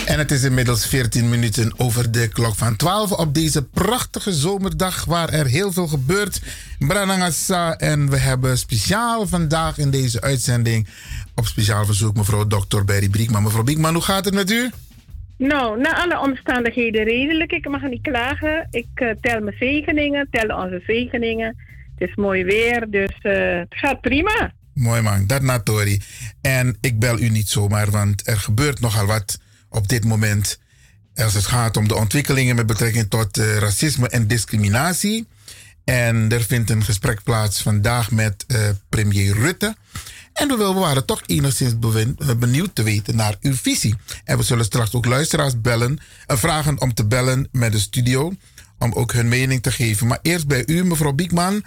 En 0.05 0.19
het 0.19 0.31
is 0.31 0.43
inmiddels 0.43 0.87
14 0.87 1.29
minuten 1.29 1.73
over 1.77 2.11
de 2.11 2.29
klok 2.29 2.55
van 2.55 2.77
12 2.77 3.13
op 3.13 3.35
deze 3.35 3.63
prachtige 3.63 4.33
zomerdag 4.33 5.05
waar 5.05 5.29
er 5.29 5.47
heel 5.47 5.73
veel 5.73 5.87
gebeurt. 5.87 6.41
Branagasa 6.79 7.77
en 7.77 8.11
we 8.11 8.17
hebben 8.17 8.59
speciaal 8.59 9.27
vandaag 9.27 9.79
in 9.79 9.91
deze 9.91 10.21
uitzending 10.21 10.89
op 11.35 11.47
speciaal 11.47 11.85
verzoek 11.85 12.17
mevrouw 12.17 12.47
Dr. 12.47 12.83
Berry 12.85 13.09
Briekman. 13.09 13.43
Mevrouw 13.43 13.63
Briekman, 13.63 13.95
hoe 13.95 14.03
gaat 14.03 14.25
het 14.25 14.35
met 14.35 14.51
u? 14.51 14.71
Nou, 15.37 15.81
na 15.81 15.95
alle 16.03 16.21
omstandigheden 16.21 17.05
redelijk. 17.05 17.53
Ik 17.53 17.69
mag 17.69 17.83
niet 17.83 18.03
klagen. 18.03 18.69
Ik 18.71 18.87
eh, 18.95 19.11
tel 19.21 19.41
mijn 19.41 19.57
zegeningen, 19.59 20.29
tel 20.31 20.57
onze 20.57 20.83
zegeningen. 20.87 21.57
Het 21.99 22.09
is 22.09 22.15
mooi 22.15 22.45
weer, 22.45 22.91
dus 22.91 23.19
eh, 23.21 23.59
het 23.59 23.75
gaat 23.75 24.01
prima. 24.01 24.53
Mooi 24.75 25.03
man, 25.03 25.27
dat 25.27 25.43
natori. 25.43 26.03
En 26.41 26.77
ik 26.81 26.99
bel 26.99 27.19
u 27.19 27.29
niet 27.29 27.49
zomaar, 27.49 27.91
want 27.91 28.29
er 28.29 28.37
gebeurt 28.37 28.81
nogal 28.81 29.07
wat 29.07 29.41
op 29.69 29.89
dit 29.89 30.05
moment. 30.05 30.61
Als 31.15 31.35
het 31.35 31.47
gaat 31.47 31.77
om 31.77 31.89
de 31.89 31.95
ontwikkelingen 31.95 32.57
met 32.57 32.67
betrekking 32.67 33.11
tot 33.11 33.39
eh, 33.39 33.57
racisme 33.57 34.09
en 34.09 34.27
discriminatie. 34.27 35.27
En 35.85 36.29
er 36.33 36.43
vindt 36.43 36.71
een 36.71 36.83
gesprek 36.83 37.23
plaats 37.23 37.63
vandaag 37.63 38.11
met 38.11 38.47
premier 38.89 39.35
Rutte. 39.35 39.75
En 40.35 40.49
we, 40.49 40.73
waren 40.73 41.05
toch 41.05 41.23
enigszins 41.27 41.73
eh, 41.73 42.35
benieuwd 42.39 42.75
te 42.75 42.83
weten 42.83 43.17
naar 43.17 43.37
uw 43.41 43.55
visie. 43.55 43.95
En 44.25 44.37
we 44.37 44.43
zullen 44.43 44.65
straks 44.65 44.93
ook 44.93 45.05
luisteraars 45.07 45.61
bellen, 45.61 45.99
en 46.27 46.39
vragen 46.39 46.81
om 46.81 46.95
te 46.95 47.05
bellen 47.05 47.49
met 47.53 47.73
de 47.73 47.79
studio. 47.79 48.33
Om 48.79 48.93
ook 48.93 49.13
hun 49.13 49.29
mening 49.29 49.63
te 49.63 49.73
geven. 49.73 50.07
Maar 50.07 50.19
eerst 50.23 50.47
bij 50.47 50.63
u, 50.67 50.85
mevrouw 50.85 51.13
Biekman. 51.13 51.65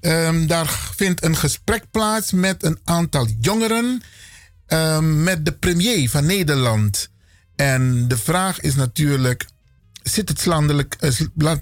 Ehm, 0.00 0.46
daar 0.46 0.90
vindt 0.96 1.24
een 1.24 1.36
gesprek 1.36 1.84
plaats 1.90 2.32
met 2.32 2.64
een 2.64 2.78
aantal 2.84 3.26
jongeren. 3.40 4.02
ehm, 4.66 5.22
met 5.22 5.44
de 5.44 5.52
premier 5.52 6.10
van 6.10 6.26
Nederland. 6.26 7.10
En 7.56 8.08
de 8.08 8.16
vraag 8.18 8.60
is 8.60 8.74
natuurlijk: 8.74 9.46
zit 10.02 10.28
het 10.28 10.46
landelijk, 10.46 10.96
eh, 11.00 11.10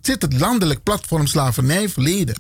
zit 0.00 0.22
het 0.22 0.32
landelijk 0.32 0.82
platform 0.82 1.26
slavernij 1.26 1.88
verleden? 1.88 2.34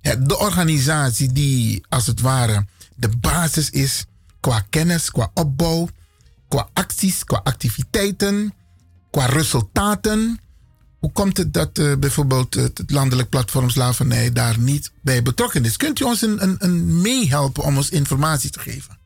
De 0.00 0.38
organisatie 0.38 1.32
die 1.32 1.84
als 1.88 2.06
het 2.06 2.20
ware 2.20 2.64
de 3.10 3.16
basis 3.20 3.70
is 3.70 4.06
qua 4.40 4.62
kennis, 4.70 5.10
qua 5.10 5.30
opbouw, 5.34 5.88
qua 6.48 6.68
acties, 6.72 7.24
qua 7.24 7.40
activiteiten, 7.44 8.54
qua 9.10 9.26
resultaten. 9.26 10.38
Hoe 10.98 11.12
komt 11.12 11.36
het 11.36 11.52
dat 11.52 11.78
eh, 11.78 11.96
bijvoorbeeld 11.98 12.54
het 12.54 12.78
het 12.78 12.90
landelijk 12.90 13.28
platform 13.28 13.70
slavernij 13.70 14.32
daar 14.32 14.58
niet 14.58 14.92
bij 15.02 15.22
betrokken 15.22 15.64
is? 15.64 15.76
Kunt 15.76 16.00
u 16.00 16.04
ons 16.04 16.22
een, 16.22 16.42
een, 16.42 16.56
een 16.58 17.00
meehelpen 17.02 17.62
om 17.62 17.76
ons 17.76 17.90
informatie 17.90 18.50
te 18.50 18.58
geven? 18.58 18.98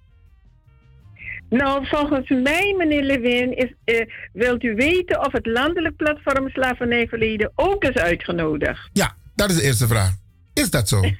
Nou, 1.51 1.87
volgens 1.87 2.29
mij, 2.29 2.75
meneer 2.79 3.03
Levin, 3.03 3.57
is, 3.57 3.73
eh, 3.85 4.07
wilt 4.33 4.63
u 4.63 4.75
weten 4.75 5.27
of 5.27 5.33
het 5.33 5.47
landelijk 5.47 5.97
platform 5.97 6.49
slavernijverleden 6.49 7.53
ook 7.55 7.85
is 7.85 7.95
uitgenodigd? 7.95 8.89
Ja, 8.93 9.15
dat 9.35 9.51
is 9.51 9.57
de 9.57 9.63
eerste 9.63 9.87
vraag. 9.87 10.13
Is 10.53 10.71
dat 10.71 10.89
zo? 10.89 11.01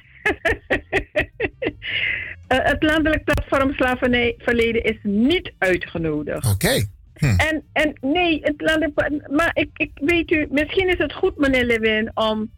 Eh, 2.49 2.57
het 2.61 2.83
landelijk 2.83 3.23
platform 3.23 3.73
slavernijverleden 3.73 4.83
is 4.83 4.97
niet 5.03 5.53
uitgenodigd. 5.57 6.53
Oké. 6.53 6.83
Hm. 7.13 7.25
En, 7.25 7.63
en 7.73 7.97
nee, 8.01 8.39
het 8.41 8.61
landelijk, 8.61 9.29
maar 9.31 9.51
ik, 9.53 9.69
ik 9.73 9.91
weet 9.93 10.31
u, 10.31 10.47
misschien 10.49 10.87
is 10.87 10.97
het 10.97 11.13
goed, 11.13 11.37
meneer 11.37 11.65
Levin, 11.65 12.11
om, 12.13 12.51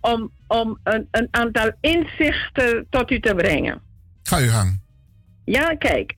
om, 0.00 0.30
om 0.46 0.78
een, 0.82 1.08
een 1.10 1.28
aantal 1.30 1.70
inzichten 1.80 2.86
tot 2.90 3.10
u 3.10 3.20
te 3.20 3.34
brengen. 3.34 3.80
Ga 4.22 4.38
uw 4.38 4.48
gang. 4.48 4.80
Ja, 5.44 5.74
kijk. 5.78 6.14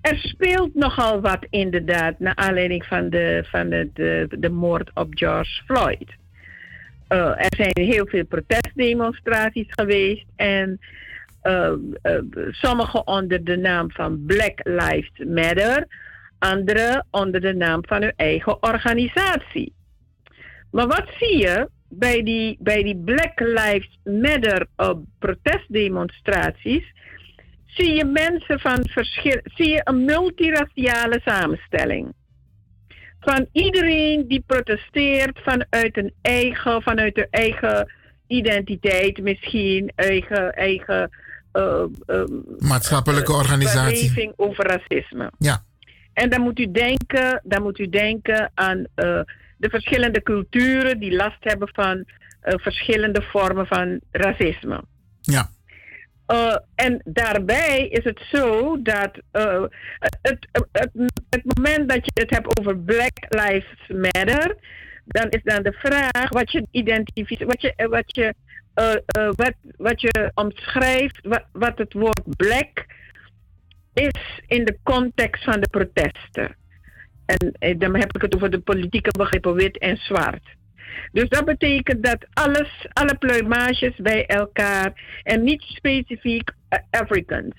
Er 0.00 0.18
speelt 0.18 0.74
nogal 0.74 1.20
wat 1.20 1.46
inderdaad, 1.50 2.18
naar 2.18 2.36
aanleiding 2.36 2.84
van 2.84 3.10
de, 3.10 3.44
van 3.50 3.68
de, 3.68 3.90
de, 3.94 4.26
de 4.38 4.50
moord 4.50 4.90
op 4.94 5.06
George 5.10 5.62
Floyd. 5.64 6.18
Eh, 7.08 7.18
er 7.18 7.56
zijn 7.56 7.72
heel 7.72 8.06
veel 8.06 8.24
protestdemonstraties 8.24 9.66
geweest 9.68 10.24
en 10.36 10.80
eh, 11.40 11.72
eh, 12.02 12.20
sommige 12.50 13.04
onder 13.04 13.44
de 13.44 13.56
naam 13.56 13.90
van 13.90 14.24
Black 14.26 14.60
Lives 14.62 15.10
Matter, 15.26 15.86
andere 16.38 17.04
onder 17.10 17.40
de 17.40 17.54
naam 17.54 17.86
van 17.86 18.02
hun 18.02 18.12
eigen 18.16 18.62
organisatie. 18.62 19.74
Maar 20.70 20.86
wat 20.86 21.08
zie 21.18 21.38
je 21.38 21.68
bij 21.88 22.22
die, 22.22 22.56
bij 22.60 22.82
die 22.82 22.96
Black 22.96 23.40
Lives 23.40 23.98
Matter 24.04 24.66
uh, 24.76 24.90
protestdemonstraties? 25.18 26.92
Zie 27.66 27.94
je 27.94 28.04
mensen 28.04 28.60
van 28.60 28.88
verschil, 28.88 29.40
zie 29.44 29.68
je 29.68 29.80
een 29.84 30.04
multiraciale 30.04 31.20
samenstelling. 31.24 32.12
Van 33.20 33.46
iedereen 33.52 34.28
die 34.28 34.44
protesteert 34.46 35.38
vanuit 35.38 35.96
een 35.96 36.12
eigen, 36.22 36.82
vanuit 36.82 37.14
de 37.14 37.26
eigen 37.30 37.92
identiteit, 38.30 39.22
misschien 39.22 39.92
eigen, 39.94 40.52
eigen 40.52 40.94
eh, 40.94 41.02
eh, 41.02 41.08
Maatschappelijke 42.58 43.32
organisatie. 43.32 44.12
beleving 44.12 44.32
over 44.36 44.66
racisme. 44.66 45.30
Ja. 45.38 45.64
En 46.12 46.30
dan 46.30 46.40
moet 46.40 46.58
u 46.58 46.70
denken, 46.70 47.40
dan 47.44 47.62
moet 47.62 47.78
u 47.78 47.88
denken 47.88 48.50
aan 48.54 48.84
eh, 48.94 49.20
de 49.56 49.68
verschillende 49.68 50.22
culturen 50.22 50.98
die 50.98 51.16
last 51.16 51.38
hebben 51.40 51.68
van 51.72 52.04
eh, 52.40 52.58
verschillende 52.58 53.22
vormen 53.22 53.66
van 53.66 54.00
racisme. 54.10 54.82
Ja. 55.20 55.50
Eh, 56.30 56.56
en 56.74 57.00
daarbij 57.04 57.88
is 57.88 58.04
het 58.04 58.20
zo 58.32 58.76
dat 58.82 59.10
eh, 59.30 59.62
het, 59.98 60.48
het, 60.72 60.90
het, 61.30 61.42
moment 61.56 61.88
dat 61.88 62.04
je 62.04 62.10
het 62.14 62.30
hebt 62.30 62.58
over 62.58 62.78
Black 62.78 63.12
Lives 63.28 63.88
Matter, 63.88 64.56
dan 65.04 65.28
is 65.28 65.42
dan 65.42 65.62
de 65.62 65.72
vraag 65.72 66.28
wat 66.28 66.52
je 66.52 66.66
identificeert, 66.70 67.50
wat 67.50 67.60
je, 67.60 67.72
eh, 67.76 67.88
wat 67.88 68.16
je, 68.16 68.34
eh, 68.74 68.92
eh, 68.92 69.30
wat, 69.36 69.54
wat 69.76 70.00
je 70.00 70.30
omschrijft, 70.34 71.18
wat, 71.22 71.44
wat 71.52 71.78
het 71.78 71.92
woord 71.92 72.36
black 72.36 72.86
is 73.92 74.40
in 74.46 74.64
de 74.64 74.78
context 74.82 75.44
van 75.44 75.60
de 75.60 75.68
protesten. 75.70 76.56
En 77.26 77.52
eh, 77.58 77.78
dan 77.78 77.96
heb 77.96 78.14
ik 78.14 78.22
het 78.22 78.34
over 78.34 78.50
de 78.50 78.60
politieke 78.60 79.10
begrippen 79.18 79.54
wit 79.54 79.78
en 79.78 79.96
zwart. 79.96 80.58
Dus 81.12 81.28
dat 81.28 81.44
betekent 81.44 82.04
dat 82.04 82.26
alles, 82.32 82.86
alle 82.92 83.14
pluimages 83.18 83.96
bij 83.96 84.26
elkaar 84.26 85.20
en 85.22 85.42
niet 85.42 85.62
specifiek 85.62 86.50
Africans. 86.90 87.54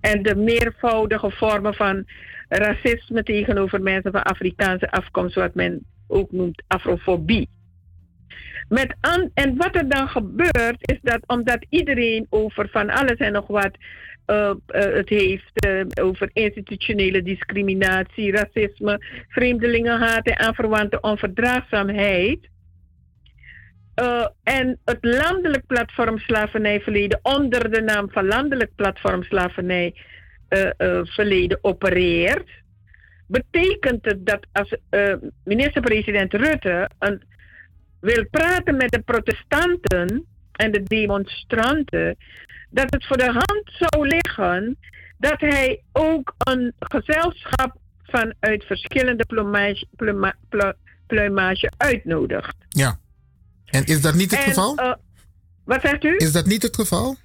En 0.00 0.22
de 0.22 0.36
meervoudige 0.36 1.30
vormen 1.30 1.74
van 1.74 2.04
racisme 2.48 3.22
tegenover 3.22 3.82
mensen 3.82 4.12
van 4.12 4.22
Afrikaanse 4.22 4.90
afkomst, 4.90 5.34
wat 5.34 5.54
men 5.54 5.86
ook 6.06 6.32
noemt 6.32 6.62
afrofobie. 6.66 7.48
Met 8.68 8.94
en 9.34 9.56
wat 9.56 9.74
er 9.76 9.88
dan 9.88 10.08
gebeurt, 10.08 10.76
is 10.80 10.98
dat 11.02 11.20
omdat 11.26 11.66
iedereen 11.68 12.26
over 12.30 12.68
van 12.68 12.90
alles 12.90 13.16
en 13.16 13.32
nog 13.32 13.46
wat 13.46 13.76
eh, 14.24 14.50
eh, 14.50 14.94
het 14.94 15.08
heeft 15.08 15.66
eh, 15.66 16.04
over 16.04 16.30
institutionele 16.32 17.22
discriminatie, 17.22 18.32
racisme, 18.32 19.04
vreemdelingenhaat 19.28 20.26
en 20.26 20.38
aanverwante 20.38 21.00
onverdraagzaamheid. 21.00 22.38
En 24.42 24.78
het 24.84 24.98
landelijk 25.00 25.66
platform 25.66 26.18
slavernijverleden 26.18 27.18
onder 27.22 27.70
de 27.70 27.82
naam 27.82 28.10
van 28.10 28.26
landelijk 28.26 28.70
platform 28.74 29.22
slavernij 29.22 29.94
verleden 31.02 31.58
opereert, 31.62 32.48
betekent 33.26 34.04
het 34.04 34.26
dat 34.26 34.46
als 34.52 34.76
minister-president 35.44 36.32
Rutte 36.32 36.90
een, 36.98 37.22
wil 38.04 38.26
praten 38.30 38.76
met 38.76 38.90
de 38.90 39.00
protestanten 39.00 40.26
en 40.52 40.72
de 40.72 40.82
demonstranten, 40.82 42.16
dat 42.70 42.90
het 42.90 43.06
voor 43.06 43.16
de 43.16 43.32
hand 43.32 43.62
zou 43.64 44.06
liggen 44.08 44.78
dat 45.18 45.40
hij 45.40 45.82
ook 45.92 46.34
een 46.38 46.72
gezelschap 46.78 47.76
vanuit 48.02 48.64
verschillende 48.64 49.26
plumage, 49.26 49.86
pluma- 49.96 50.36
uitnodigt. 51.76 52.56
Ja. 52.68 52.98
En 53.64 53.84
is 53.84 54.00
dat 54.00 54.14
niet 54.14 54.30
het 54.30 54.40
En, 54.40 54.46
geval? 54.46 54.76
eh, 54.76 54.92
wat 55.64 55.80
zegt 55.80 56.04
u? 56.04 56.16
Is 56.16 56.32
dat 56.32 56.46
niet 56.46 56.62
het 56.62 56.74
geval? 56.74 57.16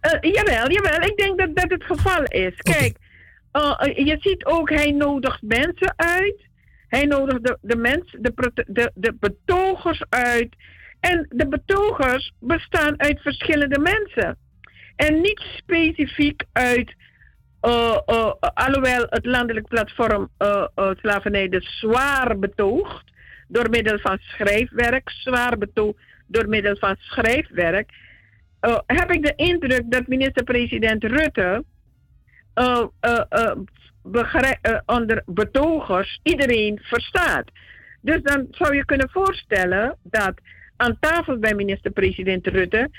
Eh, 0.00 0.32
jawel, 0.32 0.70
jawel. 0.70 1.00
Ik 1.02 1.16
denk 1.16 1.38
dat 1.38 1.56
dat 1.56 1.70
het 1.70 1.84
geval 1.84 2.22
is. 2.24 2.56
Kijk, 2.56 2.96
eh, 3.52 3.76
je 3.96 4.16
ziet 4.20 4.44
ook, 4.44 4.68
hij 4.70 4.90
nodigt 4.90 5.42
mensen 5.42 5.92
uit. 5.96 6.48
Hij 6.90 7.04
nodigt 7.04 7.44
de, 7.44 7.58
de, 7.60 7.76
mensen, 7.76 8.22
de, 8.22 8.64
de, 8.66 8.90
de 8.94 9.16
betogers 9.20 10.02
uit. 10.08 10.54
En 11.00 11.26
de 11.28 11.48
betogers 11.48 12.32
bestaan 12.40 13.00
uit 13.00 13.20
verschillende 13.20 13.78
mensen. 13.78 14.36
En 14.96 15.20
niet 15.20 15.40
specifiek 15.56 16.44
uit 16.52 16.94
eh, 17.60 17.96
alhoewel 18.54 19.06
het 19.08 19.26
landelijk 19.26 19.68
platform 19.68 20.28
eh, 20.36 20.64
slavernij 20.74 21.48
dus 21.48 21.78
zwaar 21.78 22.38
betoogt 22.38 23.04
door 23.48 23.70
middel 23.70 23.98
van 23.98 24.18
schrijfwerk, 24.20 25.10
zwaar 25.10 25.58
betoogd 25.58 25.98
door 26.26 26.48
middel 26.48 26.76
van 26.76 26.96
schrijfwerk, 26.98 27.90
heb 28.86 29.10
ik 29.10 29.22
de 29.22 29.32
indruk 29.36 29.82
dat 29.90 30.06
minister-president 30.06 31.04
Rutte 31.04 31.64
eh, 34.02 34.78
onder 34.86 35.22
betogers 35.26 36.20
iedereen 36.22 36.78
verstaat. 36.82 37.50
Dus 38.00 38.22
dan 38.22 38.46
zou 38.50 38.76
je 38.76 38.84
kunnen 38.84 39.10
voorstellen 39.10 39.96
dat 40.02 40.34
aan 40.76 40.96
tafel 41.00 41.38
bij 41.38 41.54
minister-president 41.54 42.46
Rutte 42.46 42.90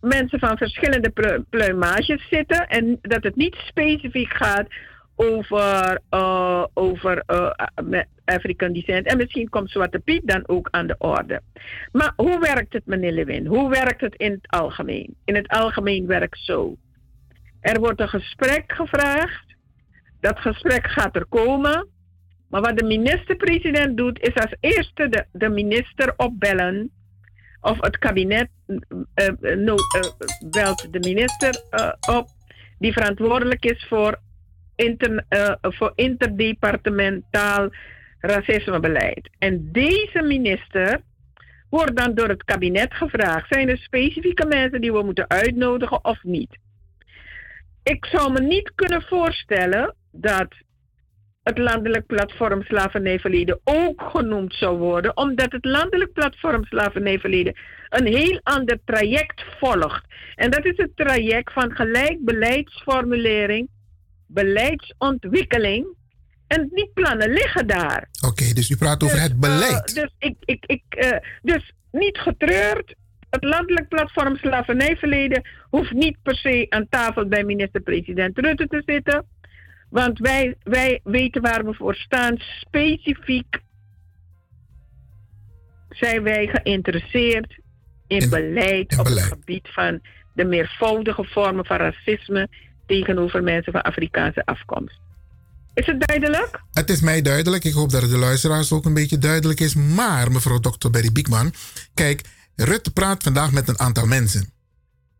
mensen 0.00 0.38
van 0.38 0.56
verschillende 0.56 1.10
plu- 1.10 1.42
pluimages 1.50 2.28
zitten 2.28 2.68
en 2.68 2.98
dat 3.00 3.22
het 3.22 3.36
niet 3.36 3.54
specifiek 3.54 4.32
gaat 4.32 4.66
over, 5.16 6.00
eh, 6.08 6.64
over 6.74 7.22
descent. 8.72 9.06
En 9.06 9.16
misschien 9.16 9.48
komt 9.48 9.70
Zwarte 9.70 9.98
Piet 9.98 10.22
dan 10.24 10.48
ook 10.48 10.68
aan 10.70 10.86
de 10.86 10.94
orde. 10.98 11.40
Maar 11.92 12.12
hoe 12.16 12.38
werkt 12.38 12.72
het, 12.72 12.86
meneer 12.86 13.12
Lewin? 13.12 13.46
Hoe 13.46 13.70
werkt 13.70 14.00
het 14.00 14.14
in 14.14 14.32
het 14.32 14.48
algemeen? 14.60 15.14
In 15.24 15.34
het 15.34 15.48
algemeen 15.48 16.06
werkt 16.06 16.38
zo. 16.38 16.76
Er 17.60 17.80
wordt 17.80 18.00
een 18.00 18.08
gesprek 18.08 18.72
gevraagd. 18.72 19.47
Dat 20.20 20.38
gesprek 20.38 20.86
gaat 20.86 21.16
er 21.16 21.26
komen. 21.26 21.88
Maar 22.48 22.60
wat 22.60 22.78
de 22.78 22.84
minister-president 22.84 23.96
doet, 23.96 24.20
is 24.20 24.34
als 24.34 24.54
eerste 24.60 25.08
de, 25.08 25.24
de 25.32 25.48
minister 25.48 26.14
opbellen. 26.16 26.90
Of 27.60 27.76
het 27.80 27.98
kabinet 27.98 28.48
eh, 29.14 29.28
no, 29.56 29.74
eh, 29.74 30.10
belt 30.50 30.92
de 30.92 30.98
minister 30.98 31.62
op. 32.10 32.28
Die 32.78 32.92
verantwoordelijk 32.92 33.64
is 33.64 33.86
voor, 33.88 34.20
inter, 34.76 35.24
voor 35.60 35.92
interdepartementaal 35.94 37.70
racismebeleid. 38.20 39.30
En 39.38 39.68
deze 39.72 40.22
minister 40.22 41.00
wordt 41.70 41.96
dan 41.96 42.14
door 42.14 42.28
het 42.28 42.44
kabinet 42.44 42.94
gevraagd: 42.94 43.48
zijn 43.48 43.68
er 43.68 43.78
specifieke 43.78 44.46
mensen 44.46 44.80
die 44.80 44.92
we 44.92 45.02
moeten 45.02 45.28
uitnodigen 45.28 46.04
of 46.04 46.22
niet? 46.22 46.58
Ik 47.82 48.04
zou 48.04 48.32
me 48.32 48.40
niet 48.40 48.72
kunnen 48.74 49.02
voorstellen 49.02 49.94
dat 50.20 50.48
het 51.42 51.58
landelijk 51.58 52.06
platform 52.06 52.62
slavernijverleden 52.62 53.60
ook 53.64 54.02
genoemd 54.02 54.54
zou 54.54 54.78
worden, 54.78 55.16
omdat 55.16 55.52
het 55.52 55.64
landelijk 55.64 56.12
platform 56.12 56.64
slavernijverleden 56.64 57.56
een 57.88 58.06
heel 58.06 58.40
ander 58.42 58.78
traject 58.84 59.44
volgt. 59.60 60.04
En 60.34 60.50
dat 60.50 60.64
is 60.64 60.76
het 60.76 60.96
traject 60.96 61.52
van 61.52 61.72
gelijk 61.72 62.24
beleidsformulering, 62.24 63.68
beleidsontwikkeling. 64.26 65.86
En 66.46 66.68
die 66.72 66.90
plannen 66.94 67.32
liggen 67.32 67.66
daar. 67.66 68.08
Oké, 68.26 68.52
dus 68.52 68.70
u 68.70 68.76
praat 68.76 69.02
over 69.02 69.20
het 69.20 69.40
beleid. 69.40 69.96
Uh, 69.96 70.02
dus, 70.02 70.14
ik, 70.18 70.36
ik, 70.44 70.64
ik, 70.66 70.82
uh, 71.04 71.18
dus 71.42 71.72
niet 71.90 72.18
getreurd. 72.18 72.94
Het 73.30 73.44
landelijk 73.44 73.88
platform 73.88 74.36
slavernijverleden 74.36 75.48
hoeft 75.70 75.92
niet 75.92 76.16
per 76.22 76.36
se 76.36 76.66
aan 76.68 76.86
tafel 76.88 77.26
bij 77.26 77.44
minister-president 77.44 78.38
Rutte 78.38 78.66
te 78.66 78.82
zitten. 78.86 79.26
Want 79.90 80.18
wij, 80.18 80.56
wij 80.62 81.00
weten 81.04 81.42
waar 81.42 81.64
we 81.64 81.74
voor 81.74 81.94
staan. 81.94 82.36
Specifiek 82.38 83.62
zijn 85.88 86.22
wij 86.22 86.46
geïnteresseerd 86.46 87.60
in, 88.06 88.20
in 88.20 88.30
beleid 88.30 88.92
in 88.92 88.98
op 88.98 89.04
beleid. 89.04 89.30
het 89.30 89.38
gebied 89.38 89.68
van 89.68 90.00
de 90.34 90.44
meervoudige 90.44 91.24
vormen 91.24 91.64
van 91.64 91.76
racisme 91.76 92.48
tegenover 92.86 93.42
mensen 93.42 93.72
van 93.72 93.82
Afrikaanse 93.82 94.44
afkomst. 94.44 95.00
Is 95.74 95.86
het 95.86 96.06
duidelijk? 96.06 96.62
Het 96.72 96.90
is 96.90 97.00
mij 97.00 97.22
duidelijk. 97.22 97.64
Ik 97.64 97.72
hoop 97.72 97.90
dat 97.90 98.02
het 98.02 98.10
de 98.10 98.16
luisteraars 98.18 98.72
ook 98.72 98.84
een 98.84 98.94
beetje 98.94 99.18
duidelijk 99.18 99.60
is. 99.60 99.74
Maar, 99.74 100.32
mevrouw 100.32 100.58
Dr. 100.58 100.90
Berry 100.90 101.12
Biekman, 101.12 101.52
kijk, 101.94 102.22
Rutte 102.56 102.90
praat 102.90 103.22
vandaag 103.22 103.52
met 103.52 103.68
een 103.68 103.78
aantal 103.78 104.06
mensen. 104.06 104.52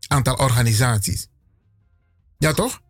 Aantal 0.09 0.35
organisaties. 0.35 1.29
Ja, 2.39 2.53
toch? 2.53 2.81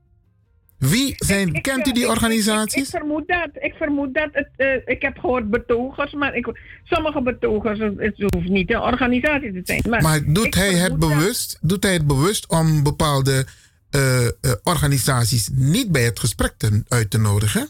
Wie 0.79 1.15
zijn, 1.17 1.55
ik, 1.55 1.63
kent 1.63 1.87
u 1.87 1.93
die 1.93 2.09
organisaties? 2.09 2.83
Ik, 2.83 2.89
vermoed 2.89 3.29
dat. 3.29 3.49
Ik 3.59 3.75
vermoed 3.75 4.15
dat. 4.15 4.29
Het, 4.33 4.49
uh, 4.57 4.75
ik 4.85 5.03
heb 5.03 5.19
gehoord 5.19 5.51
betogers, 5.51 6.13
maar 6.13 6.35
ik, 6.35 6.49
sommige 6.85 7.23
betogers, 7.23 7.79
het 7.79 8.15
hoeft 8.17 8.49
niet 8.49 8.71
een 8.71 8.81
organisatie 8.81 9.53
te 9.53 9.61
zijn. 9.65 9.83
Maar, 9.89 10.03
maar 10.03 10.25
doet 10.27 10.55
hij 10.55 10.73
het 10.73 10.99
bewust? 10.99 11.59
Dat, 11.61 11.71
doet 11.71 11.83
hij 11.83 11.93
het 11.93 12.07
bewust 12.07 12.49
om 12.49 12.83
bepaalde 12.83 13.47
uh, 13.91 14.23
uh, 14.23 14.29
organisaties 14.63 15.49
niet 15.53 15.93
bij 15.93 16.03
het 16.05 16.21
gesprek 16.21 16.55
te, 16.57 16.83
uit 16.89 17.11
te 17.11 17.19
nodigen? 17.19 17.69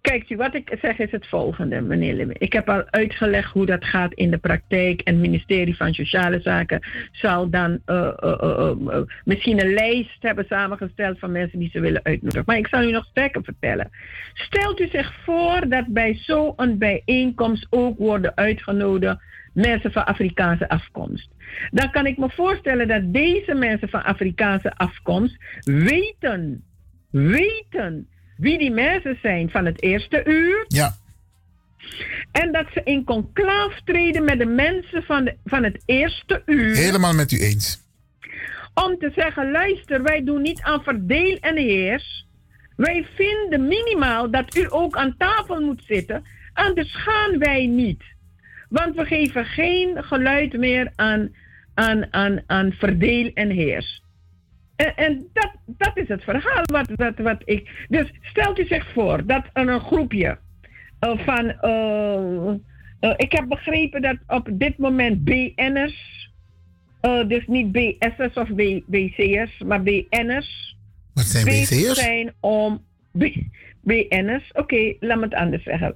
Kijk, 0.00 0.34
wat 0.36 0.54
ik 0.54 0.76
zeg 0.80 0.98
is 0.98 1.10
het 1.10 1.26
volgende, 1.26 1.80
meneer 1.80 2.14
Limme. 2.14 2.34
Ik 2.38 2.52
heb 2.52 2.68
al 2.68 2.84
uitgelegd 2.90 3.52
hoe 3.52 3.66
dat 3.66 3.84
gaat 3.84 4.12
in 4.14 4.30
de 4.30 4.38
praktijk. 4.38 5.00
En 5.00 5.12
het 5.12 5.22
ministerie 5.22 5.76
van 5.76 5.94
Sociale 5.94 6.40
Zaken 6.40 6.86
zal 7.12 7.50
dan 7.50 7.80
uh, 7.86 8.12
uh, 8.24 8.72
uh, 8.86 9.00
misschien 9.24 9.60
een 9.60 9.72
lijst 9.72 10.16
hebben 10.22 10.44
samengesteld 10.48 11.18
van 11.18 11.32
mensen 11.32 11.58
die 11.58 11.70
ze 11.70 11.80
willen 11.80 12.04
uitnodigen. 12.04 12.44
Maar 12.46 12.56
ik 12.56 12.68
zal 12.68 12.82
u 12.82 12.90
nog 12.90 13.04
sterker 13.04 13.44
vertellen. 13.44 13.90
Stelt 14.34 14.80
u 14.80 14.88
zich 14.88 15.14
voor 15.24 15.68
dat 15.68 15.86
bij 15.86 16.14
zo'n 16.14 16.78
bijeenkomst 16.78 17.66
ook 17.70 17.98
worden 17.98 18.36
uitgenodigd 18.36 19.18
mensen 19.52 19.92
van 19.92 20.04
Afrikaanse 20.04 20.68
afkomst. 20.68 21.28
Dan 21.70 21.90
kan 21.90 22.06
ik 22.06 22.18
me 22.18 22.30
voorstellen 22.30 22.88
dat 22.88 23.12
deze 23.12 23.54
mensen 23.54 23.88
van 23.88 24.02
Afrikaanse 24.02 24.76
afkomst 24.76 25.36
weten, 25.60 26.64
weten 27.10 28.08
wie 28.40 28.58
die 28.58 28.70
mensen 28.70 29.18
zijn 29.22 29.50
van 29.50 29.64
het 29.64 29.82
eerste 29.82 30.24
uur. 30.24 30.64
Ja. 30.68 30.96
En 32.32 32.52
dat 32.52 32.66
ze 32.72 32.80
in 32.84 33.04
conclaaf 33.04 33.80
treden 33.84 34.24
met 34.24 34.38
de 34.38 34.46
mensen 34.46 35.02
van, 35.02 35.24
de, 35.24 35.36
van 35.44 35.64
het 35.64 35.82
eerste 35.86 36.42
uur. 36.46 36.76
Helemaal 36.76 37.14
met 37.14 37.32
u 37.32 37.38
eens. 37.38 37.88
Om 38.74 38.98
te 38.98 39.12
zeggen, 39.14 39.50
luister, 39.50 40.02
wij 40.02 40.24
doen 40.24 40.42
niet 40.42 40.62
aan 40.62 40.82
verdeel 40.82 41.36
en 41.40 41.56
heers. 41.56 42.26
Wij 42.76 43.06
vinden 43.14 43.68
minimaal 43.68 44.30
dat 44.30 44.56
u 44.56 44.66
ook 44.68 44.96
aan 44.96 45.14
tafel 45.18 45.60
moet 45.60 45.82
zitten. 45.86 46.24
Anders 46.52 46.96
gaan 46.96 47.38
wij 47.38 47.66
niet. 47.66 48.02
Want 48.68 48.96
we 48.96 49.04
geven 49.04 49.44
geen 49.44 50.04
geluid 50.04 50.52
meer 50.52 50.92
aan, 50.96 51.34
aan, 51.74 52.12
aan, 52.12 52.40
aan 52.46 52.72
verdeel 52.72 53.30
en 53.34 53.50
heers. 53.50 53.99
En, 54.80 54.96
en 54.96 55.28
dat, 55.32 55.50
dat 55.66 55.96
is 55.96 56.08
het 56.08 56.24
verhaal 56.24 56.62
wat, 56.64 56.90
wat, 56.96 57.18
wat 57.18 57.42
ik. 57.44 57.86
Dus 57.88 58.12
stelt 58.20 58.58
u 58.58 58.66
zich 58.66 58.92
voor 58.92 59.26
dat 59.26 59.44
een 59.52 59.80
groepje 59.80 60.38
uh, 61.00 61.18
van. 61.18 61.54
Uh, 61.62 62.54
uh, 63.00 63.14
ik 63.16 63.32
heb 63.32 63.48
begrepen 63.48 64.02
dat 64.02 64.16
op 64.26 64.48
dit 64.52 64.78
moment 64.78 65.24
BN'ers. 65.24 66.28
dus 67.26 67.46
niet 67.46 67.72
BS'ers 67.72 68.34
of 68.34 68.54
B, 68.54 68.80
BC'ers, 68.86 69.62
maar 69.66 69.82
BN'ers. 69.82 70.76
Wat 71.14 71.24
zijn 71.24 71.44
BC'ers? 71.44 71.98
zijn 71.98 72.32
om. 72.40 72.88
B, 73.18 73.24
BN'ers, 73.80 74.48
oké, 74.48 74.60
okay, 74.60 74.96
laat 75.00 75.18
me 75.18 75.24
het 75.24 75.34
anders 75.34 75.62
zeggen. 75.62 75.94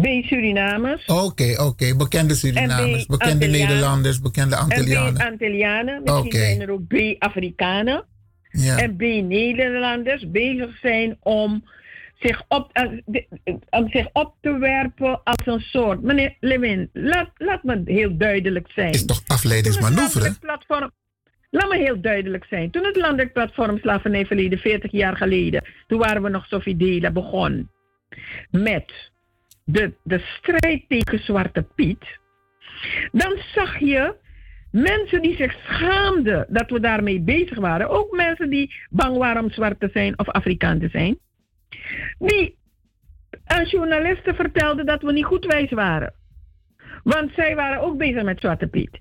B-Surinamers. 0.00 1.04
Oké, 1.04 1.20
okay, 1.20 1.52
oké. 1.52 1.62
Okay. 1.62 1.96
Bekende 1.96 2.34
Surinamers, 2.34 3.06
bekende 3.06 3.32
Antillianen. 3.32 3.68
Nederlanders, 3.68 4.20
bekende 4.20 4.56
Antillianen. 4.56 5.20
En 5.20 5.26
B-Antillianen, 5.26 6.02
misschien 6.02 6.26
okay. 6.26 6.40
zijn 6.40 6.60
er 6.60 6.70
ook 6.70 6.86
B-Afrikanen. 6.86 8.04
Ja. 8.50 8.78
En 8.78 8.96
B-Nederlanders 8.96 10.30
bezig 10.30 10.78
zijn 10.78 11.16
om 11.20 11.64
zich, 12.18 12.42
op, 12.48 12.70
om 13.70 13.90
zich 13.90 14.08
op 14.12 14.34
te 14.40 14.58
werpen 14.58 15.20
als 15.24 15.46
een 15.46 15.60
soort. 15.60 16.02
Meneer 16.02 16.36
Lewin, 16.40 16.90
laat, 16.92 17.30
laat 17.36 17.62
me 17.62 17.82
heel 17.84 18.16
duidelijk 18.16 18.70
zijn. 18.74 18.92
Is 18.92 19.04
toch 19.04 19.22
afleidingsmanoeuvre? 19.26 20.34
Platform, 20.40 20.90
laat 21.50 21.68
me 21.68 21.76
heel 21.76 22.00
duidelijk 22.00 22.44
zijn. 22.44 22.70
Toen 22.70 22.84
het 22.84 22.96
landelijk 22.96 23.32
platform 23.32 23.78
Slavernij 23.78 24.26
verleden, 24.26 24.58
40 24.58 24.92
jaar 24.92 25.16
geleden, 25.16 25.64
toen 25.86 25.98
waren 25.98 26.22
we 26.22 26.28
nog 26.28 26.46
Sofidela 26.46 27.10
begon 27.10 27.68
met 28.50 29.10
de, 29.66 29.94
de 30.02 30.18
strijd 30.18 30.84
tegen 30.88 31.18
Zwarte 31.18 31.66
Piet, 31.74 32.18
dan 33.12 33.36
zag 33.54 33.78
je 33.78 34.14
mensen 34.70 35.22
die 35.22 35.36
zich 35.36 35.52
schaamden 35.52 36.46
dat 36.48 36.70
we 36.70 36.80
daarmee 36.80 37.20
bezig 37.20 37.58
waren. 37.58 37.88
Ook 37.88 38.16
mensen 38.16 38.50
die 38.50 38.74
bang 38.90 39.16
waren 39.16 39.42
om 39.42 39.50
zwart 39.50 39.80
te 39.80 39.90
zijn 39.92 40.18
of 40.18 40.28
Afrikaan 40.28 40.78
te 40.78 40.88
zijn. 40.88 41.18
Die 42.18 42.58
aan 43.44 43.64
journalisten 43.64 44.34
vertelden 44.34 44.86
dat 44.86 45.02
we 45.02 45.12
niet 45.12 45.24
goed 45.24 45.44
wijs 45.44 45.70
waren. 45.70 46.14
Want 47.02 47.32
zij 47.34 47.54
waren 47.54 47.80
ook 47.80 47.98
bezig 47.98 48.22
met 48.22 48.40
Zwarte 48.40 48.66
Piet. 48.66 49.00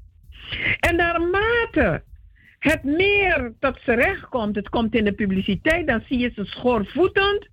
En 0.80 0.96
naarmate 0.96 2.04
het 2.60 2.84
meer 2.84 3.54
tot 3.60 3.80
z'n 3.84 3.92
recht 3.92 4.30
komt, 4.30 4.56
het 4.56 4.70
komt 4.70 4.96
in 4.96 5.04
de 5.04 5.14
publiciteit, 5.14 5.88
dan 5.88 6.04
zie 6.08 6.18
je 6.18 6.32
ze 6.36 6.46
schoorvoetend 6.46 7.48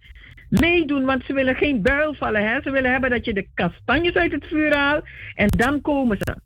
meedoen, 0.60 1.04
want 1.04 1.24
ze 1.24 1.32
willen 1.32 1.56
geen 1.56 1.82
buil 1.82 2.14
vallen. 2.14 2.48
Hè? 2.48 2.60
Ze 2.62 2.70
willen 2.70 2.90
hebben 2.90 3.10
dat 3.10 3.24
je 3.24 3.32
de 3.32 3.48
kastanjes 3.54 4.14
uit 4.14 4.32
het 4.32 4.46
vuur 4.46 4.74
haalt 4.76 5.04
en 5.34 5.48
dan 5.48 5.80
komen 5.80 6.16
ze. 6.20 6.36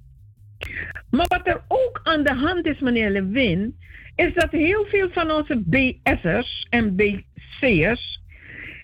Maar 1.10 1.26
wat 1.28 1.46
er 1.46 1.62
ook 1.68 2.00
aan 2.02 2.22
de 2.22 2.34
hand 2.34 2.66
is, 2.66 2.80
meneer 2.80 3.10
Lewin, 3.10 3.76
is 4.14 4.34
dat 4.34 4.50
heel 4.50 4.84
veel 4.84 5.08
van 5.10 5.30
onze 5.30 5.62
BS'ers 5.66 6.66
en 6.70 6.96
BC'ers 6.96 8.24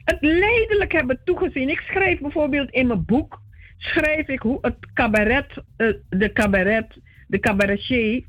het 0.05 0.19
leidelijk 0.21 0.93
hebben 0.93 1.21
toegezien. 1.25 1.69
Ik 1.69 1.81
schrijf 1.81 2.21
bijvoorbeeld 2.21 2.71
in 2.71 2.87
mijn 2.87 3.05
boek, 3.05 3.41
schrijf 3.77 4.29
ik 4.29 4.41
hoe 4.41 4.59
het 4.61 4.77
cabaret, 4.95 5.63
eh, 5.77 5.93
de 6.09 6.33
cabaret, 6.33 6.99
de 7.29 7.39
cabaretier, 7.39 8.25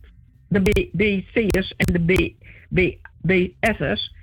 de 0.49 0.89
BC'ers 0.91 1.73
en 1.75 1.93
de 1.93 2.35
BS'ers, 3.21 4.13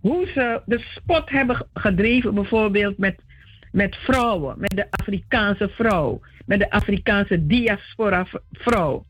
hoe 0.00 0.26
ze 0.34 0.60
de 0.66 0.78
spot 0.78 1.30
hebben 1.30 1.56
ge- 1.56 1.66
gedreven 1.74 2.34
bijvoorbeeld 2.34 2.98
met, 2.98 3.22
met 3.72 3.96
vrouwen, 3.96 4.54
met 4.58 4.70
de 4.70 4.86
Afrikaanse 4.90 5.68
vrouw, 5.68 6.20
met 6.46 6.58
de 6.58 6.70
Afrikaanse 6.70 7.46
diaspora 7.46 8.26
vrouw. 8.52 9.04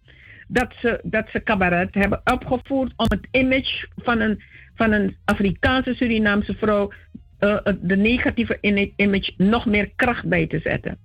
Dat 0.49 0.73
ze, 0.81 1.01
dat 1.03 1.29
ze 1.33 1.43
cabaret 1.43 1.95
hebben 1.95 2.21
opgevoerd 2.25 2.93
om 2.97 3.07
het 3.09 3.29
image 3.31 3.87
van 3.97 4.21
een, 4.21 4.43
van 4.75 4.93
een 4.93 5.17
Afrikaanse 5.25 5.95
Surinaamse 5.95 6.55
vrouw, 6.55 6.93
eh, 7.39 7.57
het- 7.63 7.89
de 7.89 7.97
negatieve 7.97 8.59
image, 8.97 9.33
nog 9.37 9.67
meer 9.67 9.91
kracht 9.97 10.29
bij 10.29 10.47
te 10.47 10.59
zetten. 10.59 10.99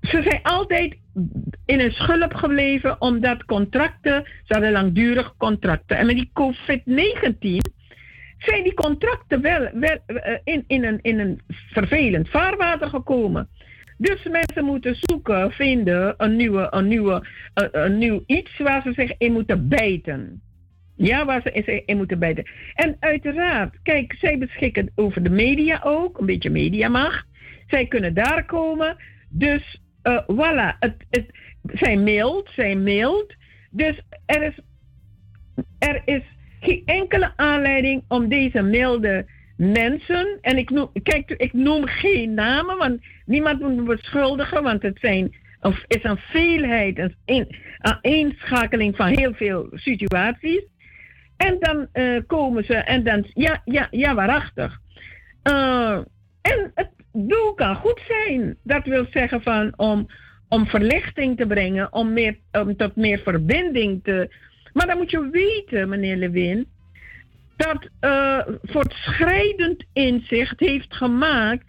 Ze 0.00 0.22
zijn 0.22 0.42
altijd 0.42 0.96
in 1.66 1.80
een 1.80 1.92
schulp 1.92 2.34
gebleven 2.34 3.00
omdat 3.00 3.44
contracten, 3.44 4.24
ze 4.44 4.52
hadden 4.52 4.72
langdurige 4.72 5.32
contracten. 5.36 5.96
En 5.96 6.06
met 6.06 6.16
die 6.16 6.30
COVID-19 6.32 7.56
zijn 8.38 8.62
die 8.62 8.74
contracten 8.74 9.40
wel, 9.40 9.70
wel 9.72 9.98
eh, 10.06 10.38
in, 10.44 10.64
in, 10.66 10.84
een, 10.84 10.98
in 11.02 11.18
een 11.18 11.40
vervelend 11.46 12.28
vaarwater 12.28 12.88
gekomen. 12.88 13.48
Dus 13.96 14.28
mensen 14.30 14.64
moeten 14.64 14.96
zoeken, 15.00 15.52
vinden 15.52 16.14
een, 16.16 16.36
nieuwe, 16.36 16.66
een, 16.70 16.88
nieuwe, 16.88 17.26
een, 17.54 17.98
nieuw 17.98 18.22
iets 18.26 18.58
waar 18.58 18.82
ze 18.82 18.92
zich 18.92 19.14
in 19.18 19.32
moeten 19.32 19.68
bijten. 19.68 20.42
Ja, 20.96 21.24
waar 21.24 21.40
ze 21.42 21.82
in- 21.86 21.96
moeten 21.96 22.18
bijten. 22.18 22.50
En 22.74 22.96
uiteraard, 23.00 23.74
kijk, 23.82 24.14
zij 24.18 24.38
beschikken 24.38 24.90
over 24.94 25.22
de 25.22 25.30
media 25.30 25.80
ook, 25.84 26.18
een 26.18 26.26
beetje 26.26 26.50
mediamacht. 26.50 27.26
Zij 27.66 27.86
kunnen 27.86 28.14
daar 28.14 28.44
komen. 28.44 28.96
Dus 29.28 29.80
eh 30.02 30.22
voilà, 30.26 30.78
het, 30.78 30.94
het, 31.10 31.26
zij 31.62 31.96
mailt, 31.96 32.50
zij 32.54 32.76
mailt. 32.76 33.34
Dus 33.70 34.00
er 34.26 34.42
is, 34.42 34.60
er 35.78 36.02
is 36.04 36.22
geen 36.60 36.82
enkele 36.84 37.32
aanleiding 37.36 38.02
om 38.08 38.28
deze 38.28 38.62
milde 38.62 39.26
mensen, 39.56 40.38
en 40.40 40.58
ik 40.58 40.70
noem, 40.70 40.90
kijk, 41.02 41.30
ik 41.30 41.52
noem 41.52 41.86
geen 41.86 42.34
namen, 42.34 42.76
want 42.76 43.00
niemand 43.24 43.60
moet 43.60 43.76
me 43.76 43.82
beschuldigen, 43.82 44.62
want 44.62 44.82
het 44.82 44.98
zijn, 45.00 45.34
of 45.60 45.84
is 45.86 46.02
een 46.04 46.18
veelheid, 46.18 46.98
een 46.98 47.14
een 47.24 47.56
aaneenschakeling 47.78 48.96
van 48.96 49.06
heel 49.06 49.34
veel 49.34 49.68
situaties. 49.72 50.62
En 51.36 51.56
dan 51.60 51.86
eh, 51.92 52.20
komen 52.26 52.64
ze 52.64 52.74
en 52.74 53.04
dan, 53.04 53.26
ja, 53.34 53.62
ja, 53.64 53.88
ja, 53.90 54.14
waarachtig. 54.14 54.80
Eh, 55.42 55.98
en 56.42 56.70
het 56.74 56.90
doel 57.12 57.54
kan 57.54 57.76
goed 57.76 58.00
zijn. 58.06 58.56
Dat 58.62 58.84
wil 58.84 59.06
zeggen 59.10 59.42
van 59.42 59.72
om, 59.76 60.06
om 60.48 60.66
verlichting 60.66 61.36
te 61.36 61.46
brengen, 61.46 61.92
om, 61.92 62.12
meer, 62.12 62.36
om 62.52 62.76
tot 62.76 62.96
meer 62.96 63.18
verbinding 63.18 64.04
te. 64.04 64.46
Maar 64.78 64.86
dan 64.86 64.96
moet 64.96 65.10
je 65.10 65.30
weten, 65.30 65.88
meneer 65.88 66.16
Lewin, 66.16 66.66
dat 67.56 67.88
eh 68.00 68.40
voortschrijdend 68.62 69.84
inzicht 69.92 70.60
heeft 70.60 70.94
gemaakt 70.94 71.64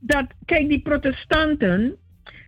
dat, 0.00 0.26
kijk, 0.44 0.68
die 0.68 0.82
protestanten, 0.82 1.96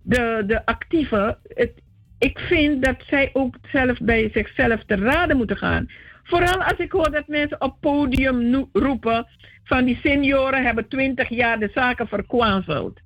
de, 0.03 0.45
de 0.47 0.67
actieven, 0.67 1.39
het, 1.49 1.73
ik 2.19 2.39
vind 2.39 2.85
dat 2.85 2.97
zij 3.07 3.31
ook 3.33 3.57
zelf 3.73 3.99
bij 3.99 4.31
zichzelf 4.33 4.85
te 4.85 4.95
raden 4.95 5.37
moeten 5.37 5.57
gaan. 5.57 5.91
Vooral 6.23 6.63
als 6.63 6.79
ik 6.79 6.93
hoor 6.93 7.11
dat 7.11 7.29
mensen 7.29 7.61
op 7.61 7.77
podium 7.81 8.69
roepen 8.73 9.27
van 9.65 9.85
die 9.85 9.99
senioren 10.03 10.65
hebben 10.65 10.89
20 10.89 11.29
jaar 11.29 11.59
de 11.59 11.71
zaken 11.75 12.09
verkwanseld. 12.09 13.01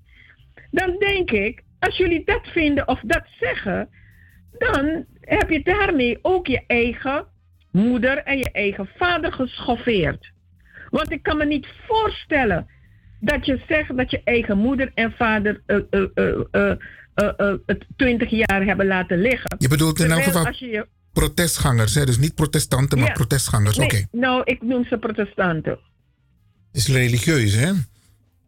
Dan 0.70 0.97
denk 0.98 1.31
ik, 1.31 1.62
als 1.78 1.97
jullie 1.97 2.24
dat 2.24 2.47
vinden 2.47 2.89
of 2.89 3.01
dat 3.02 3.24
zeggen, 3.39 3.89
dan 4.59 5.05
heb 5.20 5.51
je 5.51 5.62
daarmee 5.62 6.18
ook 6.22 6.47
je 6.47 6.62
eigen 6.66 7.26
moeder 7.72 8.18
en 8.18 8.38
je 8.38 8.51
eigen 8.52 8.88
vader 8.97 9.32
geschoffeerd. 9.32 10.32
Want 10.90 11.12
ik 11.12 11.22
kan 11.22 11.36
me 11.36 11.44
niet 11.44 11.66
voorstellen 11.86 12.66
dat 13.20 13.47
je 13.47 13.60
zegt 13.68 13.97
dat 13.97 14.10
je 14.10 14.20
eigen 14.24 14.59
moeder 14.59 14.90
en 14.94 15.12
vader 15.12 15.62
eh, 15.66 15.76
eh, 15.90 16.02
eh, 16.14 16.44
eh, 16.51 16.70
eh, 17.14 17.28
eh, 17.36 17.55
het 17.66 17.84
20 17.97 18.30
jaar 18.30 18.64
hebben 18.64 18.86
laten 18.86 19.20
liggen. 19.20 19.56
Je 19.59 19.68
bedoelt 19.68 20.01
in 20.01 20.10
elk 20.10 20.22
geval 20.22 20.52
je 20.55 20.86
protestgangers, 21.12 21.94
hè? 21.94 22.05
dus 22.05 22.18
niet 22.18 22.34
protestanten, 22.34 22.98
maar 22.98 23.06
Ja. 23.09 23.12
protestgangers. 23.14 23.76
Nee, 23.76 23.86
Oké, 23.86 24.06
Nou, 24.12 24.42
ik 24.44 24.62
noem 24.62 24.84
ze 24.84 24.98
protestanten. 24.98 25.78
is 26.72 26.88
religieus, 26.88 27.55
hè? 27.55 27.70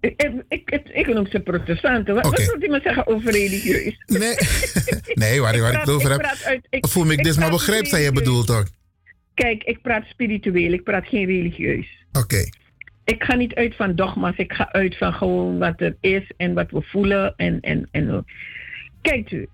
Ik, 0.02 0.42
ik, 0.48 0.70
ik, 0.92 1.06
noem 1.06 1.26
ze 1.26 1.40
protestanten. 1.40 2.14
Wat, 2.14 2.26
Oké. 2.26 2.44
wat 2.44 2.62
iemand 2.62 2.82
zeggen 2.82 3.06
over 3.06 3.32
religieus? 3.32 4.02
Nee, 4.06 4.34
nee 5.24 5.40
waar, 5.40 5.60
waar 5.60 5.72
ik 5.72 5.78
het 5.80 5.90
over 5.90 6.10
heb. 6.10 6.20
uit- 6.44 6.66
ik- 6.70 6.86
voel 6.86 7.04
me 7.04 7.12
ik 7.12 7.22
dit 7.24 7.36
maar 7.36 7.48
praat 7.48 7.58
begrijpt, 7.58 7.88
zei 7.88 8.02
je 8.02 8.12
bedoelt 8.12 8.50
ook. 8.50 8.66
Kijk, 9.34 9.62
ik 9.62 9.82
praat 9.82 10.04
spiritueel, 10.04 10.72
ik 10.72 10.82
praat 10.82 11.06
geen 11.06 11.26
religieus. 11.26 12.04
Oké. 12.12 12.36
Ik 13.04 13.22
ga 13.22 13.34
niet 13.34 13.54
uit 13.54 13.76
van 13.76 13.94
dogma's, 13.94 14.36
ik 14.36 14.52
ga 14.52 14.72
uit 14.72 14.96
van 14.96 15.12
gewoon 15.12 15.58
wat 15.58 15.80
er 15.80 15.96
is 16.00 16.30
en 16.36 16.54
wat 16.54 16.70
we 16.70 16.82
voelen. 16.82 17.34
En, 17.36 17.60
en, 17.60 17.88
en, 17.90 18.24
Kijkt 19.02 19.30
u, 19.32 19.48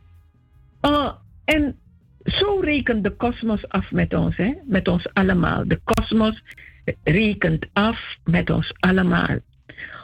Ah, 0.81 1.13
en 1.45 1.77
zo 2.25 2.61
rekent 2.61 3.05
de 3.05 3.11
kosmos 3.11 3.69
af 3.69 3.91
met 3.91 4.15
ons, 4.15 4.37
hè? 4.37 4.53
met 4.67 4.89
ons 4.89 5.09
allemaal. 5.13 5.69
De 5.69 5.81
kosmos 5.85 6.43
rekent 7.05 7.67
af 7.73 7.99
met 8.25 8.51
ons 8.51 8.73
allemaal. 8.79 9.39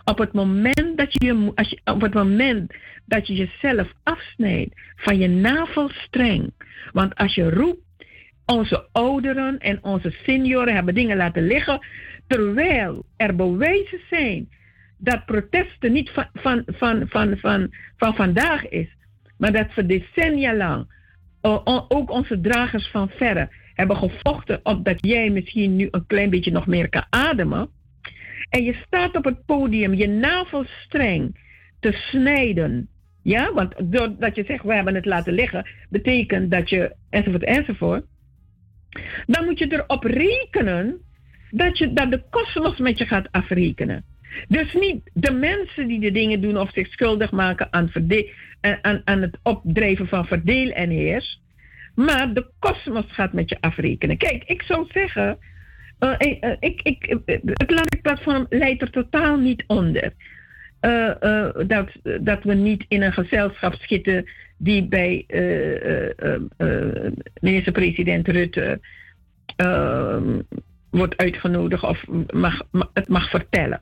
Op 0.05 0.19
het 0.19 0.33
moment 0.33 0.97
dat 0.97 1.13
je, 1.13 1.53
als 1.55 1.69
je, 1.71 1.81
op 1.85 2.01
het 2.01 2.15
moment 2.15 2.75
dat 3.07 3.27
je 3.27 3.35
jezelf 3.35 3.93
afsnijdt 4.03 4.75
van 4.97 5.19
je 5.19 5.29
navelstreng. 5.29 6.53
Want 6.93 7.15
als 7.15 7.35
je 7.35 7.51
roept, 7.51 7.83
onze 8.47 8.89
ouderen 8.93 9.59
en 9.59 9.79
onze 9.83 10.11
senioren 10.11 10.75
hebben 10.75 10.95
dingen 10.95 11.17
laten 11.17 11.47
liggen, 11.47 11.87
terwijl 12.27 13.05
er 13.17 13.37
bewijzen 13.37 14.01
zijn 14.11 14.49
dat 14.99 15.25
protesten 15.25 15.93
niet 15.93 16.11
van, 16.11 16.27
van, 16.33 16.63
van, 16.67 17.09
van, 17.09 17.37
van, 17.37 17.75
van 17.97 18.15
vandaag 18.15 18.69
is, 18.69 18.89
maar 19.39 19.53
dat 19.53 19.75
we 19.75 19.87
decennia 19.87 20.55
lang, 20.55 20.87
ook 21.89 22.11
onze 22.11 22.41
dragers 22.41 22.89
van 22.89 23.09
verre, 23.09 23.49
hebben 23.75 23.97
gevochten 23.97 24.61
opdat 24.63 24.99
jij 25.01 25.31
misschien 25.31 25.77
nu 25.77 25.89
een 25.91 26.07
klein 26.07 26.31
beetje 26.31 26.51
nog 26.51 26.67
meer 26.67 26.89
kan 26.89 27.05
ademen. 27.11 27.69
En 28.55 28.65
je 28.65 28.75
staat 28.87 29.17
op 29.17 29.25
het 29.25 29.45
podium 29.47 29.95
je 29.95 30.09
navelstreng 30.09 31.37
te 31.81 31.93
snijden. 31.93 32.89
Ja, 33.23 33.53
want 33.53 33.75
doordat 33.93 34.35
je 34.35 34.45
zegt 34.45 34.65
we 34.65 34.75
hebben 34.75 34.95
het 34.95 35.05
laten 35.05 35.33
liggen, 35.33 35.67
betekent 35.91 36.51
dat 36.51 36.71
je 36.71 36.95
enzovoort 37.11 37.45
enzovoort. 37.45 38.05
Dan 39.27 39.45
moet 39.45 39.59
je 39.59 39.73
erop 39.73 40.05
rekenen 40.05 41.01
dat, 41.51 41.79
je, 41.79 41.93
dat 41.93 42.11
de 42.11 42.23
kosmos 42.31 42.79
met 42.79 42.99
je 42.99 43.07
gaat 43.07 43.29
afrekenen. 43.31 44.05
Dus 44.49 44.73
niet 44.73 45.11
de 45.13 45.33
mensen 45.33 45.87
die 45.89 46.01
de 46.01 46.11
dingen 46.11 46.41
doen 46.41 46.59
of 46.59 46.73
zich 46.73 46.87
schuldig 46.89 47.31
maken 47.31 47.73
aan, 47.73 47.91
aan, 48.83 49.03
aan 49.05 49.23
het 49.23 49.39
opdrijven 49.43 50.09
van 50.09 50.27
verdeel 50.27 50.71
en 50.71 50.91
heers. 50.91 51.41
Maar 51.95 52.35
de 52.35 52.51
kosmos 52.59 53.07
gaat 53.09 53.33
met 53.33 53.49
je 53.49 53.57
afrekenen. 53.61 54.17
Kijk, 54.17 54.45
ik 54.45 54.63
zou 54.63 54.87
zeggen, 54.93 55.39
eh, 55.99 56.15
eh, 56.19 56.37
eh, 56.41 56.57
ik, 56.61 56.81
ik, 56.83 57.19
het 57.45 57.71
Landplatform 57.71 58.47
leidt 58.49 58.83
er 58.83 58.91
totaal 58.91 59.37
niet 59.37 59.65
onder. 59.67 60.13
Dat, 61.67 61.91
dat 62.21 62.43
we 62.43 62.55
niet 62.55 62.85
in 62.89 63.03
een 63.03 63.13
gezelschap 63.13 63.75
schieten 63.75 64.25
die 64.57 64.89
bij 64.89 65.27
minister-president 67.41 68.29
Rutte 68.29 68.81
eh, 69.57 70.23
wordt 70.91 71.17
uitgenodigd 71.17 71.83
of 71.83 72.05
mag, 72.33 72.61
ma- 72.71 72.91
het 72.93 73.09
mag 73.09 73.31
vertellen. 73.31 73.81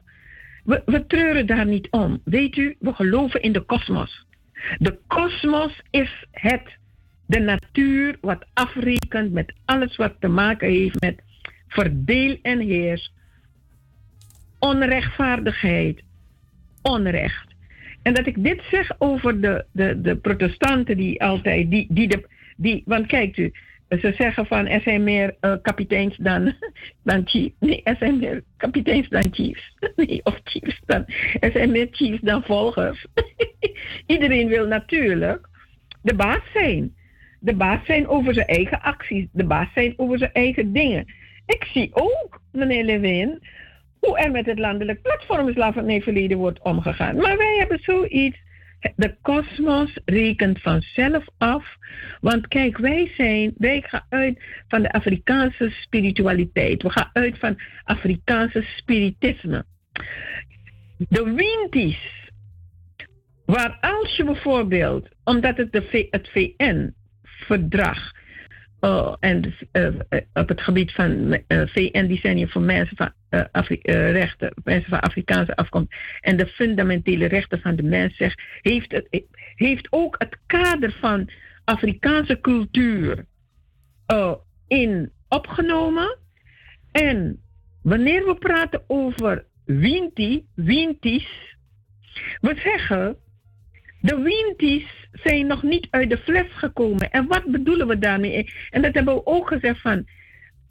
We, 0.64 0.82
we 0.84 1.06
treuren 1.06 1.46
daar 1.46 1.66
niet 1.66 1.90
om. 1.90 2.20
Weet 2.24 2.56
u, 2.56 2.76
we 2.78 2.92
geloven 2.92 3.42
in 3.42 3.52
de 3.52 3.60
kosmos. 3.60 4.26
De 4.78 4.98
kosmos 5.06 5.82
is 5.90 6.26
het, 6.30 6.62
de 7.26 7.40
natuur 7.40 8.16
wat 8.20 8.44
afrekent 8.52 9.32
met 9.32 9.52
alles 9.64 9.96
wat 9.96 10.14
te 10.20 10.28
maken 10.28 10.68
heeft 10.68 11.00
met 11.00 11.22
verdeel 11.72 12.38
en 12.42 12.60
heers, 12.60 13.12
onrechtvaardigheid, 14.58 16.02
onrecht. 16.82 17.54
En 18.02 18.14
dat 18.14 18.26
ik 18.26 18.44
dit 18.44 18.62
zeg 18.70 18.90
over 18.98 19.40
de, 19.40 19.64
de, 19.72 20.00
de 20.00 20.16
protestanten 20.16 20.96
die 20.96 21.22
altijd, 21.22 21.70
die, 21.70 21.86
die 21.88 22.08
de, 22.08 22.28
die, 22.56 22.82
want 22.86 23.06
kijkt 23.06 23.36
u, 23.36 23.52
ze 24.00 24.14
zeggen 24.18 24.46
van 24.46 24.66
er 24.66 24.80
zijn 24.80 25.04
meer 25.04 25.36
eh, 25.40 25.54
kapiteins 25.62 26.16
dan, 26.16 26.54
dan 27.04 27.22
chiefs. 27.24 27.54
Nee, 27.60 27.82
er 27.82 27.96
zijn 27.98 28.18
meer 28.18 28.42
kapiteins 28.56 29.08
dan 29.08 29.26
chiefs. 29.30 29.76
Nee, 29.96 30.20
of 30.24 30.40
chiefs 30.44 30.80
dan. 30.86 31.04
Er 31.40 31.50
zijn 31.52 31.70
meer 31.70 31.88
chiefs 31.90 32.20
dan 32.20 32.42
volgers. 32.42 33.06
Iedereen 34.06 34.48
wil 34.48 34.66
natuurlijk 34.66 35.48
de 36.02 36.14
baas 36.14 36.42
zijn. 36.52 36.94
De 37.40 37.54
baas 37.54 37.86
zijn 37.86 38.08
over 38.08 38.34
zijn 38.34 38.46
eigen 38.46 38.80
acties. 38.80 39.26
De 39.32 39.44
baas 39.44 39.68
zijn 39.74 39.94
over 39.96 40.18
zijn 40.18 40.32
eigen 40.32 40.72
dingen. 40.72 41.06
Ik 41.46 41.64
zie 41.64 41.90
ook, 41.92 42.40
meneer 42.52 42.84
Lewin, 42.84 43.42
hoe 43.98 44.18
er 44.18 44.30
met 44.30 44.46
het 44.46 44.58
landelijk 44.58 45.02
platform 45.02 45.52
slavernijverleden 45.52 46.38
wordt 46.38 46.62
omgegaan. 46.62 47.16
Maar 47.16 47.36
wij 47.36 47.56
hebben 47.58 47.78
zoiets. 47.82 48.40
De 48.96 49.16
kosmos 49.22 49.98
rekent 50.04 50.60
vanzelf 50.60 51.24
af. 51.38 51.76
Want 52.20 52.48
kijk, 52.48 52.78
wij 52.78 53.12
zijn, 53.16 53.54
wij 53.58 53.82
gaan 53.86 54.06
uit 54.08 54.42
van 54.68 54.82
de 54.82 54.92
Afrikaanse 54.92 55.70
spiritualiteit. 55.70 56.82
We 56.82 56.90
gaan 56.90 57.10
uit 57.12 57.38
van 57.38 57.60
Afrikaanse 57.84 58.62
spiritisme. 58.76 59.64
De 61.08 61.32
Winties, 61.34 62.30
waar 63.44 63.78
als 63.80 64.16
je 64.16 64.24
bijvoorbeeld, 64.24 65.08
omdat 65.24 65.56
het 65.56 65.72
de 65.72 66.08
het 66.10 66.28
VN-verdrag 66.28 68.12
uh, 68.84 69.14
en 69.20 69.54
uh, 69.72 69.84
uh, 69.84 70.20
op 70.32 70.48
het 70.48 70.60
gebied 70.60 70.92
van 70.92 71.38
VN, 71.48 72.06
die 72.06 72.18
zijn 72.18 72.36
hier 72.36 72.48
voor 72.48 72.62
mensen 72.62 72.96
van 72.96 73.12
mensen 74.64 74.88
van 74.88 75.00
Afrikaanse 75.00 75.56
afkomst 75.56 75.92
en 76.20 76.36
de 76.36 76.46
fundamentele 76.46 77.26
rechten 77.26 77.60
van 77.60 77.76
de 77.76 77.82
mens 77.82 78.16
zegt, 78.16 78.42
heeft, 78.60 79.02
heeft 79.54 79.86
ook 79.90 80.14
het 80.18 80.38
kader 80.46 80.96
van 81.00 81.30
Afrikaanse 81.64 82.40
cultuur 82.40 83.24
in 84.66 85.12
opgenomen. 85.28 86.18
En 86.92 87.42
wanneer 87.82 88.24
we 88.24 88.34
praten 88.34 88.82
over 88.86 89.44
Winti, 89.64 90.46
Winties, 90.54 91.56
we 92.40 92.60
zeggen, 92.64 93.16
de 94.00 94.16
Winties 94.16 95.01
zijn 95.12 95.46
nog 95.46 95.62
niet 95.62 95.86
uit 95.90 96.10
de 96.10 96.18
fles 96.18 96.46
gekomen. 96.50 97.10
En 97.10 97.26
wat 97.26 97.44
bedoelen 97.44 97.86
we 97.86 97.98
daarmee? 97.98 98.52
En 98.70 98.82
dat 98.82 98.94
hebben 98.94 99.14
we 99.14 99.26
ook 99.26 99.48
gezegd 99.48 99.80
van, 99.80 100.06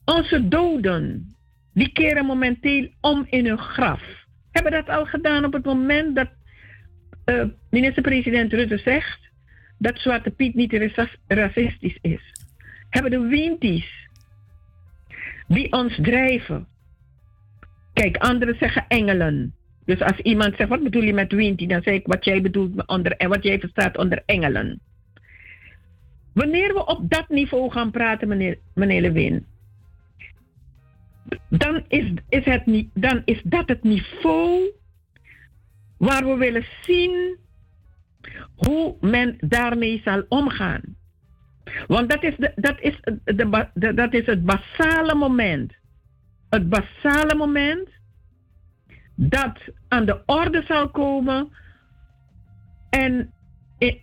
onze 0.05 0.47
doden, 0.47 1.35
die 1.73 1.91
keren 1.91 2.25
momenteel 2.25 2.89
om 3.01 3.25
in 3.29 3.45
hun 3.45 3.59
graf. 3.59 4.01
Hebben 4.51 4.71
dat 4.71 4.89
al 4.89 5.05
gedaan 5.05 5.45
op 5.45 5.53
het 5.53 5.65
moment 5.65 6.15
dat 6.15 6.29
uh, 7.25 7.43
minister-president 7.69 8.53
Rutte 8.53 8.77
zegt 8.77 9.19
dat 9.77 9.99
Zwarte 9.99 10.31
Piet 10.31 10.55
niet 10.55 10.91
racistisch 11.27 11.97
is. 12.01 12.21
Hebben 12.89 13.11
de 13.11 13.27
Winties 13.27 14.09
die 15.47 15.71
ons 15.71 15.99
drijven. 16.01 16.67
Kijk, 17.93 18.17
anderen 18.17 18.55
zeggen 18.59 18.85
engelen. 18.87 19.55
Dus 19.85 20.01
als 20.01 20.17
iemand 20.17 20.55
zegt, 20.55 20.69
wat 20.69 20.83
bedoel 20.83 21.03
je 21.03 21.13
met 21.13 21.31
Winti? 21.31 21.67
Dan 21.67 21.81
zeg 21.81 21.93
ik, 21.93 22.07
wat 22.07 22.25
jij 22.25 22.41
bedoelt 22.41 22.87
onder, 22.87 23.11
en 23.11 23.29
wat 23.29 23.43
jij 23.43 23.59
verstaat 23.59 23.97
onder 23.97 24.23
engelen. 24.25 24.79
Wanneer 26.33 26.73
we 26.73 26.85
op 26.85 27.09
dat 27.09 27.29
niveau 27.29 27.71
gaan 27.71 27.91
praten, 27.91 28.27
meneer, 28.27 28.57
meneer 28.73 29.01
Lewin, 29.01 29.45
dan 31.49 31.83
is, 31.87 32.11
is 32.29 32.45
het 32.45 32.87
dan 32.93 33.21
is 33.25 33.41
dat 33.43 33.67
het 33.67 33.83
niveau 33.83 34.71
waar 35.97 36.25
we 36.25 36.35
willen 36.35 36.65
zien 36.81 37.37
hoe 38.55 38.95
men 39.01 39.35
daarmee 39.39 40.01
zal 40.03 40.23
omgaan. 40.27 40.81
Want 41.87 42.09
dat 42.09 42.23
is, 42.23 42.35
de, 42.37 42.51
dat, 42.55 42.79
is 42.79 42.99
de, 43.23 43.93
dat 43.93 44.13
is 44.13 44.25
het 44.25 44.45
basale 44.45 45.15
moment. 45.15 45.73
Het 46.49 46.69
basale 46.69 47.35
moment 47.35 47.89
dat 49.29 49.59
aan 49.87 50.05
de 50.05 50.21
orde 50.25 50.63
zal 50.67 50.89
komen 50.89 51.49
en 52.89 53.33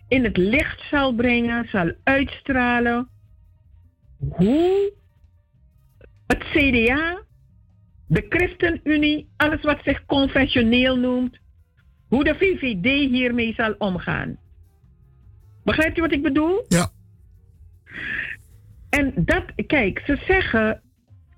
in 0.07 0.23
het 0.23 0.37
licht 0.37 0.81
zal 0.89 1.13
brengen, 1.13 1.67
zal 1.69 1.93
uitstralen 2.03 3.09
hoe 4.29 4.93
het 6.27 6.43
CDA, 6.43 7.21
de 8.07 8.25
ChristenUnie, 8.29 9.29
alles 9.37 9.61
wat 9.61 9.79
zich 9.83 10.05
confessioneel 10.05 10.97
noemt, 10.97 11.39
hoe 12.07 12.23
de 12.23 12.35
VVD 12.35 13.09
hiermee 13.09 13.53
zal 13.53 13.75
omgaan. 13.77 14.37
Begrijpt 15.63 15.97
u 15.97 16.01
wat 16.01 16.11
ik 16.11 16.21
bedoel? 16.21 16.65
Ja. 16.67 16.89
En 18.89 19.13
dat, 19.15 19.43
kijk, 19.67 20.01
ze 20.05 20.23
zeggen, 20.27 20.81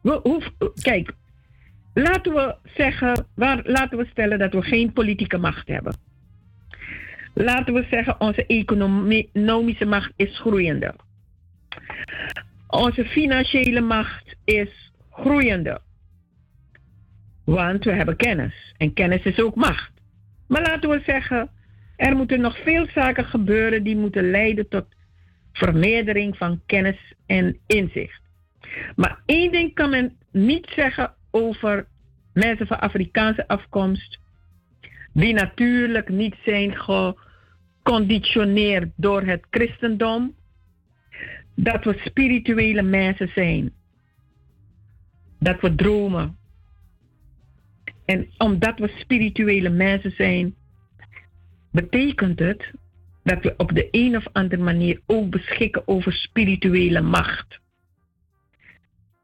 we 0.02 0.52
kijk, 0.82 1.14
laten 1.94 2.34
we 2.34 2.56
zeggen, 2.64 3.26
waar, 3.36 3.60
laten 3.64 3.98
we 3.98 4.06
stellen 4.06 4.40
dat 4.40 4.54
we 4.54 4.62
geen 4.62 4.94
politieke 4.94 5.38
macht 5.38 5.68
hebben. 5.68 5.96
Laten 7.34 7.74
we 7.74 7.86
zeggen, 7.90 8.20
onze 8.20 8.46
economische 8.46 9.86
macht 9.86 10.14
is 10.16 10.40
groeiende. 10.40 10.96
Onze 12.68 13.06
financiële 13.06 13.82
macht 13.82 14.36
is 14.44 14.92
groeiende. 15.12 15.82
Want 17.46 17.84
we 17.84 17.92
hebben 17.92 18.16
kennis. 18.16 18.74
En 18.78 18.94
kennis 18.94 19.24
is 19.24 19.40
ook 19.40 19.56
macht. 19.56 19.92
Maar 20.48 20.62
laten 20.62 20.90
we 20.90 21.02
zeggen, 21.06 21.50
er 21.96 22.16
moeten 22.16 22.42
nog 22.42 22.58
veel 22.58 22.88
zaken 22.94 23.26
gebeuren 23.26 23.84
die 23.84 23.98
moeten 23.98 24.30
leiden 24.30 24.68
tot 24.68 24.86
vermeerdering 25.54 26.38
van 26.38 26.62
kennis 26.66 27.14
en 27.26 27.58
inzicht. 27.68 28.22
Maar 28.96 29.22
één 29.26 29.52
ding 29.52 29.74
kan 29.74 29.90
men 29.90 30.18
niet 30.32 30.72
zeggen 30.76 31.14
over 31.32 31.88
mensen 32.34 32.68
van 32.68 32.80
Afrikaanse 32.80 33.48
afkomst, 33.48 34.20
die 35.14 35.34
natuurlijk 35.34 36.10
niet 36.10 36.36
zijn 36.44 36.76
geconditioneerd 36.76 38.92
door 38.96 39.22
het 39.22 39.46
christendom, 39.50 40.36
dat 41.56 41.84
we 41.84 42.02
spirituele 42.06 42.82
mensen 42.82 43.28
zijn. 43.28 43.74
Dat 45.40 45.62
we 45.62 45.76
dromen. 45.76 46.38
En 48.06 48.30
omdat 48.38 48.80
we 48.80 48.94
spirituele 48.98 49.70
mensen 49.70 50.12
zijn, 50.12 50.56
betekent 51.72 52.40
het 52.40 52.72
dat 53.24 53.44
we 53.44 53.54
op 53.58 53.76
de 53.76 53.88
een 53.92 54.16
of 54.16 54.26
andere 54.32 54.64
manier 54.64 55.02
ook 55.06 55.30
beschikken 55.30 55.88
over 55.88 56.14
spirituele 56.14 57.02
macht. 57.02 57.60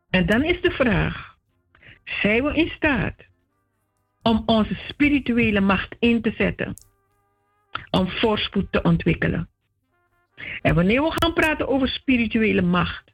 En 0.10 0.26
dan 0.26 0.44
is 0.44 0.62
de 0.62 0.72
vraag: 0.72 1.37
zijn 2.08 2.44
we 2.44 2.54
in 2.54 2.70
staat 2.70 3.16
om 4.22 4.44
onze 4.46 4.76
spirituele 4.88 5.60
macht 5.62 5.96
in 6.00 6.22
te 6.22 6.34
zetten, 6.38 6.74
om 7.90 8.10
voorspoed 8.10 8.72
te 8.72 8.82
ontwikkelen? 8.82 9.50
En 10.62 10.76
wanneer 10.76 11.02
we 11.02 11.12
gaan 11.12 11.34
praten 11.34 11.68
over 11.68 11.88
spirituele 11.88 12.62
macht, 12.62 13.14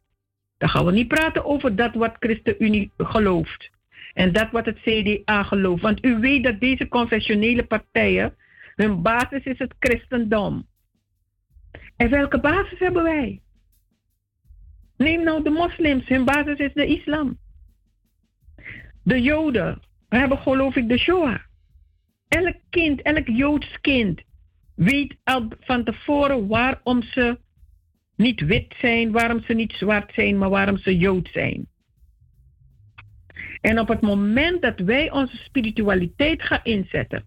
dan 0.58 0.70
gaan 0.70 0.86
we 0.86 0.92
niet 0.92 1.08
praten 1.08 1.46
over 1.46 1.76
dat 1.76 1.94
wat 1.94 2.16
ChristenUnie 2.20 2.92
gelooft 2.98 3.72
en 4.14 4.34
dat 4.34 4.52
wat 4.52 4.66
het 4.66 4.80
CDA 4.80 5.44
gelooft. 5.44 5.82
Want 5.82 6.06
u 6.06 6.20
weet 6.20 6.44
dat 6.44 6.60
deze 6.60 6.88
confessionele 6.88 7.64
partijen, 7.64 8.36
hun 8.76 9.02
basis 9.02 9.44
is 9.44 9.58
het 9.58 9.74
christendom. 9.80 10.68
En 11.96 12.10
welke 12.10 12.40
basis 12.40 12.80
hebben 12.80 13.04
wij? 13.04 13.42
Neem 14.98 15.24
nou 15.24 15.44
de 15.44 15.50
moslims, 15.50 16.08
hun 16.08 16.26
basis 16.26 16.58
is 16.58 16.74
de 16.74 16.86
islam. 16.86 17.38
De 19.04 19.22
Joden 19.22 19.82
hebben 20.10 20.38
geloof 20.38 20.76
ik 20.76 20.90
de 20.90 20.98
Shoah. 20.98 21.40
Elk 22.28 22.56
kind, 22.70 23.02
elk 23.02 23.28
Joods 23.28 23.82
kind 23.82 24.22
weet 24.76 25.16
al 25.24 25.48
van 25.60 25.84
tevoren 25.84 26.48
waarom 26.48 27.02
ze 27.04 27.38
niet 28.16 28.42
wit 28.42 28.76
zijn, 28.78 29.12
waarom 29.12 29.42
ze 29.42 29.54
niet 29.54 29.74
zwart 29.74 30.14
zijn, 30.14 30.38
maar 30.38 30.50
waarom 30.50 30.78
ze 30.78 30.98
Jood 30.98 31.30
zijn. 31.32 31.68
En 33.62 33.80
op 33.80 33.88
het 33.88 34.02
moment 34.02 34.62
dat 34.62 34.80
wij 34.80 35.12
onze 35.12 35.38
spiritualiteit 35.38 36.42
gaan 36.42 36.60
inzetten, 36.64 37.24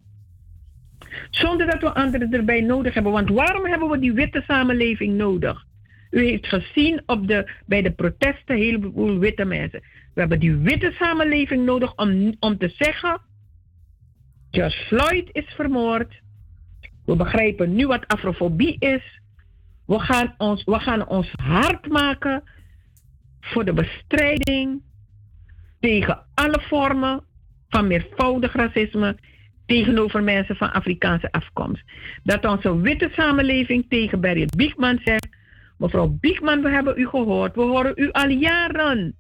zonder 1.31 1.67
dat 1.67 1.81
we 1.81 1.95
anderen 1.95 2.33
erbij 2.33 2.61
nodig 2.61 2.95
hebben. 2.95 3.13
Want 3.13 3.29
waarom 3.29 3.67
hebben 3.67 3.89
we 3.89 3.99
die 3.99 4.13
witte 4.13 4.43
samenleving 4.47 5.15
nodig? 5.15 5.65
U 6.11 6.25
heeft 6.25 6.47
gezien 6.47 7.03
op 7.07 7.29
de, 7.29 7.51
bij 7.67 7.83
de 7.83 7.91
protesten 7.91 8.55
een 8.55 8.63
heleboel 8.63 9.19
witte 9.19 9.45
mensen. 9.45 9.83
We 10.17 10.23
hebben 10.23 10.41
die 10.41 10.57
witte 10.57 10.93
samenleving 10.93 11.65
nodig 11.65 11.95
om, 11.97 12.37
om 12.39 12.59
te 12.59 12.69
zeggen: 12.69 13.21
George 14.51 14.85
Floyd 14.87 15.29
is 15.33 15.55
vermoord. 15.55 16.21
We 17.05 17.17
begrijpen 17.17 17.75
nu 17.75 17.87
wat 17.87 18.07
afrofobie 18.07 18.77
is. 18.79 19.21
We 19.87 19.99
gaan 19.99 20.35
ons, 20.39 20.65
we 20.65 20.79
gaan 20.79 21.09
ons 21.09 21.33
hard 21.33 21.89
maken 21.89 22.43
voor 23.41 23.65
de 23.65 23.73
bestrijding 23.73 24.83
tegen 25.81 26.27
alle 26.35 26.61
vormen 26.61 27.25
van 27.69 27.87
meervoudig 27.87 28.53
racisme 28.53 29.19
tegenover 29.67 30.23
mensen 30.23 30.57
van 30.57 30.73
Afrikaanse 30.73 31.33
afkomst. 31.33 31.83
Dat 32.23 32.45
onze 32.45 32.81
witte 32.81 33.11
samenleving 33.13 33.87
tegen 33.89 34.21
Barry 34.21 34.49
Biekman 34.57 35.01
zegt: 35.05 35.29
Mevrouw 35.79 36.09
Biekman, 36.09 36.63
we 36.63 36.71
hebben 36.71 36.99
u 36.99 37.07
gehoord. 37.07 37.55
We 37.55 37.63
horen 37.63 37.93
u 37.97 38.11
al 38.11 38.29
jaren. 38.29 39.17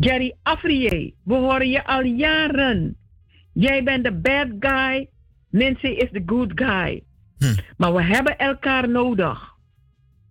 Jerry 0.00 0.34
Afrier, 0.42 1.12
we 1.24 1.34
horen 1.34 1.68
je 1.68 1.84
al 1.84 2.02
jaren. 2.02 2.96
Jij 3.52 3.82
bent 3.82 4.04
de 4.04 4.12
bad 4.12 4.48
guy. 4.60 5.08
Nancy 5.50 5.86
is 5.86 6.10
the 6.12 6.22
good 6.26 6.52
guy. 6.54 7.02
Hm. 7.38 7.54
Maar 7.76 7.94
we 7.94 8.02
hebben 8.02 8.38
elkaar 8.38 8.88
nodig. 8.88 9.54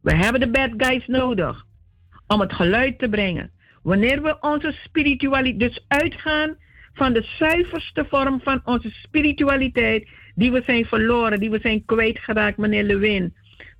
We 0.01 0.15
hebben 0.15 0.39
de 0.39 0.49
bad 0.49 0.69
guys 0.77 1.07
nodig 1.07 1.65
om 2.27 2.39
het 2.39 2.53
geluid 2.53 2.99
te 2.99 3.09
brengen. 3.09 3.51
Wanneer 3.83 4.21
we 4.21 4.37
onze 4.39 4.71
spiritualiteit 4.83 5.59
dus 5.59 5.85
uitgaan 5.87 6.55
van 6.93 7.13
de 7.13 7.27
zuiverste 7.37 8.05
vorm 8.09 8.41
van 8.41 8.61
onze 8.63 8.89
spiritualiteit, 8.89 10.07
die 10.35 10.51
we 10.51 10.63
zijn 10.65 10.85
verloren, 10.85 11.39
die 11.39 11.49
we 11.49 11.59
zijn 11.61 11.85
kwijtgeraakt, 11.85 12.57
meneer 12.57 12.83
Lewin, 12.83 13.33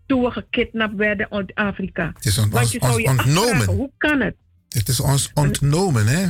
toen 0.05 0.23
we 0.23 0.31
gekidnapt 0.31 0.95
werden 0.95 1.31
uit 1.31 1.55
Afrika. 1.55 2.11
Het 2.13 2.25
is 2.25 2.37
ons, 2.37 2.49
zou 2.49 2.61
ons 2.61 2.71
je 2.71 2.79
afvragen, 2.79 3.25
ontnomen. 3.25 3.65
hoe 3.65 3.91
kan 3.97 4.19
het? 4.21 4.35
Het 4.77 4.87
is 4.87 4.99
ons 4.99 5.31
ontnomen, 5.33 6.07
hè? 6.07 6.27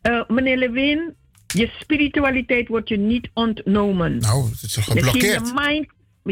Eh, 0.00 0.28
meneer 0.28 0.56
Lewin, 0.56 1.14
je 1.46 1.72
spiritualiteit 1.78 2.68
wordt 2.68 2.88
je 2.88 2.96
niet 2.96 3.30
ontnomen. 3.34 4.18
Nou, 4.18 4.50
het 4.50 4.62
is 4.62 4.76
geblokkeerd. 4.76 5.48
je, 5.48 5.52
mind, 5.54 5.86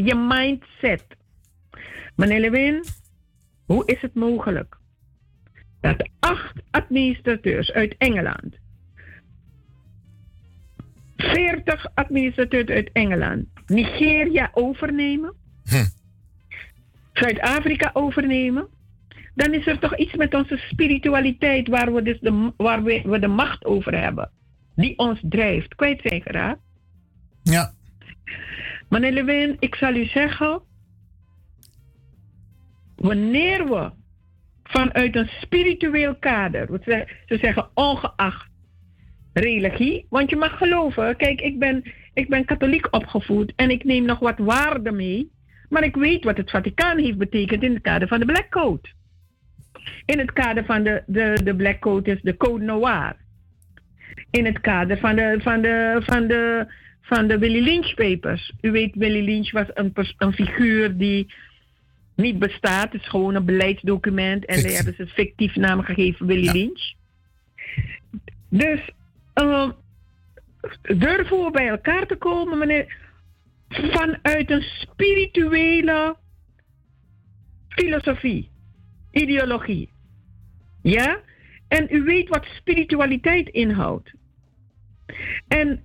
je 0.06 0.14
mindset. 0.14 1.04
Meneer 2.16 2.40
Lewin, 2.40 2.84
hoe 3.66 3.82
is 3.86 4.00
het 4.00 4.14
mogelijk 4.14 4.76
dat 5.80 6.08
acht 6.18 6.52
administrateurs 6.70 7.70
uit 7.70 7.94
Engeland, 7.98 8.56
40 11.16 11.86
administrateurs 11.94 12.68
uit 12.68 12.90
Engeland, 12.92 13.46
Nigeria 13.66 14.50
overnemen, 14.52 15.34
Zuid-Afrika 17.12 17.90
overnemen, 17.92 18.68
dan 19.38 19.54
is 19.54 19.66
er 19.66 19.78
toch 19.78 19.96
iets 19.96 20.14
met 20.14 20.34
onze 20.34 20.56
spiritualiteit 20.56 21.68
waar 21.68 21.94
we, 21.94 22.02
dus 22.02 22.20
de, 22.20 22.52
waar 22.56 22.82
we, 22.82 23.02
we 23.04 23.18
de 23.18 23.26
macht 23.26 23.64
over 23.64 24.00
hebben, 24.00 24.30
die 24.74 24.98
ons 24.98 25.20
drijft, 25.22 25.74
kwijt 25.74 26.00
zijn 26.02 26.22
geraakt. 26.22 26.60
Ja. 27.42 27.72
Meneer 28.88 29.12
Lewin, 29.12 29.56
ik 29.58 29.74
zal 29.74 29.94
u 29.94 30.04
zeggen, 30.04 30.62
wanneer 32.96 33.68
we 33.68 33.90
vanuit 34.62 35.16
een 35.16 35.30
spiritueel 35.40 36.14
kader, 36.14 36.70
wat 36.70 36.82
ze, 36.82 37.08
ze 37.26 37.38
zeggen 37.38 37.68
ongeacht 37.74 38.50
religie, 39.32 40.06
want 40.08 40.30
je 40.30 40.36
mag 40.36 40.58
geloven, 40.58 41.16
kijk, 41.16 41.40
ik 41.40 41.58
ben, 41.58 41.92
ik 42.14 42.28
ben 42.28 42.44
katholiek 42.44 42.86
opgevoed 42.90 43.52
en 43.56 43.70
ik 43.70 43.84
neem 43.84 44.04
nog 44.04 44.18
wat 44.18 44.38
waarde 44.38 44.92
mee, 44.92 45.30
maar 45.68 45.84
ik 45.84 45.96
weet 45.96 46.24
wat 46.24 46.36
het 46.36 46.50
Vaticaan 46.50 46.98
heeft 46.98 47.18
betekend 47.18 47.62
in 47.62 47.72
het 47.72 47.82
kader 47.82 48.08
van 48.08 48.18
de 48.18 48.26
Black 48.26 48.50
Code. 48.50 48.96
In 50.04 50.18
het 50.18 50.32
kader 50.32 50.64
van 50.64 50.82
de, 50.82 51.02
de, 51.06 51.40
de 51.44 51.56
Black 51.56 51.80
Code 51.80 52.10
is 52.10 52.20
de 52.22 52.36
Code 52.36 52.64
Noir. 52.64 53.16
In 54.30 54.44
het 54.44 54.60
kader 54.60 54.98
van 54.98 55.16
de, 55.16 55.38
van 55.42 55.62
de, 55.62 56.00
van 56.04 56.26
de, 56.26 56.66
van 57.00 57.26
de 57.28 57.38
Willy 57.38 57.64
Lynch 57.64 57.94
Papers. 57.94 58.52
U 58.60 58.70
weet, 58.70 58.94
Willy 58.94 59.24
Lynch 59.24 59.50
was 59.50 59.66
een, 59.74 59.92
pers- 59.92 60.14
een 60.18 60.32
figuur 60.32 60.96
die 60.96 61.34
niet 62.16 62.38
bestaat. 62.38 62.92
Het 62.92 63.02
is 63.02 63.08
gewoon 63.08 63.34
een 63.34 63.44
beleidsdocument. 63.44 64.44
En 64.44 64.62
daar 64.62 64.72
hebben 64.72 64.94
ze 64.94 65.02
een 65.02 65.08
fictief 65.08 65.54
naam 65.54 65.82
gegeven, 65.82 66.26
Willy 66.26 66.50
Lynch. 66.50 66.92
Dus 68.48 68.90
eh, 69.34 69.70
durven 70.82 71.44
we 71.44 71.50
bij 71.52 71.68
elkaar 71.68 72.06
te 72.06 72.16
komen, 72.16 72.58
meneer, 72.58 72.96
vanuit 73.68 74.50
een 74.50 74.62
spirituele 74.62 76.16
filosofie, 77.68 78.50
ideologie. 79.10 79.90
Ja? 80.82 81.20
En 81.68 81.86
u 81.90 82.02
weet 82.02 82.28
wat 82.28 82.44
spiritualiteit 82.44 83.48
inhoudt. 83.48 84.12
En 85.48 85.84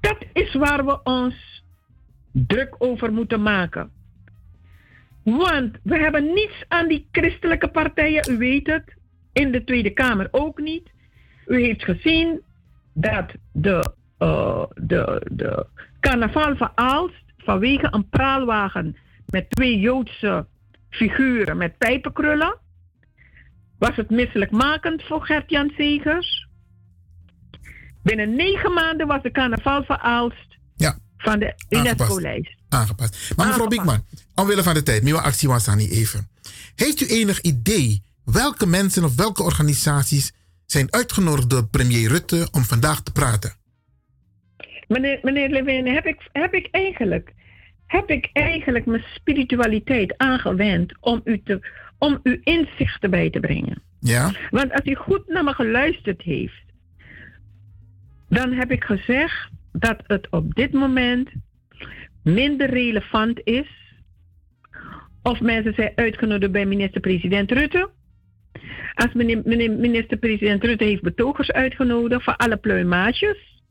dat 0.00 0.18
is 0.32 0.54
waar 0.54 0.84
we 0.84 1.02
ons 1.02 1.64
druk 2.32 2.74
over 2.78 3.12
moeten 3.12 3.42
maken. 3.42 3.90
Want 5.22 5.78
we 5.82 5.98
hebben 5.98 6.24
niets 6.24 6.64
aan 6.68 6.88
die 6.88 7.08
christelijke 7.12 7.68
partijen, 7.68 8.30
u 8.30 8.38
weet 8.38 8.66
het, 8.66 8.94
in 9.32 9.52
de 9.52 9.64
Tweede 9.64 9.90
Kamer 9.90 10.28
ook 10.30 10.60
niet. 10.60 10.90
U 11.46 11.62
heeft 11.62 11.84
gezien 11.84 12.40
dat 12.92 13.34
de, 13.52 13.94
eh, 14.18 14.64
de, 14.74 15.26
de 15.32 15.66
carnaval 16.00 16.56
van 16.56 16.70
Aalst 16.74 17.24
vanwege 17.36 17.88
een 17.90 18.08
praalwagen 18.08 18.96
met 19.26 19.50
twee 19.50 19.78
Joodse 19.78 20.46
figuren 20.92 21.56
met 21.56 21.78
pijpenkrullen, 21.78 22.58
was 23.78 23.96
het 23.96 24.10
misselijkmakend 24.10 25.02
voor 25.02 25.24
Gert-Jan 25.24 25.72
Segers. 25.76 26.46
Binnen 28.02 28.34
negen 28.34 28.72
maanden 28.72 29.06
was 29.06 29.22
de 29.22 29.30
carnaval 29.30 29.84
van 29.84 29.98
Aalst 29.98 30.58
Ja. 30.76 30.98
van 31.16 31.38
de 31.38 31.54
UNESCO-lijst. 31.68 32.56
Aangepast. 32.68 33.36
Maar 33.36 33.46
mevrouw 33.46 33.66
Biekman, 33.66 34.04
omwille 34.34 34.62
van 34.62 34.74
de 34.74 34.82
tijd, 34.82 35.02
nieuwe 35.02 35.20
actie 35.20 35.48
was 35.48 35.64
daar 35.64 35.76
niet 35.76 35.90
even. 35.90 36.28
Heeft 36.74 37.00
u 37.00 37.06
enig 37.06 37.40
idee 37.40 38.02
welke 38.24 38.66
mensen 38.66 39.04
of 39.04 39.16
welke 39.16 39.42
organisaties 39.42 40.32
zijn 40.66 40.92
uitgenodigd 40.92 41.50
door 41.50 41.66
premier 41.66 42.08
Rutte 42.08 42.48
om 42.50 42.62
vandaag 42.62 43.02
te 43.02 43.12
praten? 43.12 43.52
Meneer, 44.88 45.18
meneer 45.22 45.48
Lewin, 45.48 45.86
heb 45.86 46.06
ik, 46.06 46.28
heb 46.32 46.54
ik 46.54 46.68
eigenlijk 46.70 47.32
heb 47.92 48.10
ik 48.10 48.30
eigenlijk 48.32 48.86
mijn 48.86 49.04
spiritualiteit 49.14 50.14
aangewend 50.18 50.94
om 51.00 51.20
u, 51.24 51.42
te, 51.44 51.60
om 51.98 52.20
u 52.22 52.40
inzichten 52.44 53.10
bij 53.10 53.30
te 53.30 53.40
brengen. 53.40 53.82
Ja? 54.00 54.32
Want 54.50 54.72
als 54.72 54.84
u 54.84 54.94
goed 54.94 55.28
naar 55.28 55.44
me 55.44 55.52
geluisterd 55.52 56.22
heeft, 56.22 56.64
dan 58.28 58.52
heb 58.52 58.70
ik 58.70 58.84
gezegd 58.84 59.50
dat 59.72 60.02
het 60.06 60.26
op 60.30 60.54
dit 60.54 60.72
moment 60.72 61.30
minder 62.22 62.70
relevant 62.70 63.40
is 63.44 63.68
of 65.22 65.40
mensen 65.40 65.74
zijn 65.74 65.92
uitgenodigd 65.94 66.52
bij 66.52 66.66
minister-president 66.66 67.50
Rutte. 67.50 67.90
Als 68.94 69.12
minister-president 69.12 70.64
Rutte 70.64 70.84
heeft 70.84 71.02
betogers 71.02 71.52
uitgenodigd 71.52 72.24
voor 72.24 72.36
alle 72.36 72.56
pluimages. 72.56 73.62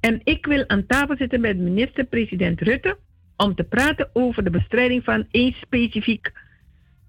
En 0.00 0.20
ik 0.24 0.46
wil 0.46 0.68
aan 0.68 0.86
tafel 0.86 1.16
zitten 1.16 1.40
met 1.40 1.58
minister-president 1.58 2.60
Rutte 2.60 2.96
om 3.44 3.54
te 3.54 3.64
praten 3.64 4.08
over 4.12 4.44
de 4.44 4.50
bestrijding 4.50 5.04
van 5.04 5.26
één 5.30 5.52
specifiek 5.52 6.32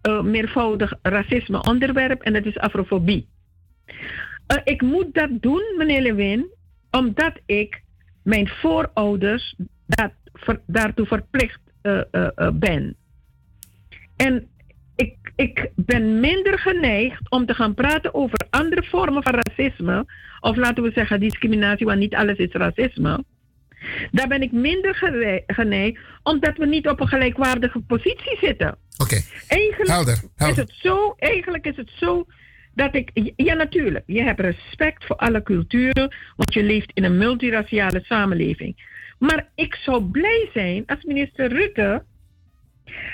eh, 0.01 0.21
meervoudig 0.21 0.93
racisme 1.01 1.63
onderwerp 1.63 2.21
en 2.21 2.33
dat 2.33 2.45
is 2.45 2.57
afrofobie. 2.57 3.27
Eh, 4.47 4.57
ik 4.63 4.81
moet 4.81 5.13
dat 5.13 5.29
doen, 5.41 5.63
meneer 5.77 6.01
Lewin, 6.01 6.49
omdat 6.91 7.39
ik 7.45 7.81
mijn 8.23 8.47
voorouders 8.47 9.55
dat, 9.87 10.11
daartoe 10.65 11.05
verplicht 11.05 11.59
eh, 11.81 12.01
ben. 12.53 12.95
En 14.15 14.47
ik, 14.95 15.31
ik 15.35 15.71
ben 15.75 16.19
minder 16.19 16.59
geneigd 16.59 17.31
om 17.31 17.45
te 17.45 17.53
gaan 17.53 17.73
praten 17.73 18.13
over 18.13 18.47
andere 18.49 18.83
vormen 18.83 19.23
van 19.23 19.33
racisme, 19.33 20.05
of 20.39 20.55
laten 20.55 20.83
we 20.83 20.91
zeggen 20.91 21.19
discriminatie, 21.19 21.85
want 21.85 21.99
niet 21.99 22.15
alles 22.15 22.37
is 22.37 22.51
racisme. 22.51 23.23
Daar 24.11 24.27
ben 24.27 24.41
ik 24.41 24.51
minder 24.51 24.95
geneigd, 25.47 25.99
omdat 26.23 26.57
we 26.57 26.65
niet 26.65 26.87
op 26.87 26.99
een 26.99 27.07
gelijkwaardige 27.07 27.79
positie 27.79 28.37
zitten. 28.41 28.77
Oké. 28.97 29.21
Eigenlijk 29.47 29.91
Helder, 29.91 30.21
helder. 30.35 30.57
is 30.57 30.69
het 30.69 30.79
zo, 30.81 31.15
eigenlijk 31.17 31.65
is 31.65 31.75
het 31.75 31.91
zo 31.95 32.25
dat 32.73 32.95
ik, 32.95 33.31
ja 33.35 33.53
natuurlijk, 33.53 34.03
je 34.05 34.21
hebt 34.21 34.39
respect 34.39 35.05
voor 35.05 35.15
alle 35.15 35.43
culturen, 35.43 36.15
want 36.35 36.53
je 36.53 36.63
leeft 36.63 36.91
in 36.93 37.03
een 37.03 37.17
multiraciale 37.17 38.03
samenleving. 38.03 38.93
Maar 39.19 39.49
ik 39.55 39.75
zou 39.75 40.03
blij 40.03 40.49
zijn 40.53 40.83
als 40.85 41.03
minister 41.03 41.47
Rutte, 41.47 42.03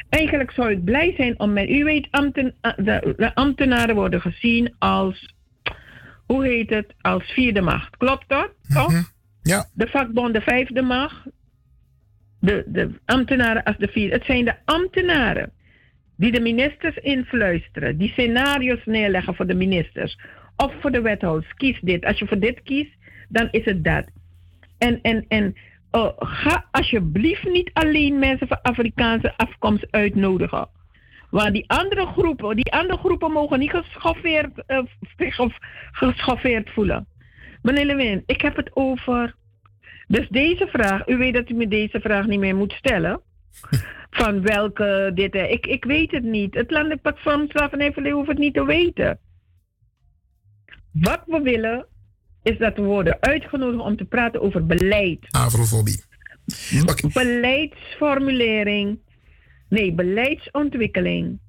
eigenlijk 0.09 0.51
zou 0.51 0.71
ik 0.71 0.83
blij 0.83 1.13
zijn 1.17 1.39
om 1.39 1.53
met, 1.53 1.69
u 1.69 1.83
weet, 1.83 2.07
ambten, 2.11 2.55
eh, 2.61 2.71
de, 2.75 3.13
de 3.17 3.35
ambtenaren 3.35 3.95
worden 3.95 4.21
gezien 4.21 4.75
als, 4.79 5.35
hoe 6.25 6.45
heet 6.45 6.69
het, 6.69 6.93
als 7.01 7.23
vierde 7.23 7.61
macht. 7.61 7.97
Klopt 7.97 8.29
dat? 8.29 8.49
Toch? 8.73 9.10
Ja. 9.41 9.65
De 9.73 9.87
vakbond 9.87 10.33
de 10.33 10.41
vijfde 10.41 10.81
macht, 10.81 11.25
de, 12.39 12.63
de 12.67 12.91
ambtenaren 13.05 13.63
als 13.63 13.77
de 13.77 13.87
vierde. 13.87 14.15
Het 14.15 14.25
zijn 14.25 14.45
de 14.45 14.55
ambtenaren 14.65 15.51
die 16.15 16.31
de 16.31 16.41
ministers 16.41 16.95
influisteren, 16.95 17.97
die 17.97 18.09
scenario's 18.09 18.85
neerleggen 18.85 19.35
voor 19.35 19.47
de 19.47 19.53
ministers 19.53 20.17
of 20.55 20.73
voor 20.79 20.91
de 20.91 21.01
wethouders. 21.01 21.53
Kies 21.53 21.79
dit. 21.81 22.05
Als 22.05 22.19
je 22.19 22.27
voor 22.27 22.39
dit 22.39 22.61
kiest, 22.63 22.93
dan 23.29 23.47
is 23.51 23.65
het 23.65 23.83
dat. 23.83 24.05
En, 24.77 24.99
en, 25.01 25.25
en 25.27 25.55
eh, 25.91 26.09
ga 26.17 26.65
alsjeblieft 26.71 27.43
niet 27.43 27.69
alleen 27.73 28.19
mensen 28.19 28.47
van 28.47 28.61
Afrikaanse 28.61 29.37
afkomst 29.37 29.87
uitnodigen. 29.91 30.67
Want 31.29 31.53
die 31.53 31.69
andere 31.69 32.05
groepen, 32.05 32.55
die 32.55 32.73
andere 32.73 32.99
groepen 32.99 33.31
mogen 33.31 33.59
niet 33.59 33.69
geschoffeerd, 33.69 34.63
eh, 34.65 34.79
zich 35.17 35.39
of 35.39 35.57
geschoffeerd 35.91 36.69
voelen. 36.69 37.07
Meneer 37.61 37.85
Lewin, 37.85 38.23
ik 38.25 38.41
heb 38.41 38.55
het 38.55 38.69
over. 38.73 39.35
Dus 40.07 40.27
deze 40.29 40.67
vraag, 40.67 41.07
u 41.07 41.17
weet 41.17 41.33
dat 41.33 41.49
u 41.49 41.53
me 41.53 41.67
deze 41.67 41.99
vraag 41.99 42.25
niet 42.25 42.39
meer 42.39 42.55
moet 42.55 42.73
stellen. 42.73 43.21
Van 44.21 44.41
welke 44.41 45.11
dit. 45.13 45.35
Ik, 45.35 45.65
ik 45.65 45.85
weet 45.85 46.11
het 46.11 46.23
niet. 46.23 46.53
Het 46.53 46.71
landelijk 46.71 47.01
platform 47.01 47.49
slavernijverleden 47.49 48.17
hoeft 48.17 48.29
het 48.29 48.37
niet 48.37 48.53
te 48.53 48.65
weten. 48.65 49.19
Wat 50.91 51.21
we 51.25 51.41
willen 51.41 51.87
is 52.43 52.57
dat 52.57 52.75
we 52.75 52.81
worden 52.81 53.17
uitgenodigd 53.19 53.83
om 53.83 53.97
te 53.97 54.05
praten 54.05 54.41
over 54.41 54.65
beleid. 54.65 55.27
Afrofobie. 55.29 56.03
Beleidsformulering. 57.13 58.99
Nee, 59.69 59.93
beleidsontwikkeling. 59.93 61.39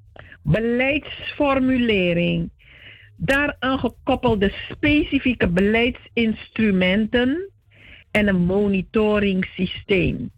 Beleidsformulering. 0.42 2.50
Daaraan 3.24 3.78
gekoppelde 3.78 4.54
specifieke 4.70 5.48
beleidsinstrumenten 5.48 7.50
en 8.10 8.28
een 8.28 8.40
monitoringssysteem. 8.40 10.30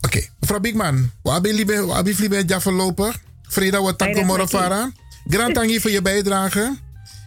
Oké, 0.00 0.20
mevrouw 0.40 0.60
Biekman, 0.60 1.10
libe, 1.42 1.86
wabi 1.86 2.14
libe 2.18 2.42
ja 2.46 2.60
voorlopig. 2.60 3.22
Frida, 3.42 3.80
wat 3.80 3.98
tango 3.98 4.24
morafara. 4.24 4.92
Grand 5.26 5.54
tangi 5.54 5.80
voor 5.80 5.90
je 5.90 6.02
bijdrage. 6.02 6.76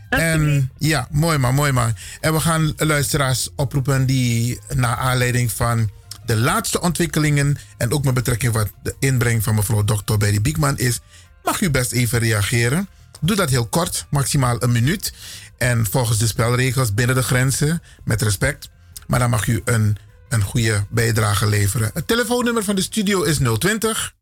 En 0.09 0.71
ja, 0.77 1.07
mooi 1.11 1.37
man, 1.37 1.55
mooi 1.55 1.71
man. 1.71 1.93
En 2.21 2.33
we 2.33 2.39
gaan 2.39 2.73
luisteraars 2.77 3.49
oproepen 3.55 4.05
die 4.05 4.59
naar 4.75 4.95
aanleiding 4.95 5.51
van 5.51 5.89
de 6.25 6.35
laatste 6.35 6.81
ontwikkelingen 6.81 7.57
en 7.77 7.91
ook 7.91 8.03
met 8.03 8.13
betrekking 8.13 8.53
wat 8.53 8.71
de 8.83 8.95
inbreng 8.99 9.43
van 9.43 9.55
mevrouw 9.55 9.83
Dr. 9.83 10.17
Berry 10.17 10.41
Biekman 10.41 10.77
is, 10.77 10.99
mag 11.43 11.61
u 11.61 11.69
best 11.69 11.91
even 11.91 12.19
reageren. 12.19 12.87
Doe 13.21 13.35
dat 13.35 13.49
heel 13.49 13.67
kort, 13.67 14.05
maximaal 14.09 14.63
een 14.63 14.71
minuut. 14.71 15.13
En 15.57 15.85
volgens 15.85 16.17
de 16.17 16.27
spelregels 16.27 16.93
binnen 16.93 17.15
de 17.15 17.23
grenzen, 17.23 17.81
met 18.03 18.21
respect. 18.21 18.69
Maar 19.07 19.19
dan 19.19 19.29
mag 19.29 19.47
u 19.47 19.61
een, 19.65 19.97
een 20.29 20.41
goede 20.41 20.85
bijdrage 20.89 21.47
leveren. 21.47 21.91
Het 21.93 22.07
telefoonnummer 22.07 22.63
van 22.63 22.75
de 22.75 22.81
studio 22.81 23.23
is 23.23 23.37
020 23.57 24.15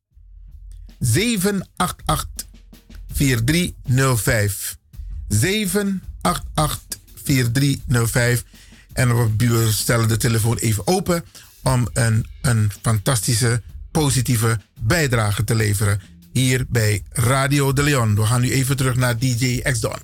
788 1.00 2.48
4305. 3.14 4.78
788 5.28 7.00
4305. 7.24 8.44
En 8.94 9.38
we 9.38 9.72
stellen 9.72 10.08
de 10.08 10.18
telefoon 10.18 10.58
even 10.58 10.88
open 10.88 11.26
om 11.64 11.88
een, 11.94 12.28
een 12.42 12.72
fantastische, 12.82 13.62
positieve 13.92 14.60
bijdrage 14.80 15.44
te 15.44 15.56
leveren. 15.56 16.02
Hier 16.36 16.66
bij 16.70 17.04
Radio 17.12 17.74
de 17.74 17.84
Leon. 17.84 18.16
We 18.16 18.26
gaan 18.26 18.42
nu 18.42 18.52
even 18.52 18.78
terug 18.78 18.96
naar 18.96 19.18
DJ 19.18 19.62
X-Don. 19.62 19.98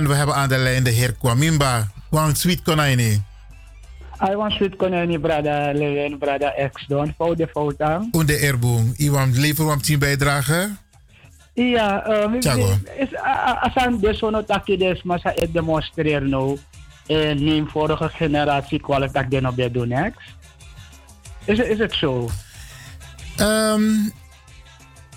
En 0.00 0.08
we 0.08 0.14
hebben 0.14 0.34
aan 0.34 0.48
de 0.48 0.56
lijn 0.58 0.82
de 0.84 0.90
heer 0.90 1.12
Kwamimba. 1.12 1.86
Kwam 2.10 2.34
Sweet 2.34 2.62
Konijni. 2.62 3.22
I 4.30 4.34
want 4.36 4.52
sweet 4.52 4.76
konijni 4.76 5.18
brada 5.18 5.72
Lewin 5.72 6.18
brada 6.18 6.52
X 6.72 6.86
don 6.86 7.14
voor 7.18 7.36
de 7.36 7.48
foto. 7.48 8.06
Onder 8.10 8.42
Erboom. 8.42 8.92
Iwan 8.96 9.32
leven 9.40 9.64
wam 9.64 9.84
zien 9.84 9.98
bijdragen. 9.98 10.78
Ja, 11.54 12.06
um, 12.22 12.34
is 12.98 13.14
asan 13.60 13.98
desono 14.00 14.44
taki 14.44 14.76
des 14.76 15.02
masa 15.02 15.34
et 15.34 15.52
demonstreer 15.52 16.22
nou 16.22 16.58
en 17.06 17.44
neem 17.44 17.68
vorige 17.68 18.08
generatie 18.08 18.80
kwaliteit 18.80 19.30
den 19.30 19.46
op 19.46 19.56
de 19.56 19.70
doen 19.70 19.92
X. 20.16 20.16
Is, 21.44 21.58
het- 21.58 21.66
is 21.66 21.78
het 21.78 21.94
zo? 21.94 22.28
Ehm, 23.36 23.82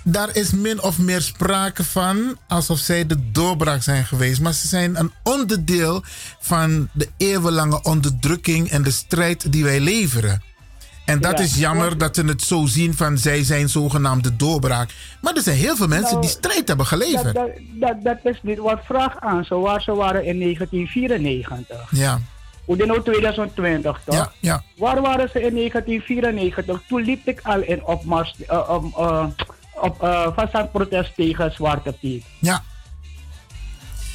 daar 0.03 0.35
is 0.35 0.51
min 0.51 0.81
of 0.81 0.97
meer 0.99 1.21
sprake 1.21 1.83
van 1.83 2.37
alsof 2.47 2.77
zij 2.79 3.05
de 3.07 3.31
doorbraak 3.31 3.81
zijn 3.81 4.05
geweest. 4.05 4.41
Maar 4.41 4.53
ze 4.53 4.67
zijn 4.67 4.99
een 4.99 5.11
onderdeel 5.23 6.03
van 6.39 6.89
de 6.91 7.09
eeuwenlange 7.17 7.81
onderdrukking 7.83 8.69
en 8.69 8.83
de 8.83 8.91
strijd 8.91 9.51
die 9.51 9.63
wij 9.63 9.79
leveren. 9.79 10.43
En 11.05 11.21
dat 11.21 11.37
Ja, 11.37 11.43
is 11.43 11.55
jammer 11.55 11.97
dat 11.97 12.15
ze 12.15 12.25
het 12.25 12.41
zo 12.41 12.65
zien 12.65 12.93
van 12.93 13.17
zij 13.17 13.43
zijn 13.43 13.69
zogenaamde 13.69 14.35
doorbraak. 14.35 14.89
Maar 15.21 15.35
er 15.35 15.41
zijn 15.41 15.57
heel 15.57 15.75
veel 15.75 15.87
mensen 15.87 16.09
Nou, 16.09 16.21
die 16.21 16.29
strijd 16.29 16.67
hebben 16.67 16.85
geleverd. 16.85 17.33
Dat, 17.33 17.49
dat, 17.73 17.95
dat, 18.03 18.17
is 18.23 18.39
niet 18.43 18.57
wat 18.57 18.79
vraag 18.85 19.19
aan. 19.19 19.45
Zo 19.45 19.61
waar 19.61 19.81
ze 19.81 19.93
waren 19.95 20.25
in 20.25 20.39
1994. 20.39 21.87
Ja, 21.91 22.19
Hoe 22.65 22.77
dit 22.77 22.87
nou 22.87 23.03
2020 23.03 24.01
toch? 24.05 24.15
ja, 24.15 24.31
ja. 24.39 24.63
Waar 24.77 25.01
waren 25.01 25.29
ze 25.29 25.41
in 25.41 25.55
1994? 25.55 26.81
Toen 26.87 27.01
liep 27.01 27.27
ik 27.27 27.39
al 27.43 27.61
in 27.61 27.85
opmars, 27.85 28.35
uh, 28.51 28.69
um, 28.69 28.93
uh, 28.97 29.25
op 29.83 30.03
uh, 30.03 30.65
protest 30.71 31.15
tegen 31.15 31.51
Zwarte 31.51 31.93
Piet. 31.93 32.25
Ja. 32.39 32.61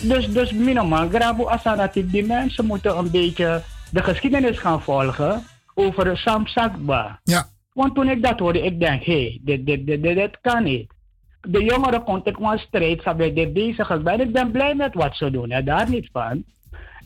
Dus, 0.02 0.32
dus 0.32 0.52
minimaal, 0.52 1.08
Grabu 1.08 1.46
Asanati, 1.46 2.10
die 2.10 2.26
mensen 2.26 2.66
moeten 2.66 2.98
een 2.98 3.10
beetje 3.10 3.62
de 3.90 4.02
geschiedenis 4.02 4.58
gaan 4.58 4.82
volgen 4.82 5.42
over 5.74 6.16
Sam 6.16 6.46
Sakba. 6.46 7.20
Ja. 7.24 7.46
Want 7.72 7.94
toen 7.94 8.08
ik 8.08 8.22
dat 8.22 8.38
hoorde, 8.38 8.62
ik 8.62 8.80
denk, 8.80 9.04
hé, 9.04 9.22
hey, 9.22 9.40
dit, 9.42 9.66
dit, 9.66 9.86
dit, 9.86 10.02
dit, 10.02 10.16
dit 10.16 10.38
kan 10.40 10.62
niet. 10.62 10.92
De 11.40 11.64
jongeren 11.64 12.04
kon 12.04 12.20
ik 12.24 12.36
wel 12.36 12.58
strijd, 12.58 13.02
ze 13.02 13.08
hebben 13.08 13.34
dit 13.34 13.52
bezig 13.52 13.86
geweest. 13.86 14.20
Ik 14.20 14.32
ben 14.32 14.50
blij 14.50 14.74
met 14.74 14.94
wat 14.94 15.16
ze 15.16 15.30
doen, 15.30 15.50
hè, 15.50 15.62
daar 15.62 15.90
niet 15.90 16.08
van. 16.12 16.44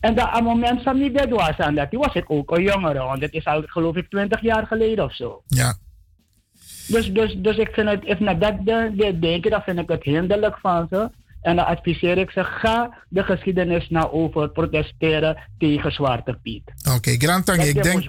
En 0.01 0.15
dat 0.15 0.29
aan 0.29 0.45
moment 0.45 0.83
van 0.83 0.99
die 0.99 1.13
was 1.29 1.59
aan 1.59 1.75
dat, 1.75 1.89
was 1.91 2.15
ik 2.15 2.31
ook 2.31 2.57
een 2.57 2.63
jongere, 2.63 2.99
want 2.99 3.21
het 3.21 3.33
is 3.33 3.45
al 3.45 3.63
geloof 3.67 3.97
ik 3.97 4.11
20 4.11 4.41
jaar 4.41 4.67
geleden 4.67 5.05
of 5.05 5.15
zo. 5.15 5.43
Ja. 5.47 5.75
Dus, 6.87 7.13
dus, 7.13 7.35
dus 7.39 7.57
ik 7.57 7.69
vind 7.73 7.89
het, 7.89 8.21
naar 8.21 8.39
dat 8.39 8.55
de, 8.65 8.93
de 8.97 9.19
denken, 9.19 9.51
dan 9.51 9.63
vind 9.63 9.79
ik 9.79 9.89
het 9.89 10.03
hinderlijk 10.03 10.59
van 10.59 10.87
ze. 10.91 11.11
En 11.43 11.57
dan 11.57 11.67
adviseer 11.67 12.19
ik 12.19 12.31
ze, 12.31 12.45
ga 12.45 12.91
de 13.09 13.23
geschiedenis 13.23 13.89
nou 13.89 14.13
over 14.13 14.49
protesteren 14.51 15.37
tegen 15.59 15.93
Zwarte 15.93 16.39
Piet. 16.43 16.63
Oké, 16.95 17.11
Grand 17.11 17.47
Tangi, 17.47 17.69
ik 17.69 17.83
denk... 17.83 18.07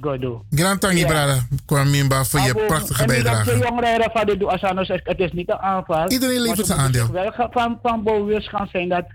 Grand 0.49 0.81
Tangi, 0.81 0.99
Ja. 0.99 1.07
brada, 1.07 1.35
Kwamimba, 1.65 2.23
voor 2.23 2.39
je 2.39 2.63
prachtige 2.67 3.01
en 3.01 3.07
bijdrage. 3.07 3.51
de 3.53 3.57
jongeren 3.57 4.39
doen, 4.39 4.49
als 4.49 4.63
anders, 4.63 4.87
het 4.87 5.19
is 5.19 5.31
niet 5.31 5.49
een 5.49 5.57
aanval. 5.57 6.09
Iedereen 6.11 6.41
levert 6.41 6.67
zijn 6.67 6.79
aandeel. 6.79 7.05
zich 7.05 7.37
wel 7.37 7.49
van, 7.51 7.79
van 7.81 8.03
bewust 8.03 8.49
gaan 8.49 8.67
zijn 8.71 8.89
dat 8.89 9.05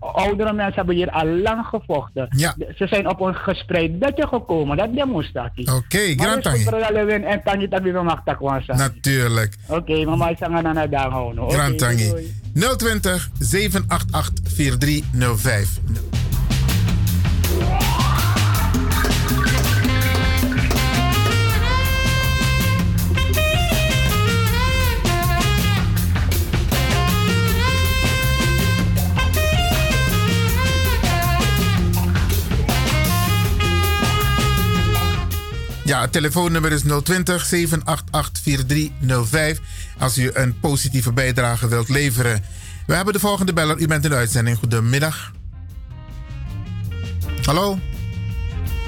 oudere 0.00 0.52
mensen 0.52 0.74
hebben 0.74 0.94
hier 0.94 1.10
al 1.10 1.26
lang 1.26 1.66
gevochten. 1.66 2.26
Ja. 2.30 2.54
Ze 2.76 2.86
zijn 2.86 3.08
op 3.08 3.20
een 3.20 3.34
gespreid 3.34 3.98
bedje 3.98 4.26
gekomen. 4.26 4.76
Dat 4.76 4.94
demonstratie. 4.94 5.74
Oké, 5.74 6.14
grand 6.16 6.42
tangi. 6.42 6.64
tangi. 6.64 7.24
En 7.24 7.42
tangi 7.44 7.68
tangi 7.68 7.90
no 7.90 8.02
makta 8.02 8.34
kwasa. 8.34 8.76
Natuurlijk. 8.76 9.54
Oké, 9.68 10.04
mama 10.04 10.28
is 10.28 10.40
aan 10.40 10.62
naar 10.62 10.90
daar 10.90 11.10
houden. 11.10 11.48
Doei. 11.78 12.34
020 12.76 13.28
788 13.38 14.52
4305. 14.52 16.37
Ja, 35.88 36.00
het 36.00 36.12
telefoonnummer 36.12 36.72
is 36.72 36.82
020 37.02 37.44
788 37.46 38.42
4305. 38.42 39.60
Als 39.98 40.18
u 40.18 40.30
een 40.32 40.60
positieve 40.60 41.12
bijdrage 41.12 41.68
wilt 41.68 41.88
leveren. 41.88 42.44
We 42.86 42.94
hebben 42.94 43.12
de 43.12 43.18
volgende 43.18 43.52
beller. 43.52 43.78
U 43.78 43.86
bent 43.86 44.04
in 44.04 44.10
de 44.10 44.16
uitzending. 44.16 44.58
Goedemiddag. 44.58 45.32
Hallo? 47.42 47.78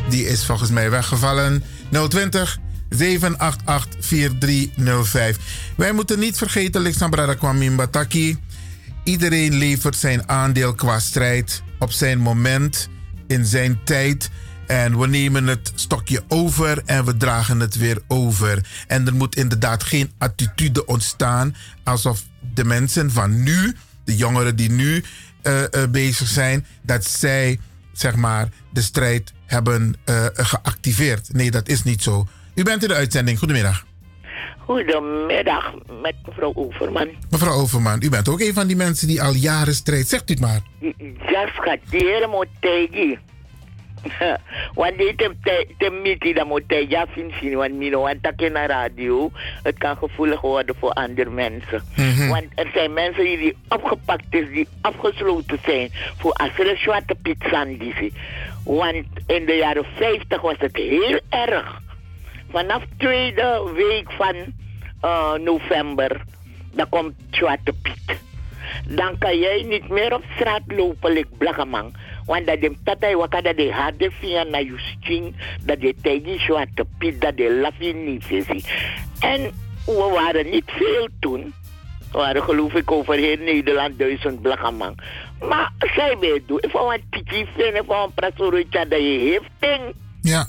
Die 0.09 0.27
is 0.27 0.45
volgens 0.45 0.71
mij 0.71 0.91
weggevallen. 0.91 1.63
020 2.09 2.59
788 2.89 4.07
4305. 4.07 5.37
Wij 5.77 5.93
moeten 5.93 6.19
niet 6.19 6.39
vergeten, 6.39 6.81
Alexandra 6.81 7.35
Kwame 7.35 7.71
Bataki. 7.71 8.39
Iedereen 9.05 9.55
levert 9.55 9.97
zijn 9.97 10.29
aandeel 10.29 10.75
qua 10.75 10.99
strijd 10.99 11.63
op 11.79 11.93
zijn 11.93 12.19
moment, 12.19 12.89
in 13.27 13.45
zijn 13.45 13.81
tijd. 13.85 14.31
En 14.71 14.99
we 14.99 15.07
nemen 15.07 15.47
het 15.47 15.73
stokje 15.75 16.23
over 16.29 16.83
en 16.87 17.05
we 17.05 17.17
dragen 17.17 17.61
het 17.61 17.77
weer 17.77 17.99
over. 18.09 18.67
En 18.87 19.07
er 19.07 19.15
moet 19.15 19.37
inderdaad 19.37 19.83
geen 19.83 20.13
attitude 20.19 20.87
ontstaan 20.87 21.57
alsof 21.85 22.23
de 22.55 22.65
mensen 22.65 23.11
van 23.11 23.43
nu, 23.43 23.77
de 24.05 24.17
jongeren 24.17 24.57
die 24.57 24.71
nu 24.71 25.05
eh, 25.43 25.63
eh, 25.63 25.91
bezig 25.91 26.27
zijn, 26.27 26.67
dat 26.83 27.05
zij 27.05 27.59
zeg 27.93 28.17
maar 28.17 28.49
de 28.73 28.81
strijd 28.81 29.33
hebben 29.47 29.95
eh, 30.05 30.27
geactiveerd. 30.33 31.33
Nee, 31.33 31.51
dat 31.51 31.69
is 31.69 31.83
niet 31.83 32.03
zo. 32.03 32.27
U 32.55 32.63
bent 32.63 32.83
in 32.83 32.89
de 32.89 32.95
uitzending. 32.95 33.39
Goedemiddag. 33.39 33.87
Goedemiddag 34.59 35.75
met 36.03 36.15
mevrouw 36.27 36.53
Overman. 36.55 37.09
Mevrouw 37.31 37.55
Overman, 37.55 38.03
u 38.03 38.09
bent 38.09 38.29
ook 38.29 38.41
een 38.41 38.55
van 38.55 38.67
die 38.67 38.77
mensen 38.77 39.09
die 39.09 39.23
al 39.23 39.35
jaren 39.35 39.75
strijdt. 39.75 40.09
Zegt 40.09 40.31
u 40.31 40.33
het 40.33 40.43
maar. 40.43 40.61
Jas 41.31 41.51
gateren 41.55 42.31
moet 42.31 42.49
tegen. 42.61 43.30
Want 44.75 44.99
dit 44.99 45.31
te 45.79 45.91
miti 46.03 46.33
dat 46.33 46.47
moet 46.47 46.69
tegen 46.69 46.89
ja 46.89 47.07
zien 47.41 47.57
want 47.57 47.75
mino 47.75 48.01
want 48.01 48.23
dat 48.23 48.33
in 48.37 48.53
de 48.53 48.67
radio 48.67 49.31
het 49.63 49.79
kan 49.79 49.97
gevoelig 49.97 50.41
worden 50.41 50.75
voor 50.79 50.91
andere 50.91 51.31
mensen. 51.31 51.83
Want 52.29 52.45
er 52.55 52.71
zijn 52.75 52.93
mensen 52.93 53.25
die, 53.25 53.57
opgepakt 53.69 54.25
is, 54.31 54.49
die 54.49 54.69
afgesloten 54.81 55.59
zijn 55.65 55.91
voor 56.17 56.33
als 56.33 56.59
er 56.59 56.71
een 56.71 56.77
zwarte 56.77 57.15
piet 57.23 57.45
zandisi. 57.51 58.13
Want 58.65 59.07
in 59.27 59.47
de 59.47 59.55
jaren 59.55 59.85
50 59.97 60.41
was 60.41 60.57
het 60.59 60.77
heel 60.77 61.21
erg. 61.29 61.81
Vanaf 62.51 62.83
tweede 62.97 63.71
week 63.75 64.13
van 64.13 64.35
eh, 65.01 65.35
november, 65.35 66.21
dan 66.73 66.89
komt 66.89 67.15
Zwarte 67.31 67.73
Piet. 67.83 68.19
Dan 68.89 69.19
kan 69.19 69.39
jij 69.39 69.63
niet 69.63 69.89
meer 69.89 70.15
op 70.15 70.23
straat 70.35 70.63
lopen, 70.67 71.13
like 71.13 71.29
Blagamang. 71.39 71.97
Want 72.31 72.47
dat 72.47 72.61
de 72.61 72.77
tatay 72.85 73.17
waka 73.17 73.41
dat 73.41 73.57
de 73.57 73.73
harde 73.73 74.11
via 74.11 74.43
na 74.43 74.61
Justin, 74.61 75.35
dat 75.63 75.81
de 75.81 75.95
tegi 76.03 76.39
Zwarte 76.39 76.87
Piet, 76.99 77.21
dat 77.21 77.37
de 77.37 77.55
lafi 77.55 77.93
niet 77.93 78.25
visie. 78.25 78.65
En 79.19 79.41
we 79.87 80.11
waren 80.13 80.51
niet 80.51 80.71
veel 80.71 81.09
toen. 81.21 81.53
We 82.13 82.19
waren 82.19 82.43
geloof 82.43 82.75
ik 82.75 82.91
over 82.91 83.15
heel 83.15 83.37
Nederland 83.37 83.99
duizend 83.99 84.43
Blagamang. 84.43 84.99
Maar 85.49 85.73
zij 85.95 86.17
weet 86.21 86.49
doen, 86.49 86.59
ik 86.61 86.71
vond 86.71 86.93
een 86.93 87.05
pietje 87.11 87.47
vinden, 87.57 87.85
van 87.85 88.03
een 88.03 88.15
prasorutja 88.15 88.85
dat 88.85 89.01
je 89.01 89.19
heeft 89.19 89.51
ding. 89.59 89.95
Ja. 90.21 90.47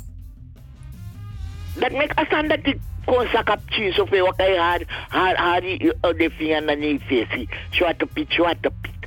Dat 1.76 1.92
maakt 1.92 2.16
asan 2.16 2.48
dat 2.48 2.64
die 2.64 2.80
kon 3.06 3.28
sakapchi 3.28 3.92
zoveel 3.92 4.26
wat 4.26 4.38
hij 4.38 4.58
haar 4.58 4.82
haar 5.08 5.36
haar 5.36 5.62
de 5.62 6.32
vinger 6.38 6.64
na 6.64 6.74
niet 6.74 7.02
visie. 7.06 7.50
Zwarte 7.70 8.06
piet, 8.06 8.32
zwarte 8.32 8.72
piet. 8.82 9.01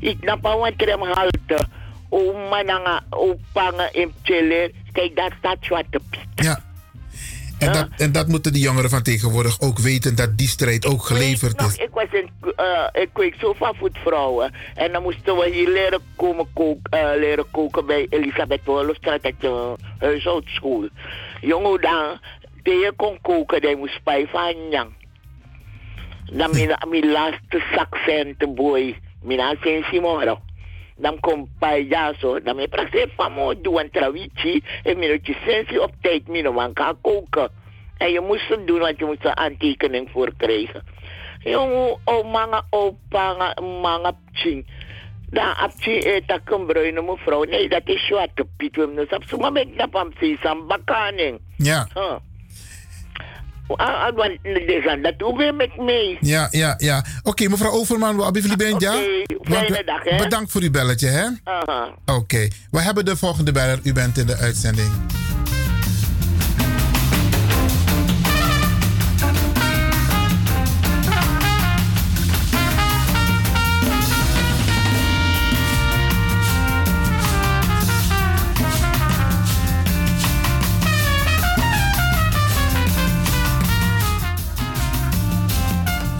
Ik 0.00 0.24
nap 0.24 0.44
een 0.44 0.76
trem 0.76 1.02
halte. 1.02 1.66
O 2.08 2.48
mananga, 2.50 3.02
o 3.10 3.38
panga 3.52 3.88
in. 3.92 4.12
Kijk, 4.92 5.16
daar 5.16 5.34
staat 5.38 5.56
zwarte 5.60 6.00
piet. 6.10 6.26
Ja. 6.34 6.66
En, 7.58 7.72
dat, 7.72 7.88
en 7.96 8.12
dat 8.12 8.28
moeten 8.28 8.52
de 8.52 8.58
jongeren 8.58 8.90
van 8.90 9.02
tegenwoordig 9.02 9.60
ook 9.60 9.78
weten, 9.78 10.16
dat 10.16 10.38
die 10.38 10.48
strijd 10.48 10.86
ook 10.86 11.02
geleverd 11.02 11.60
Nog, 11.60 11.70
is. 11.70 11.76
ik 11.76 11.90
was 11.92 12.06
in, 12.12 12.30
uh, 12.60 13.02
ik 13.02 13.08
kweek 13.12 13.34
zo 13.40 13.52
van 13.52 13.74
voetvrouwen. 13.74 14.52
En 14.74 14.92
dan 14.92 15.02
moesten 15.02 15.36
we 15.36 15.50
hier 15.50 15.68
leren 15.68 16.00
komen 16.16 16.46
koken, 16.52 16.82
uh, 16.94 17.20
leren 17.20 17.50
koken 17.50 17.86
bij 17.86 18.06
Elisabeth 18.10 18.64
Wolfstraat, 18.64 19.22
uit 19.22 19.40
de 19.40 19.74
huishoudschool. 19.98 20.88
Jongen, 21.40 21.80
dan, 21.80 22.18
die 22.62 22.74
je 22.74 22.92
kon 22.96 23.18
koken, 23.22 23.60
die 23.60 23.76
moest 23.76 24.04
bij 24.04 24.26
van 24.30 24.54
jang. 24.70 24.90
Dan 26.32 26.50
mijn, 26.50 26.78
mijn 26.88 27.10
laatste 27.10 27.62
zak 27.74 27.96
centen 28.06 28.54
boy, 28.54 28.98
mijn 29.22 29.58
sensi 29.60 30.00
moro. 30.00 30.40
Dan 30.96 31.20
kom 31.20 31.48
bij 31.58 31.84
ja 31.84 32.12
zo, 32.18 32.42
dan 32.42 32.56
mijn 32.56 32.68
praktijk 32.68 33.12
van 33.16 33.32
mo 33.32 33.60
doen 33.60 33.88
trawici 33.92 34.62
en 34.82 34.98
mijn 34.98 35.20
sensi 35.46 35.78
op 35.78 35.92
tijd 36.00 36.28
mijn 36.28 36.54
man 36.54 36.72
kan 36.72 37.00
koken. 37.00 37.50
En 37.96 38.10
je 38.10 38.20
moest 38.20 38.48
het 38.48 38.66
doen, 38.66 38.78
want 38.78 38.98
je 38.98 39.04
moest 39.04 39.24
een 39.24 39.36
aantekening 39.36 40.08
voor 40.10 40.32
krijgen. 40.36 40.82
Jongen, 41.38 41.98
oh 42.04 42.32
manga, 42.32 42.66
oh 42.70 42.94
panga, 43.08 43.54
manga 43.60 44.12
pching. 44.32 44.66
Dan 45.30 45.56
apchi 45.56 45.98
eta 45.98 46.38
kan 46.44 46.66
bruine 46.66 47.02
mevrouw. 47.02 47.44
Nee, 47.44 47.68
dat 47.68 47.82
is 47.84 48.06
zwarte 48.06 48.46
piet. 48.56 48.76
We 48.76 48.92
dus 48.94 49.10
op 49.10 49.40
moment 49.40 49.78
dat 49.78 49.88
van 49.90 50.12
sesam 50.18 50.66
bakaning. 50.66 51.40
Ja. 51.56 51.88
Huh. 51.94 52.16
Dat 55.02 55.18
doen 55.18 55.36
we 55.36 55.52
met 55.56 55.76
mee. 55.76 56.18
Ja, 56.20 56.48
ja, 56.50 56.74
ja. 56.78 57.04
Oké, 57.22 57.48
mevrouw 57.48 57.70
Overman, 57.70 58.16
we 58.16 58.24
hebben 58.24 58.42
jullie 58.42 58.56
bent, 58.56 58.80
ja? 58.80 58.92
fijne 59.42 59.82
dag, 59.84 60.04
hè? 60.04 60.16
Bedankt 60.16 60.50
voor 60.50 60.62
uw 60.62 60.70
belletje, 60.70 61.08
hè? 61.08 61.26
Aha. 61.44 61.88
Oké, 62.06 62.48
we 62.70 62.80
hebben 62.80 63.04
de 63.04 63.16
volgende 63.16 63.52
beller. 63.52 63.80
U 63.82 63.92
bent 63.92 64.18
in 64.18 64.26
de 64.26 64.36
uitzending. 64.36 64.90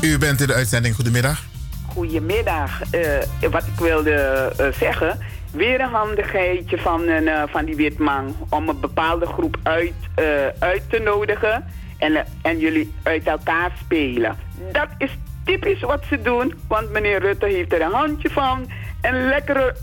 U 0.08 0.18
bent 0.18 0.40
in 0.40 0.46
de 0.46 0.54
uitzending. 0.54 0.94
Goedemiddag. 0.94 1.44
Goedemiddag. 1.86 2.82
Eh, 2.90 3.50
wat 3.50 3.62
ik 3.62 3.78
wilde 3.78 4.12
eh, 4.12 4.66
zeggen. 4.78 5.18
Weer 5.52 5.80
een 5.80 5.88
handigheidje 5.88 6.78
van, 6.78 7.08
eh, 7.08 7.42
van 7.46 7.64
die 7.64 7.76
witman 7.76 8.36
om 8.48 8.68
een 8.68 8.80
bepaalde 8.80 9.26
groep 9.26 9.56
uit, 9.62 9.94
uit 10.58 10.82
te 10.90 10.98
nodigen 10.98 11.64
en, 11.98 12.26
en 12.42 12.58
jullie 12.58 12.94
uit 13.02 13.26
elkaar 13.26 13.70
spelen. 13.80 14.36
Dat 14.72 14.88
is 14.98 15.10
typisch 15.44 15.80
wat 15.80 16.04
ze 16.08 16.22
doen, 16.22 16.54
want 16.68 16.90
meneer 16.90 17.20
Rutte 17.20 17.46
heeft 17.46 17.72
er 17.72 17.80
een 17.80 17.92
handje 17.92 18.30
van. 18.30 18.70
En 19.00 19.28
lekker 19.28 19.74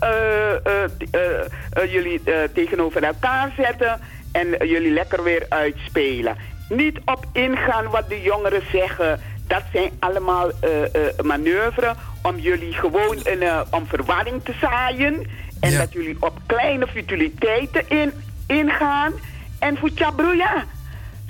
jullie 1.88 2.20
tegenover 2.52 3.02
elkaar 3.02 3.52
zetten 3.56 4.00
en 4.32 4.68
jullie 4.68 4.92
lekker 4.92 5.22
weer 5.22 5.46
uitspelen. 5.48 6.36
Niet 6.68 6.98
op 7.04 7.26
ingaan 7.32 7.90
wat 7.90 8.08
de 8.08 8.22
jongeren 8.22 8.62
zeggen. 8.72 9.20
Dat 9.46 9.62
zijn 9.72 9.90
allemaal 9.98 10.50
eh 10.60 10.94
eh 10.94 11.18
manoeuvres 11.22 11.94
om 12.22 12.38
jullie 12.38 12.72
gewoon 12.72 13.20
een, 13.22 13.42
eh, 13.42 13.60
om 13.70 13.86
verwarring 13.86 14.44
te 14.44 14.54
zaaien. 14.60 15.26
En 15.60 15.76
dat 15.76 15.92
jullie 15.92 16.16
op 16.20 16.38
kleine 16.46 16.86
futiliteiten 16.86 17.88
in, 17.88 18.12
ingaan. 18.46 19.12
En 19.58 19.78
voor 19.78 19.90
Chabruya, 19.94 20.64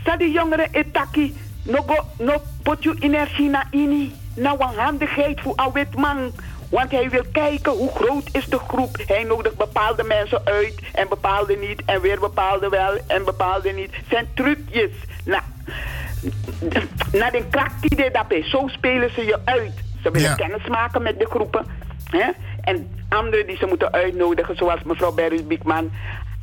sta 0.01 0.17
die 0.17 0.31
jongeren 0.31 0.69
etaki, 0.73 1.37
no 1.63 1.83
go, 1.87 2.25
no 2.25 2.43
put 2.63 2.83
you 2.83 2.97
energie 3.01 3.49
na 3.49 3.67
ini. 3.71 4.13
Nou 4.35 4.61
een 4.61 4.79
handigheid 4.79 5.41
voor 5.41 5.53
een 5.57 5.73
wit 5.73 5.97
man. 5.97 6.33
Want 6.69 6.91
hij 6.91 7.11
wil 7.11 7.25
kijken 7.33 7.73
hoe 7.73 7.91
groot 7.95 8.29
is 8.33 8.47
de 8.47 8.59
groep. 8.59 8.97
Hij 9.07 9.25
nodigt 9.25 9.57
bepaalde 9.57 10.05
mensen 10.05 10.41
uit 10.45 10.75
en 10.93 11.09
bepaalde 11.09 11.57
niet. 11.57 11.83
En 11.85 12.01
weer 12.01 12.19
bepaalde 12.19 12.69
wel 12.69 12.99
en 13.07 13.25
bepaalde 13.25 13.71
niet. 13.73 13.91
zijn 14.11 14.29
trucjes. 14.35 14.91
Nou, 15.25 15.43
naar 17.13 17.33
de 17.33 17.45
krak 17.51 17.71
die 17.81 17.97
dit 17.97 18.15
dat 18.15 18.33
is. 18.33 18.51
Zo 18.51 18.69
spelen 18.69 19.11
ze 19.15 19.25
je 19.25 19.39
uit. 19.45 19.73
Ze 20.03 20.11
willen 20.11 20.37
kennis 20.37 20.67
maken 20.69 21.03
met 21.03 21.19
de 21.19 21.27
groepen. 21.27 21.67
Hè? 22.05 22.31
En 22.61 22.89
anderen 23.09 23.47
die 23.47 23.57
ze 23.57 23.67
moeten 23.67 23.93
uitnodigen, 23.93 24.57
zoals 24.57 24.83
mevrouw 24.83 25.13
Berry 25.13 25.45
Biekman, 25.45 25.91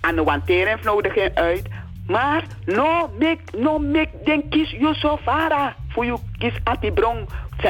aan 0.01 0.15
de 0.15 0.23
wanteringnodiging 0.23 1.35
uit. 1.35 1.67
Maar 2.07 2.43
no 2.65 3.11
make, 3.19 3.41
no 3.57 3.79
make, 3.79 4.09
den 4.23 4.49
kies 4.49 4.71
Yusufara. 4.71 5.75
Voor 5.89 6.05
je 6.05 6.17
kies 6.37 6.53
Atibron. 6.63 7.27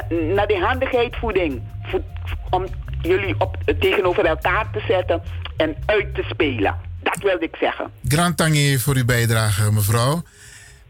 Naar 0.10 0.48
de 0.48 0.60
handigheid 0.60 1.16
voeding. 1.16 1.62
Voed- 1.84 2.02
om 2.50 2.66
jullie 3.02 3.36
op, 3.38 3.58
tegenover 3.80 4.26
elkaar 4.26 4.72
te 4.72 4.84
zetten 4.88 5.22
en 5.58 5.76
uit 5.86 6.16
te 6.16 6.24
spelen. 6.24 6.76
Dat 7.04 7.18
wilde 7.18 7.46
ik 7.46 7.56
zeggen. 7.60 7.92
Grand 8.08 8.38
Tangier 8.38 8.80
voor 8.80 8.96
uw 8.96 9.06
bijdrage, 9.06 9.72
mevrouw. 9.72 10.22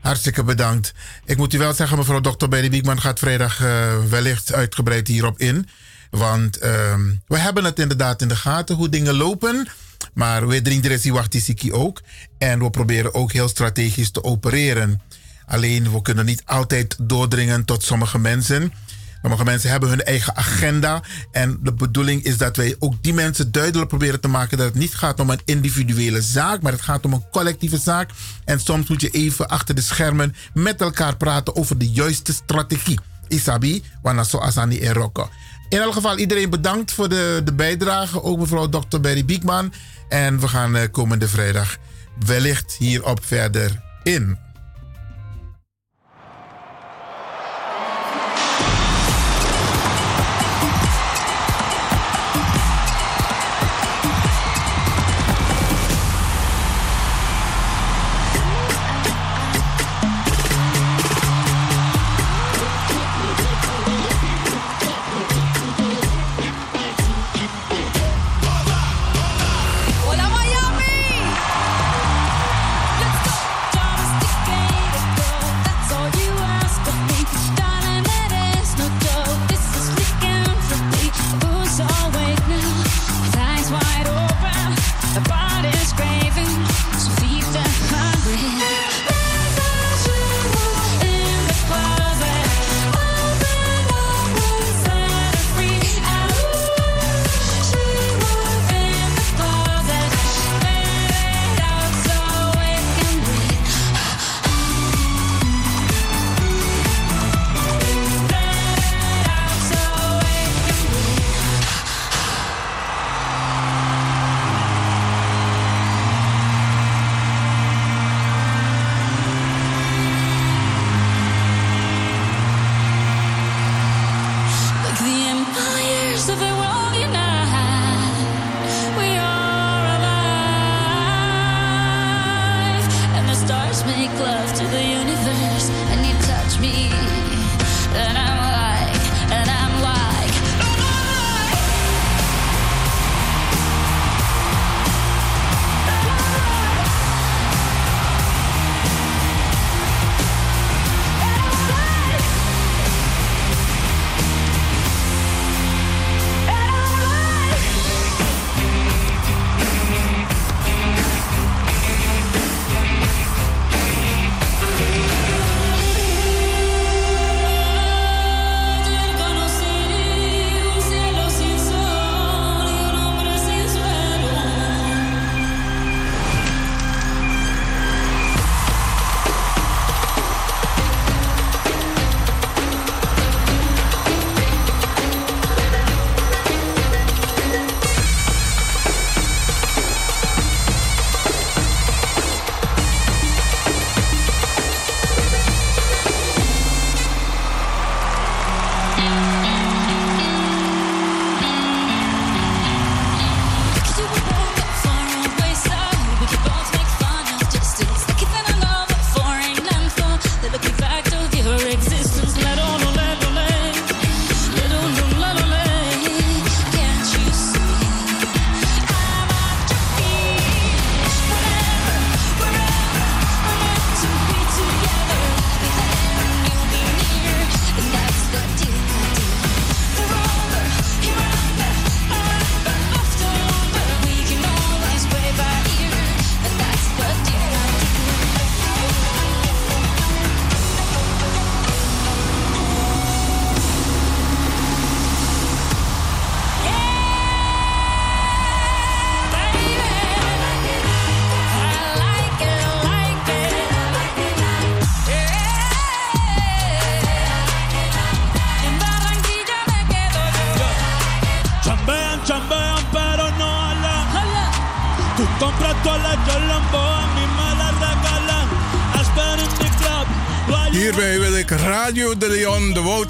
Hartstikke 0.03 0.43
bedankt. 0.43 0.93
Ik 1.25 1.37
moet 1.37 1.53
u 1.53 1.57
wel 1.57 1.73
zeggen, 1.73 1.97
mevrouw 1.97 2.21
Dr. 2.21 2.47
Berry 2.47 2.69
Biekman 2.69 3.01
gaat 3.01 3.19
vrijdag 3.19 3.61
eh, 3.61 4.03
wellicht 4.09 4.53
uitgebreid 4.53 5.07
hierop 5.07 5.39
in. 5.39 5.69
Want 6.09 6.57
ehm, 6.57 7.11
we 7.27 7.37
hebben 7.37 7.63
het 7.63 7.79
inderdaad 7.79 8.21
in 8.21 8.27
de 8.27 8.35
gaten 8.35 8.75
hoe 8.75 8.89
dingen 8.89 9.13
lopen. 9.13 9.67
Maar 10.13 10.47
we 10.47 10.61
drinken 10.61 11.01
die 11.01 11.13
wachtisiki 11.13 11.73
ook. 11.73 12.01
En 12.37 12.59
we 12.59 12.69
proberen 12.69 13.13
ook 13.13 13.31
heel 13.31 13.47
strategisch 13.47 14.11
te 14.11 14.23
opereren. 14.23 15.01
Alleen 15.45 15.91
we 15.91 16.01
kunnen 16.01 16.25
niet 16.25 16.41
altijd 16.45 16.95
doordringen 17.01 17.65
tot 17.65 17.83
sommige 17.83 18.19
mensen. 18.19 18.73
Sommige 19.23 19.43
mensen 19.43 19.69
hebben 19.69 19.89
hun 19.89 20.03
eigen 20.03 20.35
agenda. 20.35 21.01
En 21.31 21.59
de 21.61 21.73
bedoeling 21.73 22.23
is 22.23 22.37
dat 22.37 22.55
wij 22.55 22.75
ook 22.79 22.93
die 23.01 23.13
mensen 23.13 23.51
duidelijk 23.51 23.87
proberen 23.87 24.19
te 24.19 24.27
maken 24.27 24.57
dat 24.57 24.67
het 24.67 24.75
niet 24.75 24.95
gaat 24.95 25.19
om 25.19 25.29
een 25.29 25.41
individuele 25.45 26.21
zaak, 26.21 26.61
maar 26.61 26.71
het 26.71 26.81
gaat 26.81 27.05
om 27.05 27.13
een 27.13 27.29
collectieve 27.31 27.77
zaak. 27.77 28.09
En 28.45 28.59
soms 28.59 28.87
moet 28.87 29.01
je 29.01 29.09
even 29.09 29.47
achter 29.47 29.75
de 29.75 29.81
schermen 29.81 30.35
met 30.53 30.81
elkaar 30.81 31.17
praten 31.17 31.55
over 31.55 31.77
de 31.77 31.89
juiste 31.89 32.33
strategie. 32.33 32.99
Isabi, 33.27 33.83
wana 34.01 34.23
so 34.23 34.39
asani 34.39 34.79
en 34.79 34.93
Rocco. 34.93 35.29
In 35.69 35.79
elk 35.79 35.93
geval, 35.93 36.17
iedereen 36.17 36.49
bedankt 36.49 36.91
voor 36.91 37.09
de, 37.09 37.41
de 37.43 37.53
bijdrage. 37.53 38.23
Ook 38.23 38.39
mevrouw 38.39 38.69
Dr. 38.69 38.99
Berry 38.99 39.25
Biekman. 39.25 39.73
En 40.09 40.39
we 40.39 40.47
gaan 40.47 40.75
eh, 40.75 40.91
komende 40.91 41.27
vrijdag 41.27 41.77
wellicht 42.25 42.75
hierop 42.79 43.25
verder 43.25 43.81
in. 44.03 44.37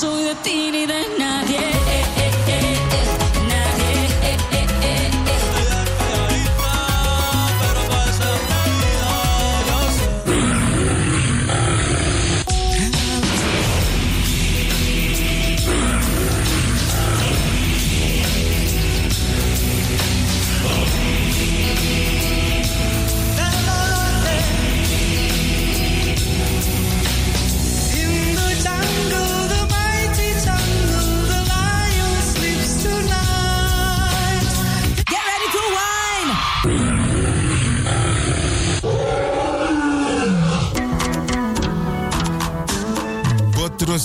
soy 0.00 0.22
de 0.24 0.34
ti 0.36 0.70
ni 0.72 0.86
de 0.86 1.00
nadie. 1.18 1.79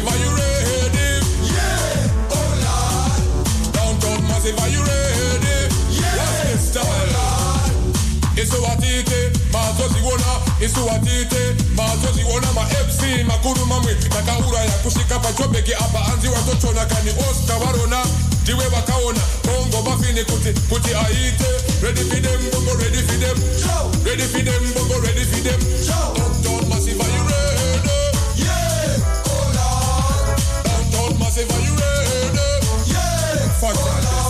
Massive, 0.00 0.08
are 0.08 0.18
you 0.24 0.32
ready? 0.32 1.08
Yeah, 1.52 2.32
oh 2.32 2.48
Lord. 2.64 3.72
Downtown 3.74 4.20
Massive, 4.28 4.58
are 4.58 4.68
you 4.68 4.80
ready? 4.80 5.56
Yeah, 5.92 6.16
what's 6.16 6.40
this 6.44 6.72
style? 6.72 7.08
isuwatite 8.36 9.30
mazoziona 9.52 10.32
isuwatite 10.60 11.54
mazoziona 11.76 12.52
ma-fc 12.52 13.24
makuru 13.26 13.66
mamwe 13.66 13.94
takauraya 13.94 14.70
kusvika 14.70 15.18
pachobheki 15.18 15.74
apa 15.74 16.12
anzi 16.12 16.28
watochona 16.28 16.84
kani 16.86 17.10
oscar 17.10 17.58
varona 17.58 18.04
ndiwe 18.42 18.64
vakaona 18.68 19.20
bongo 19.44 19.90
mafini 19.90 20.24
kuti 20.24 20.60
kuti 20.68 20.94
aite 20.94 21.44
ready 21.82 22.00
for 22.00 22.20
them 22.22 22.50
bongo 22.52 22.74
ready 22.82 22.96
for 23.02 23.18
them 23.20 23.36
ready 24.04 24.22
for 24.22 24.42
them 24.44 24.72
bongo 24.74 25.00
ready 25.06 25.24
for 25.24 25.40
them 25.42 25.60
downtown 25.60 26.29
say, 31.30 31.44
are 31.44 31.60
you 31.60 31.70
ready? 31.70 32.38
Uh, 32.38 32.84
yeah. 32.86 33.48
Fuck 33.60 33.74
that. 33.74 34.29